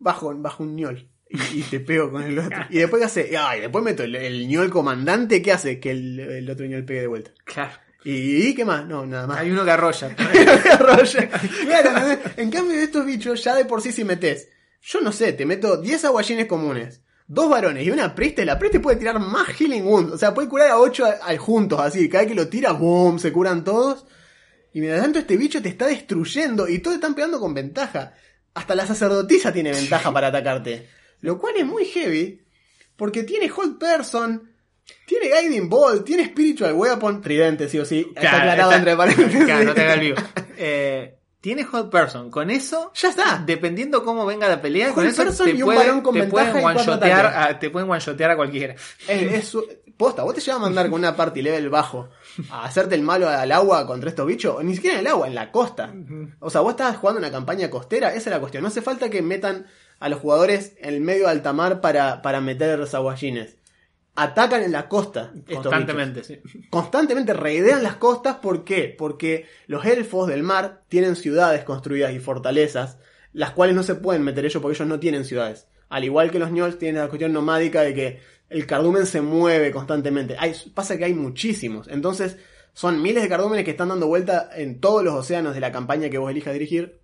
Bajo, 0.00 0.34
bajo 0.36 0.64
un 0.64 0.74
ñol. 0.74 1.08
y, 1.30 1.60
y 1.60 1.62
te 1.62 1.78
pego 1.80 2.10
con 2.10 2.22
el 2.24 2.38
otro. 2.38 2.58
Y 2.70 2.78
después, 2.78 3.00
¿qué 3.00 3.06
hace? 3.06 3.36
Ay, 3.38 3.60
después 3.60 3.84
meto 3.84 4.02
el, 4.02 4.16
el 4.16 4.48
ñol 4.48 4.68
comandante, 4.68 5.40
¿qué 5.40 5.52
hace? 5.52 5.78
Que 5.80 5.92
el, 5.92 6.18
el 6.18 6.50
otro 6.50 6.66
ñol 6.66 6.84
pegue 6.84 7.02
de 7.02 7.06
vuelta. 7.06 7.30
Claro. 7.44 7.72
¿Y, 8.04 8.54
qué 8.54 8.64
más? 8.64 8.86
No, 8.86 9.06
nada 9.06 9.26
más. 9.26 9.38
Hay 9.38 9.50
uno 9.50 9.64
que 9.64 9.70
arrolla. 9.70 10.16
Arrolla. 10.72 11.30
Claro, 11.64 12.18
en 12.36 12.50
cambio 12.50 12.76
de 12.76 12.84
estos 12.84 13.06
bichos, 13.06 13.42
ya 13.44 13.54
de 13.54 13.64
por 13.64 13.80
sí 13.80 13.92
si 13.92 14.04
metes, 14.04 14.48
yo 14.82 15.00
no 15.00 15.12
sé, 15.12 15.32
te 15.32 15.46
meto 15.46 15.76
10 15.76 16.06
aguayines 16.06 16.46
comunes, 16.46 17.02
dos 17.28 17.48
varones 17.48 17.86
y 17.86 17.90
una 17.90 18.14
preste, 18.14 18.44
la 18.44 18.58
preste 18.58 18.80
puede 18.80 18.96
tirar 18.96 19.20
más 19.20 19.48
healing 19.50 19.86
wounds, 19.86 20.12
o 20.12 20.18
sea, 20.18 20.34
puede 20.34 20.48
curar 20.48 20.70
a 20.70 20.78
8 20.78 21.04
juntos, 21.38 21.80
así, 21.80 22.08
cada 22.08 22.24
vez 22.24 22.32
que 22.32 22.36
lo 22.36 22.48
tira, 22.48 22.72
boom, 22.72 23.18
se 23.18 23.32
curan 23.32 23.62
todos. 23.62 24.04
Y 24.72 24.80
mientras 24.80 25.02
tanto 25.02 25.18
este 25.18 25.36
bicho 25.36 25.62
te 25.62 25.68
está 25.68 25.86
destruyendo 25.86 26.66
y 26.66 26.78
todos 26.80 26.96
están 26.96 27.14
pegando 27.14 27.38
con 27.38 27.54
ventaja. 27.54 28.14
Hasta 28.54 28.74
la 28.74 28.86
sacerdotisa 28.86 29.52
tiene 29.52 29.70
ventaja 29.70 30.12
para 30.12 30.28
atacarte. 30.28 30.88
Lo 31.20 31.38
cual 31.38 31.54
es 31.56 31.66
muy 31.66 31.84
heavy, 31.84 32.42
porque 32.96 33.22
tiene 33.22 33.50
Hold 33.50 33.78
Person, 33.78 34.51
tiene 35.06 35.28
Guiding 35.28 35.68
Ball, 35.68 36.04
tiene 36.04 36.26
Spiritual 36.26 36.72
Weapon, 36.74 37.20
tridente 37.20 37.68
sí 37.68 37.78
o 37.78 37.84
sí, 37.84 38.06
está 38.08 38.20
Claro, 38.20 38.36
aclarado 38.38 38.70
está- 38.70 38.78
entre 38.78 38.96
paréntesis. 38.96 39.44
Claro, 39.44 39.64
no 39.64 39.74
te 39.74 39.80
hagas 39.82 39.94
el 39.94 40.00
vivo. 40.00 40.16
Eh, 40.64 41.16
tiene 41.40 41.64
Hot 41.64 41.90
Person. 41.90 42.30
Con 42.30 42.50
eso, 42.50 42.92
Ya 42.94 43.08
está. 43.08 43.42
dependiendo 43.44 44.04
cómo 44.04 44.24
venga 44.24 44.48
la 44.48 44.62
pelea, 44.62 44.86
Hot 44.88 44.94
con 44.94 45.06
eso 45.06 45.24
person 45.24 45.46
te, 45.46 45.52
y 45.54 45.62
un 45.62 45.66
puede- 45.74 46.02
con 46.02 46.14
te 46.14 46.22
pueden 46.24 46.64
one-shotear 46.64 47.26
ataques. 47.26 47.56
a, 47.56 47.58
te 47.58 47.70
pueden 47.70 47.90
one-shotear 47.90 48.30
a 48.30 48.36
cualquiera. 48.36 48.74
Es, 49.08 49.22
es 49.32 49.48
su- 49.48 49.66
posta, 49.96 50.22
vos 50.22 50.34
te 50.34 50.40
llevas 50.40 50.60
a 50.60 50.62
mandar 50.62 50.88
con 50.88 51.00
una 51.00 51.16
party 51.16 51.42
level 51.42 51.68
bajo 51.68 52.08
a 52.50 52.64
hacerte 52.64 52.94
el 52.94 53.02
malo 53.02 53.28
al 53.28 53.50
agua 53.52 53.86
contra 53.88 54.08
estos 54.10 54.24
bichos, 54.26 54.54
o 54.56 54.62
ni 54.62 54.74
siquiera 54.76 54.94
en 54.94 55.00
el 55.00 55.06
agua, 55.08 55.26
en 55.26 55.34
la 55.34 55.50
costa. 55.50 55.92
O 56.40 56.48
sea, 56.48 56.60
vos 56.60 56.72
estás 56.72 56.96
jugando 56.96 57.18
una 57.18 57.30
campaña 57.32 57.68
costera, 57.70 58.10
esa 58.10 58.18
es 58.30 58.34
la 58.34 58.38
cuestión. 58.40 58.62
No 58.62 58.68
hace 58.68 58.82
falta 58.82 59.10
que 59.10 59.20
metan 59.22 59.66
a 59.98 60.08
los 60.08 60.20
jugadores 60.20 60.74
en 60.78 60.94
el 60.94 61.00
medio 61.00 61.24
de 61.24 61.30
alta 61.32 61.52
mar 61.52 61.80
para, 61.80 62.22
para 62.22 62.40
meter 62.40 62.86
saguayines. 62.86 63.56
Atacan 64.14 64.62
en 64.62 64.72
la 64.72 64.88
costa. 64.88 65.32
Constantemente, 65.50 66.22
sí. 66.22 66.40
Constantemente 66.68 67.32
reidean 67.32 67.82
las 67.82 67.96
costas. 67.96 68.36
¿Por 68.36 68.64
qué? 68.64 68.94
Porque 68.96 69.46
los 69.66 69.84
elfos 69.86 70.28
del 70.28 70.42
mar 70.42 70.82
tienen 70.88 71.16
ciudades 71.16 71.64
construidas 71.64 72.12
y 72.12 72.20
fortalezas, 72.20 72.98
las 73.32 73.52
cuales 73.52 73.74
no 73.74 73.82
se 73.82 73.94
pueden 73.94 74.22
meter 74.22 74.44
ellos 74.44 74.60
porque 74.60 74.76
ellos 74.76 74.88
no 74.88 75.00
tienen 75.00 75.24
ciudades. 75.24 75.66
Al 75.88 76.04
igual 76.04 76.30
que 76.30 76.38
los 76.38 76.50
ñols 76.50 76.78
tienen 76.78 77.02
la 77.02 77.08
cuestión 77.08 77.32
nomádica 77.32 77.82
de 77.82 77.94
que 77.94 78.20
el 78.50 78.66
cardumen 78.66 79.06
se 79.06 79.22
mueve 79.22 79.70
constantemente. 79.70 80.36
Hay, 80.38 80.54
pasa 80.74 80.98
que 80.98 81.04
hay 81.06 81.14
muchísimos. 81.14 81.88
Entonces, 81.88 82.36
son 82.74 83.00
miles 83.00 83.22
de 83.22 83.28
cardúmenes 83.28 83.64
que 83.64 83.72
están 83.72 83.88
dando 83.88 84.06
vuelta 84.06 84.50
en 84.54 84.80
todos 84.80 85.02
los 85.02 85.14
océanos 85.14 85.54
de 85.54 85.60
la 85.60 85.72
campaña 85.72 86.10
que 86.10 86.18
vos 86.18 86.30
elijas 86.30 86.52
dirigir. 86.52 87.00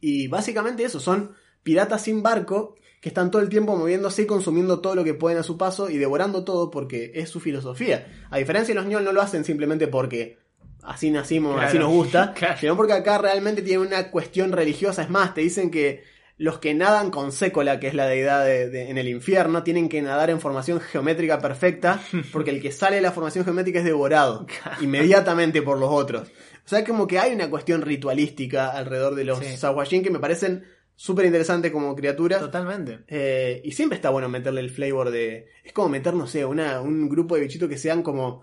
Y 0.00 0.28
básicamente 0.28 0.84
eso, 0.84 1.00
son 1.00 1.34
piratas 1.62 2.02
sin 2.02 2.22
barco 2.22 2.76
que 3.00 3.08
están 3.10 3.30
todo 3.30 3.42
el 3.42 3.48
tiempo 3.48 3.76
moviéndose 3.76 4.22
y 4.22 4.26
consumiendo 4.26 4.80
todo 4.80 4.94
lo 4.94 5.04
que 5.04 5.14
pueden 5.14 5.38
a 5.38 5.42
su 5.42 5.56
paso 5.56 5.88
y 5.90 5.98
devorando 5.98 6.44
todo 6.44 6.70
porque 6.70 7.12
es 7.14 7.28
su 7.30 7.40
filosofía. 7.40 8.06
A 8.30 8.38
diferencia 8.38 8.74
de 8.74 8.80
los 8.80 8.88
ñol 8.90 9.04
no 9.04 9.12
lo 9.12 9.22
hacen 9.22 9.44
simplemente 9.44 9.86
porque 9.88 10.38
así 10.82 11.10
nacimos, 11.10 11.54
Claro. 11.54 11.68
así 11.68 11.78
nos 11.78 11.90
gusta, 11.90 12.32
Claro. 12.36 12.56
sino 12.58 12.76
porque 12.76 12.94
acá 12.94 13.18
realmente 13.18 13.62
tiene 13.62 13.86
una 13.86 14.10
cuestión 14.10 14.52
religiosa. 14.52 15.02
Es 15.02 15.10
más, 15.10 15.34
te 15.34 15.42
dicen 15.42 15.70
que 15.70 16.02
los 16.38 16.58
que 16.60 16.72
nadan 16.72 17.10
con 17.10 17.32
Sécola, 17.32 17.80
que 17.80 17.88
es 17.88 17.94
la 17.94 18.06
deidad 18.06 18.44
de- 18.44 18.68
de- 18.70 18.90
en 18.90 18.96
el 18.98 19.08
infierno, 19.08 19.64
tienen 19.64 19.88
que 19.88 20.00
nadar 20.02 20.30
en 20.30 20.40
formación 20.40 20.80
geométrica 20.80 21.40
perfecta, 21.40 22.00
porque 22.32 22.50
el 22.50 22.62
que 22.62 22.70
sale 22.72 22.96
de 22.96 23.02
la 23.02 23.10
formación 23.12 23.44
geométrica 23.44 23.80
es 23.80 23.84
devorado 23.84 24.46
inmediatamente 24.80 25.62
por 25.62 25.78
los 25.78 25.90
otros. 25.90 26.28
O 26.64 26.68
sea, 26.68 26.84
como 26.84 27.06
que 27.06 27.18
hay 27.18 27.32
una 27.32 27.48
cuestión 27.50 27.82
ritualística 27.82 28.68
alrededor 28.70 29.14
de 29.14 29.24
los 29.24 29.38
Sí. 29.38 30.00
Que 30.02 30.10
me 30.10 30.18
parecen 30.18 30.64
súper 31.00 31.26
interesantes 31.26 31.70
como 31.70 31.94
criaturas. 31.94 32.40
Totalmente. 32.40 33.04
Eh, 33.06 33.60
y 33.64 33.70
siempre 33.70 33.94
está 33.94 34.10
bueno 34.10 34.28
meterle 34.28 34.60
el 34.60 34.70
flavor 34.70 35.10
de. 35.10 35.46
Es 35.62 35.72
como 35.72 35.88
meter, 35.88 36.12
no 36.14 36.26
sé, 36.26 36.44
una, 36.44 36.80
un 36.80 37.08
grupo 37.08 37.36
de 37.36 37.42
bichitos 37.42 37.68
que 37.68 37.78
sean 37.78 38.02
como 38.02 38.42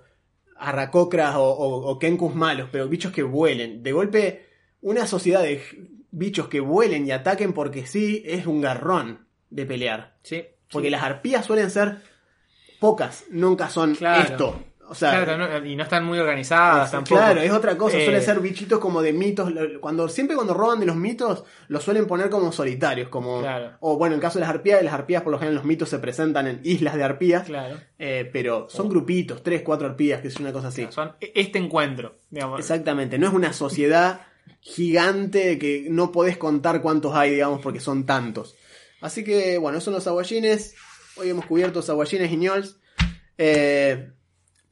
arracocras 0.58 1.36
o, 1.36 1.44
o, 1.44 1.92
o 1.92 2.00
kenkus 2.00 2.34
malos, 2.34 2.70
pero 2.72 2.88
bichos 2.88 3.12
que 3.12 3.24
vuelen. 3.24 3.84
De 3.84 3.92
golpe, 3.92 4.46
una 4.82 5.06
sociedad 5.06 5.44
de 5.44 5.62
bichos 6.12 6.48
que 6.48 6.62
vuelen 6.62 7.06
y 7.06 7.12
ataquen 7.12 7.52
porque 7.52 7.86
sí 7.86 8.24
es 8.26 8.48
un 8.48 8.62
garrón 8.62 9.28
de 9.50 9.66
pelear. 9.66 10.18
Sí. 10.24 10.46
Porque 10.72 10.90
las 10.90 11.04
arpías 11.04 11.46
suelen 11.46 11.70
ser 11.70 11.98
pocas, 12.80 13.26
nunca 13.32 13.70
son 13.70 13.96
Claro. 13.96 14.22
esto. 14.24 14.64
O 14.88 14.94
sea, 14.96 15.24
Claro, 15.24 15.38
no- 15.60 15.66
y 15.66 15.76
no 15.76 15.84
están 15.84 16.06
muy 16.06 16.20
organizadas 16.20 16.86
es- 16.86 16.92
tampoco. 16.92 17.16
Claro, 17.16 17.42
es 17.42 17.52
otra 17.52 17.76
cosa. 17.78 17.98
Eh, 17.98 18.04
Suelen 18.06 18.22
ser 18.22 18.40
bichitos 18.40 18.80
como 18.80 19.02
de 19.02 19.14
mitos. 19.14 19.52
Cuando, 19.82 20.08
siempre 20.10 20.36
cuando 20.36 20.54
roban 20.54 20.80
de 20.80 20.86
los 20.86 20.96
mitos, 20.96 21.44
los 21.70 21.84
suelen 21.84 22.06
poner 22.06 22.30
como 22.30 22.52
solitarios. 22.52 23.10
Como, 23.10 23.42
Claro. 23.42 23.72
O 23.80 23.98
bueno, 23.98 24.14
en 24.14 24.20
el 24.20 24.22
caso 24.22 24.38
de 24.38 24.42
las 24.46 24.50
arpías, 24.50 24.84
las 24.84 24.94
arpías 24.94 25.24
por 25.24 25.32
lo 25.32 25.40
general 25.40 25.56
los 25.56 25.66
mitos 25.66 25.90
se 25.90 25.98
presentan 26.00 26.46
en 26.48 26.60
islas 26.64 26.96
de 26.96 27.04
arpías. 27.04 27.46
Claro. 27.46 27.78
eh, 27.98 28.30
pero 28.32 28.68
son 28.70 28.90
grupitos, 28.90 29.42
tres, 29.42 29.62
cuatro 29.64 29.88
arpías, 29.88 30.22
que 30.22 30.28
es 30.28 30.36
una 30.40 30.52
cosa 30.52 30.68
así. 30.68 30.86
Son 30.92 31.14
este 31.20 31.58
encuentro, 31.60 32.18
digamos. 32.30 32.60
Exactamente, 32.60 33.18
no 33.18 33.28
es 33.28 33.34
una 33.34 33.54
sociedad 33.54 34.22
gigante 34.60 35.58
que 35.58 35.88
no 35.90 36.12
podés 36.12 36.38
contar 36.38 36.82
cuántos 36.82 37.16
hay, 37.16 37.32
digamos, 37.32 37.62
porque 37.62 37.80
son 37.80 38.06
tantos. 38.06 38.56
Así 39.02 39.24
que, 39.24 39.58
bueno, 39.58 39.78
esos 39.78 39.86
son 39.86 39.94
los 39.94 40.06
aguayines. 40.08 40.76
Hoy 41.18 41.30
hemos 41.30 41.46
cubierto 41.46 41.80
aguayines 41.88 42.32
y 42.32 42.38
ñols. 42.38 42.78
Eh, 43.38 44.12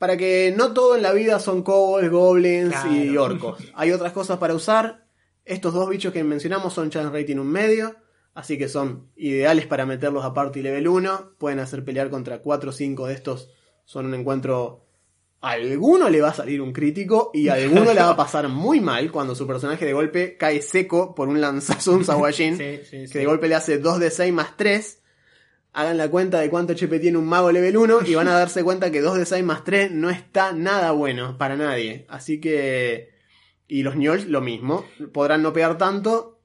para 0.04 0.18
que 0.18 0.54
no 0.54 0.74
todo 0.74 0.97
en 0.97 1.01
la 1.01 1.14
vida 1.14 1.39
son 1.39 1.64
kobolds, 1.64 2.12
goblins 2.12 2.76
y 2.91 3.16
orcos. 3.16 3.58
Hay 3.74 3.93
otras 3.93 4.12
cosas 4.12 4.38
para 4.38 4.54
usar. 4.54 5.06
Estos 5.45 5.74
dos 5.74 5.88
bichos 5.88 6.12
que 6.12 6.26
mencionamos 6.26 6.74
son 6.74 6.89
chance 6.89 7.10
rating 7.10 7.38
un 7.38 7.47
medio. 7.47 7.95
Así 8.34 8.58
que 8.58 8.68
son 8.68 9.08
ideales 9.16 9.66
para 9.66 9.86
meterlos 9.86 10.26
a 10.26 10.34
party 10.34 10.62
level 10.62 10.89
1. 10.89 11.36
Pueden 11.38 11.60
hacer 11.60 11.86
pelear 11.86 12.10
contra 12.10 12.41
4 12.41 12.70
o 12.70 12.74
5 12.74 13.08
de 13.08 13.14
estos. 13.14 13.49
Son 13.86 14.06
un 14.06 14.14
encuentro 14.14 14.84
a 15.39 15.51
alguno 15.51 16.10
le 16.10 16.20
va 16.20 16.32
a 16.32 16.34
salir 16.34 16.62
un 16.62 16.74
crítico 16.74 17.32
y 17.34 17.47
a 17.47 17.54
alguno 17.54 17.93
le 17.93 18.01
va 18.01 18.10
a 18.10 18.18
pasar 18.18 18.49
muy 18.49 18.82
mal 18.82 19.10
cuando 19.10 19.36
su 19.36 19.47
personaje 19.47 19.86
de 19.86 19.93
golpe 19.93 20.36
cae 20.36 20.62
seco 20.62 21.16
por 21.16 21.30
un 21.30 21.39
lanzazo 21.39 21.91
de 21.91 21.97
un 21.99 22.04
Sawajin. 22.04 22.58
Sí, 22.58 22.80
sí, 22.89 23.10
que 23.10 23.20
de 23.20 23.26
golpe 23.26 23.47
le 23.47 23.56
hace 23.56 23.78
2 23.78 23.99
de 24.01 24.12
6 24.12 24.34
más 24.34 24.58
3. 24.58 25.03
Hagan 25.74 25.98
la 25.98 26.10
cuenta 26.10 26.40
de 26.40 26.50
cuánto 26.50 26.74
HP 26.74 27.00
tiene 27.00 27.18
un 27.18 27.26
mago 27.26 27.52
level 27.52 27.78
1 27.78 28.00
y 28.06 28.14
van 28.16 28.28
a 28.28 28.34
darse 28.38 28.64
cuenta 28.64 28.92
que 28.92 29.02
2 29.02 29.18
de 29.18 29.26
6 29.26 29.44
más 29.44 29.64
3 29.64 29.92
no 29.92 30.10
está 30.10 30.52
nada 30.54 30.92
bueno 30.92 31.38
para 31.38 31.56
nadie. 31.56 32.06
Así 32.10 32.40
que... 32.40 33.12
Y 33.68 33.82
los 33.82 33.96
Nyols 33.96 34.28
lo 34.28 34.42
mismo. 34.42 34.86
Podrán 35.14 35.42
no 35.42 35.52
pegar 35.52 35.78
tanto, 35.80 36.40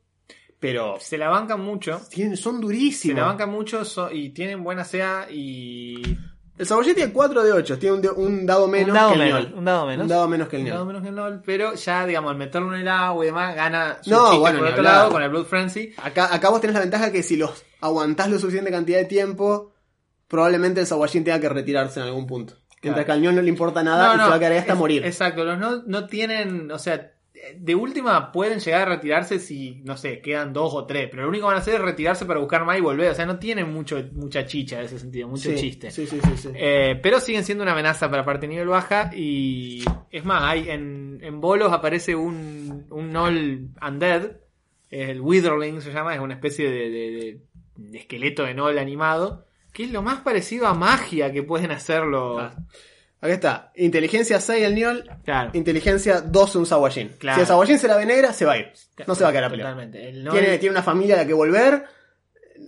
pero... 0.59 0.97
Se 1.01 1.19
la 1.19 1.29
bancan 1.29 1.61
mucho. 1.61 2.01
tienen- 2.11 2.37
son 2.39 2.57
Se 2.57 2.63
durísimos. 2.63 3.17
la 3.19 3.25
bancan 3.27 3.51
mucho 3.51 3.85
so- 3.85 4.11
y 4.11 4.31
tienen 4.31 4.65
buena 4.65 4.85
sea 4.85 5.27
y. 5.31 6.17
El 6.59 6.67
Sawajin 6.67 6.95
tiene 6.95 7.13
4 7.13 7.45
de 7.45 7.53
8. 7.53 7.79
Tiene 7.79 7.95
un, 7.97 8.03
de- 8.03 8.11
un 8.11 8.45
dado 8.47 8.67
menos 8.69 8.89
un 8.89 8.95
dado 8.95 9.09
que 9.11 9.15
el 9.15 9.21
menos. 9.21 9.41
Nyol. 9.45 9.59
Un 9.59 9.65
dado 9.65 9.87
menos. 9.87 10.03
Un 10.03 10.09
dado 10.09 10.29
menos 10.29 10.49
que 10.49 10.57
el 10.57 10.63
Un 10.63 10.67
Nyol. 10.67 10.75
dado 10.75 10.87
menos 10.87 11.03
que 11.03 11.09
el 11.09 11.15
LOL, 11.15 11.43
pero 11.47 11.75
ya, 11.75 12.05
digamos, 12.07 12.31
al 12.33 12.37
meterlo 12.37 12.75
en 12.75 12.81
el 12.81 12.89
agua 12.89 13.25
y 13.25 13.27
demás, 13.29 13.55
gana 13.55 13.99
su 14.03 14.11
No, 14.11 14.25
chiste 14.27 14.39
bueno, 14.39 14.59
por 14.59 14.69
otro 14.69 14.83
lado 14.83 15.11
con 15.11 15.23
el 15.23 15.29
Blood 15.31 15.47
Frenzy. 15.47 15.95
Acá, 16.03 16.35
acá 16.35 16.49
vos 16.51 16.61
tenés 16.61 16.75
la 16.75 16.81
ventaja 16.81 17.13
que 17.13 17.23
si 17.23 17.37
los 17.37 17.65
aguantás 17.81 18.29
lo 18.29 18.39
suficiente 18.39 18.71
cantidad 18.71 18.99
de 18.99 19.05
tiempo, 19.05 19.73
probablemente 20.27 20.81
el 20.81 20.87
Sawajin 20.87 21.25
tenga 21.25 21.41
que 21.41 21.49
retirarse 21.49 22.01
en 22.01 22.07
algún 22.07 22.27
punto. 22.27 22.55
Mientras 22.83 23.07
que 23.07 23.13
al 23.13 23.21
Nyol 23.21 23.35
no 23.37 23.43
le 23.43 23.49
importa 23.49 23.83
nada 23.83 24.09
No, 24.09 24.15
y 24.15 24.17
no, 24.19 24.25
se 24.25 24.31
va 24.31 24.37
a 24.37 24.39
quedar 24.39 24.53
ahí 24.53 24.59
hasta 24.59 24.73
es- 24.75 24.79
morir. 24.79 25.05
Exacto, 25.05 25.45
los 25.45 25.59
no, 25.59 25.83
no 25.87 26.07
tienen, 26.07 26.71
o 26.71 26.79
sea, 26.79 27.13
de 27.57 27.75
última 27.75 28.33
pueden 28.33 28.61
llegar 28.61 28.83
a 28.83 28.95
retirarse 28.97 29.39
si, 29.39 29.81
no 29.85 29.97
sé, 29.97 30.21
quedan 30.21 30.53
dos 30.53 30.73
o 30.75 30.87
tres, 30.87 31.09
pero 31.11 31.23
lo 31.23 31.29
único 31.29 31.45
que 31.45 31.49
van 31.49 31.57
a 31.57 31.61
hacer 31.61 31.75
es 31.75 31.81
retirarse 31.81 32.25
para 32.27 32.41
buscar 32.41 32.65
más 32.65 32.79
y 32.79 32.81
volver, 32.81 33.11
o 33.11 33.15
sea, 33.15 33.27
no 33.27 33.39
tienen 33.39 33.73
mucho, 33.73 34.03
mucha 34.13 34.45
chicha 34.47 34.79
en 34.79 34.85
ese 34.87 34.99
sentido, 34.99 35.29
mucho 35.29 35.51
sí, 35.51 35.57
chiste. 35.57 35.91
Sí, 35.91 36.07
sí, 36.07 36.19
sí. 36.23 36.37
sí. 36.37 36.49
Eh, 36.55 36.99
pero 37.03 37.21
siguen 37.21 37.45
siendo 37.45 37.63
una 37.63 37.73
amenaza 37.73 38.11
para 38.11 38.25
parte 38.25 38.47
nivel 38.49 38.69
baja 38.69 39.11
y 39.15 39.85
es 40.11 40.25
más, 40.25 40.43
hay 40.45 40.69
en, 40.71 41.19
en 41.23 41.41
bolos 41.41 41.73
aparece 41.73 42.15
un, 42.17 42.87
un 42.91 43.13
Null 43.13 43.71
Undead, 43.87 44.33
el 44.91 45.21
Witherling 45.21 45.81
se 45.83 45.93
llama, 45.93 46.15
es 46.15 46.21
una 46.21 46.35
especie 46.35 46.71
de, 46.71 46.91
de- 46.91 47.11
de- 47.11 47.41
de 47.77 47.99
esqueleto 47.99 48.43
de 48.45 48.55
Null 48.55 48.79
animado, 48.79 49.45
que 49.73 49.85
es 49.85 49.93
lo 49.93 50.03
más 50.03 50.21
parecido 50.21 50.67
a 50.67 50.75
magia 50.75 51.31
que 51.33 51.43
pueden 51.45 51.71
hacerlo. 51.71 52.41
Ah. 52.41 52.55
Acá 53.21 53.33
está. 53.35 53.73
Inteligencia 53.77 54.41
6 54.41 54.65
el 54.65 54.75
Nyol. 54.77 55.11
Claro. 55.25 55.51
Inteligencia 55.55 56.21
12 56.21 56.59
un 56.59 56.67
Sawajin. 56.67 57.09
Claro. 57.19 57.35
Si 57.37 57.41
el 57.43 57.47
Sawajin 57.49 57.79
se 57.79 57.89
la 57.89 57.97
ve 57.97 58.07
negra, 58.07 58.33
se 58.33 58.45
va 58.45 58.53
a 58.53 58.59
ir. 58.59 58.73
No 59.07 59.15
se 59.15 59.25
va 59.25 59.31
a 59.31 59.33
quedar 59.33 59.45
a 59.45 59.51
pelear. 59.51 59.69
Totalmente. 59.71 60.09
El 60.09 60.25
Null- 60.25 60.33
Tiene, 60.33 60.59
tiene 60.59 60.73
una 60.75 60.83
familia 60.83 61.15
a 61.17 61.19
la 61.19 61.27
que 61.27 61.33
volver, 61.35 61.85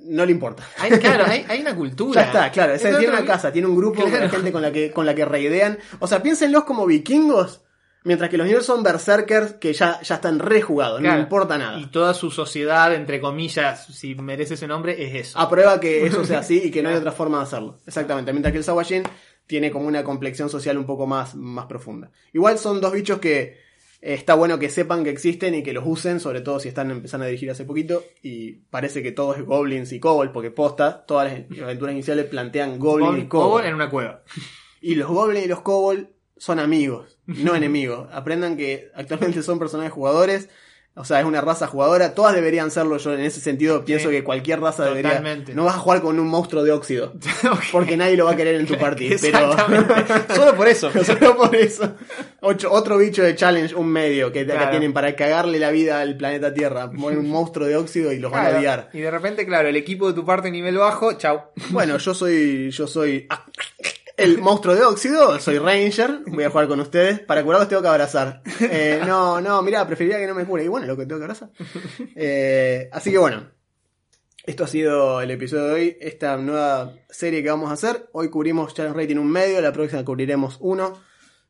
no 0.07 0.25
le 0.25 0.33
importa. 0.33 0.65
Hay, 0.79 0.91
claro, 0.93 1.25
hay, 1.27 1.45
hay 1.49 1.61
una 1.61 1.75
cultura. 1.77 2.21
Ya 2.23 2.27
está, 2.27 2.51
claro. 2.51 2.73
Es 2.75 2.83
tiene 2.83 3.09
una 3.09 3.25
casa, 3.25 3.53
tiene 3.53 3.69
un 3.69 3.77
grupo 3.77 4.03
Claro. 4.05 4.23
de 4.25 4.29
gente 4.29 4.51
con 4.53 4.63
la 4.63 4.73
que, 4.73 4.91
con 4.91 5.07
la 5.07 5.15
que 5.15 5.25
reidean. 5.25 5.79
O 6.01 6.07
sea, 6.07 6.23
piénsenlos 6.23 6.65
como 6.65 6.85
vikingos, 6.87 7.61
mientras 8.03 8.29
que 8.31 8.37
los 8.37 8.47
Nyol 8.49 8.63
son 8.65 8.83
berserkers 8.83 9.53
que 9.55 9.73
ya, 9.73 10.01
ya 10.01 10.15
están 10.17 10.39
rejugados, 10.41 10.99
no 11.01 11.05
Claro. 11.05 11.17
le 11.19 11.23
importa 11.23 11.59
nada. 11.59 11.79
Y 11.79 11.87
toda 11.87 12.13
su 12.15 12.31
sociedad, 12.31 12.93
entre 12.95 13.21
comillas, 13.21 13.87
si 13.87 14.15
merece 14.17 14.55
ese 14.55 14.67
nombre, 14.67 15.01
es 15.05 15.29
eso. 15.29 15.39
aprueba 15.39 15.79
que 15.79 16.07
eso 16.07 16.25
sea 16.25 16.39
así 16.41 16.61
y 16.65 16.71
que 16.73 16.83
no 16.83 16.89
hay 16.89 16.97
otra 16.97 17.13
forma 17.13 17.39
de 17.39 17.45
hacerlo. 17.45 17.79
Exactamente. 17.87 18.33
Mientras 18.33 18.51
que 18.53 18.59
el 18.59 18.65
Sawajin 18.65 19.03
tiene 19.51 19.73
como 19.73 19.89
una 19.89 20.05
complexión 20.05 20.49
social 20.49 20.79
un 20.79 20.87
poco 20.87 21.09
más, 21.09 21.35
más 21.35 21.67
profunda. 21.67 22.13
Igual 22.33 22.57
son 22.57 22.81
dos 22.81 22.93
bichos 22.93 23.19
que 23.19 23.59
está 24.01 24.35
bueno 24.35 24.61
que 24.61 24.71
sepan 24.71 25.03
que 25.03 25.11
existen 25.11 25.57
y 25.57 25.65
que 25.65 25.73
los 25.73 25.83
usen, 25.85 26.21
sobre 26.21 26.41
todo 26.41 26.61
si 26.61 26.69
están 26.69 26.93
empezando 26.93 27.25
a 27.25 27.27
dirigir 27.27 27.51
hace 27.51 27.65
poquito. 27.65 28.05
Y 28.23 28.53
parece 28.71 29.03
que 29.03 29.11
todo 29.11 29.35
es 29.35 29.45
goblins 29.45 29.91
y 29.91 29.99
kobold, 29.99 30.31
porque 30.31 30.53
posta, 30.53 31.05
todas 31.05 31.33
las 31.33 31.61
aventuras 31.63 31.95
iniciales 31.95 32.27
plantean 32.27 32.79
goblins 32.79 33.25
y 33.25 33.27
kobold. 33.27 33.49
Kobold 33.49 33.67
en 33.67 33.75
una 33.75 33.91
cueva. 33.91 34.23
Y 34.81 34.95
los 34.95 35.09
goblins 35.09 35.47
y 35.47 35.49
los 35.49 35.63
kobold 35.63 36.07
son 36.37 36.61
amigos, 36.61 37.19
no 37.27 37.53
enemigos. 37.57 38.09
Aprendan 38.13 38.57
que 38.57 38.93
actualmente 38.95 39.43
son 39.43 39.59
personajes 39.59 39.93
jugadores. 39.93 40.49
O 40.97 41.05
sea, 41.05 41.21
es 41.21 41.25
una 41.25 41.41
raza 41.41 41.67
jugadora. 41.67 42.15
Todas 42.15 42.35
deberían 42.35 42.71
serlo. 42.71 42.99
Yo 42.99 43.15
en 43.15 43.21
ese 43.21 43.41
sentido 43.41 43.85
pienso 43.85 44.09
Sí, 44.11 44.17
que 44.17 44.25
cualquier 44.25 44.61
raza 44.61 44.85
totalmente. 44.89 45.23
debería. 45.23 45.55
No 45.55 45.65
vas 45.65 45.77
a 45.77 45.79
jugar 45.79 46.03
con 46.03 46.19
un 46.19 46.27
monstruo 46.29 46.63
de 46.65 46.73
óxido. 46.73 47.15
Porque 47.73 47.97
nadie 47.97 48.17
lo 48.17 48.25
va 48.27 48.33
a 48.33 48.37
querer 48.37 48.57
en 48.61 48.67
tu 48.67 48.77
party. 48.77 49.17
Pero. 49.21 49.57
Solo 50.35 50.55
por 50.57 50.69
eso. 50.69 50.91
Solo 51.05 51.37
por 51.37 51.55
eso. 51.55 51.95
Ocho- 52.41 52.71
otro 52.73 52.99
bicho 52.99 53.23
de 53.23 53.35
challenge, 53.37 53.75
un 53.75 53.87
medio, 53.87 54.33
que, 54.33 54.41
que 54.41 54.53
Claro. 54.53 54.71
tienen 54.71 54.93
para 54.93 55.15
cagarle 55.15 55.59
la 55.59 55.71
vida 55.71 56.01
al 56.01 56.17
planeta 56.17 56.53
Tierra. 56.53 56.91
Ponen 56.91 57.21
un 57.21 57.31
monstruo 57.31 57.67
de 57.67 57.77
óxido 57.77 58.13
y 58.13 58.19
los 58.19 58.31
van 58.33 58.47
a 58.55 58.59
odiar. 58.59 58.91
Y 58.93 58.99
de 59.01 59.11
repente, 59.11 59.47
claro, 59.47 59.69
el 59.69 59.77
equipo 59.77 60.09
de 60.09 60.15
tu 60.15 60.27
parte 60.27 60.51
nivel 60.51 60.77
bajo, 60.77 61.13
chau. 61.15 61.41
Bueno, 61.71 61.97
yo 61.99 62.13
soy. 62.15 62.71
Yo 62.73 62.87
soy. 62.87 63.27
El 64.21 64.37
monstruo 64.37 64.75
de 64.75 64.83
óxido, 64.83 65.41
soy 65.41 65.57
Ranger, 65.57 66.21
voy 66.27 66.45
a 66.45 66.51
jugar 66.51 66.69
con 66.69 66.79
ustedes. 66.79 67.21
Para 67.21 67.43
curarlos 67.43 67.71
tengo 67.71 67.81
que 67.81 67.89
abrazar. 67.89 68.43
Eh, 68.61 69.01
no, 69.07 69.41
no, 69.41 69.63
mira, 69.63 69.87
preferiría 69.87 70.19
que 70.19 70.27
no 70.27 70.35
me 70.35 70.45
cure. 70.45 70.63
Y 70.63 70.69
bueno, 70.69 70.87
lo 70.87 70.95
que 70.95 71.07
tengo 71.07 71.19
que 71.19 71.25
abrazar. 71.25 71.49
Eh, 72.15 72.91
así 72.93 73.11
que 73.11 73.17
bueno, 73.17 73.51
esto 74.45 74.65
ha 74.65 74.67
sido 74.67 75.23
el 75.23 75.31
episodio 75.31 75.65
de 75.65 75.73
hoy, 75.73 75.97
esta 76.01 76.37
nueva 76.37 76.93
serie 77.09 77.43
que 77.43 77.49
vamos 77.49 77.71
a 77.71 77.73
hacer. 77.73 78.11
Hoy 78.13 78.29
cubrimos 78.29 78.75
Challenge 78.75 78.99
Rating 78.99 79.17
un 79.17 79.31
medio, 79.31 79.59
la 79.63 79.73
próxima 79.73 80.05
cubriremos 80.05 80.59
uno. 80.61 81.01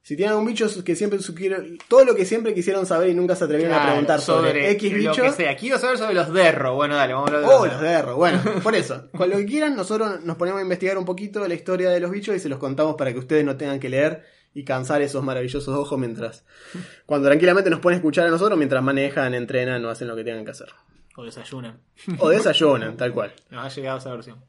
Si 0.02 0.16
tienen 0.16 0.32
algún 0.32 0.46
bicho 0.46 0.66
que 0.82 0.96
siempre 0.96 1.18
supieron, 1.20 1.76
todo 1.86 2.04
lo 2.04 2.14
que 2.14 2.24
siempre 2.24 2.54
quisieron 2.54 2.86
saber 2.86 3.10
y 3.10 3.14
nunca 3.14 3.36
se 3.36 3.44
atrevieron 3.44 3.74
a 3.76 3.86
preguntar 3.86 4.20
sobre, 4.20 4.70
X 4.72 4.92
lo 4.92 4.98
bicho. 4.98 5.22
que 5.22 5.30
sea. 5.32 5.56
Quiero 5.56 5.78
saber 5.78 5.98
sobre 5.98 6.14
los 6.14 6.32
derro. 6.32 6.74
Bueno, 6.74 6.96
dale, 6.96 7.12
vamos 7.12 7.30
a 7.30 7.36
hablar 7.36 7.48
de 7.50 7.54
Oh, 7.56 7.66
los 7.66 7.80
derro. 7.80 8.16
Bueno, 8.16 8.40
por 8.62 8.74
eso. 8.74 9.08
Con 9.16 9.28
lo 9.28 9.36
que 9.36 9.44
quieran, 9.46 9.76
nosotros 9.76 10.22
nos 10.24 10.36
ponemos 10.36 10.58
a 10.60 10.62
investigar 10.62 10.96
un 10.96 11.04
poquito 11.04 11.46
la 11.46 11.54
historia 11.54 11.90
de 11.90 12.00
los 12.00 12.10
bichos 12.10 12.34
y 12.34 12.40
se 12.40 12.48
los 12.48 12.58
contamos 12.58 12.96
para 12.96 13.12
que 13.12 13.18
ustedes 13.18 13.44
no 13.44 13.56
tengan 13.56 13.78
que 13.78 13.90
leer 13.90 14.24
y 14.54 14.64
cansar 14.64 15.02
esos 15.02 15.22
maravillosos 15.22 15.68
ojos 15.68 15.98
mientras. 15.98 16.44
Cuando 17.06 17.28
tranquilamente 17.28 17.68
nos 17.68 17.80
ponen 17.80 17.96
a 17.96 17.98
escuchar 17.98 18.26
a 18.26 18.30
nosotros 18.30 18.56
mientras 18.58 18.82
manejan, 18.82 19.34
entrenan 19.34 19.84
o 19.84 19.90
hacen 19.90 20.08
lo 20.08 20.16
que 20.16 20.24
tengan 20.24 20.44
que 20.46 20.52
hacer. 20.52 20.68
O 21.16 21.24
desayunan. 21.24 21.78
O 22.18 22.30
desayunan, 22.30 22.96
tal 22.96 23.12
cual. 23.12 23.32
Nos 23.50 23.64
ha 23.64 23.68
llegado 23.68 23.98
esa 23.98 24.10
versión. 24.12 24.42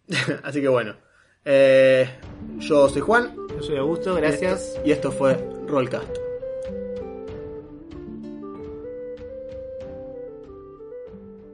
Así 0.44 0.62
que 0.62 0.70
bueno. 0.70 0.96
Eh, 1.46 2.08
yo 2.60 2.88
soy 2.88 3.02
Juan 3.02 3.36
Yo 3.56 3.64
soy 3.64 3.78
Augusto, 3.78 4.16
gracias. 4.16 4.80
y 4.86 4.92
esto 4.92 5.12
fue 5.12 5.38
Rollcast. 5.68 6.31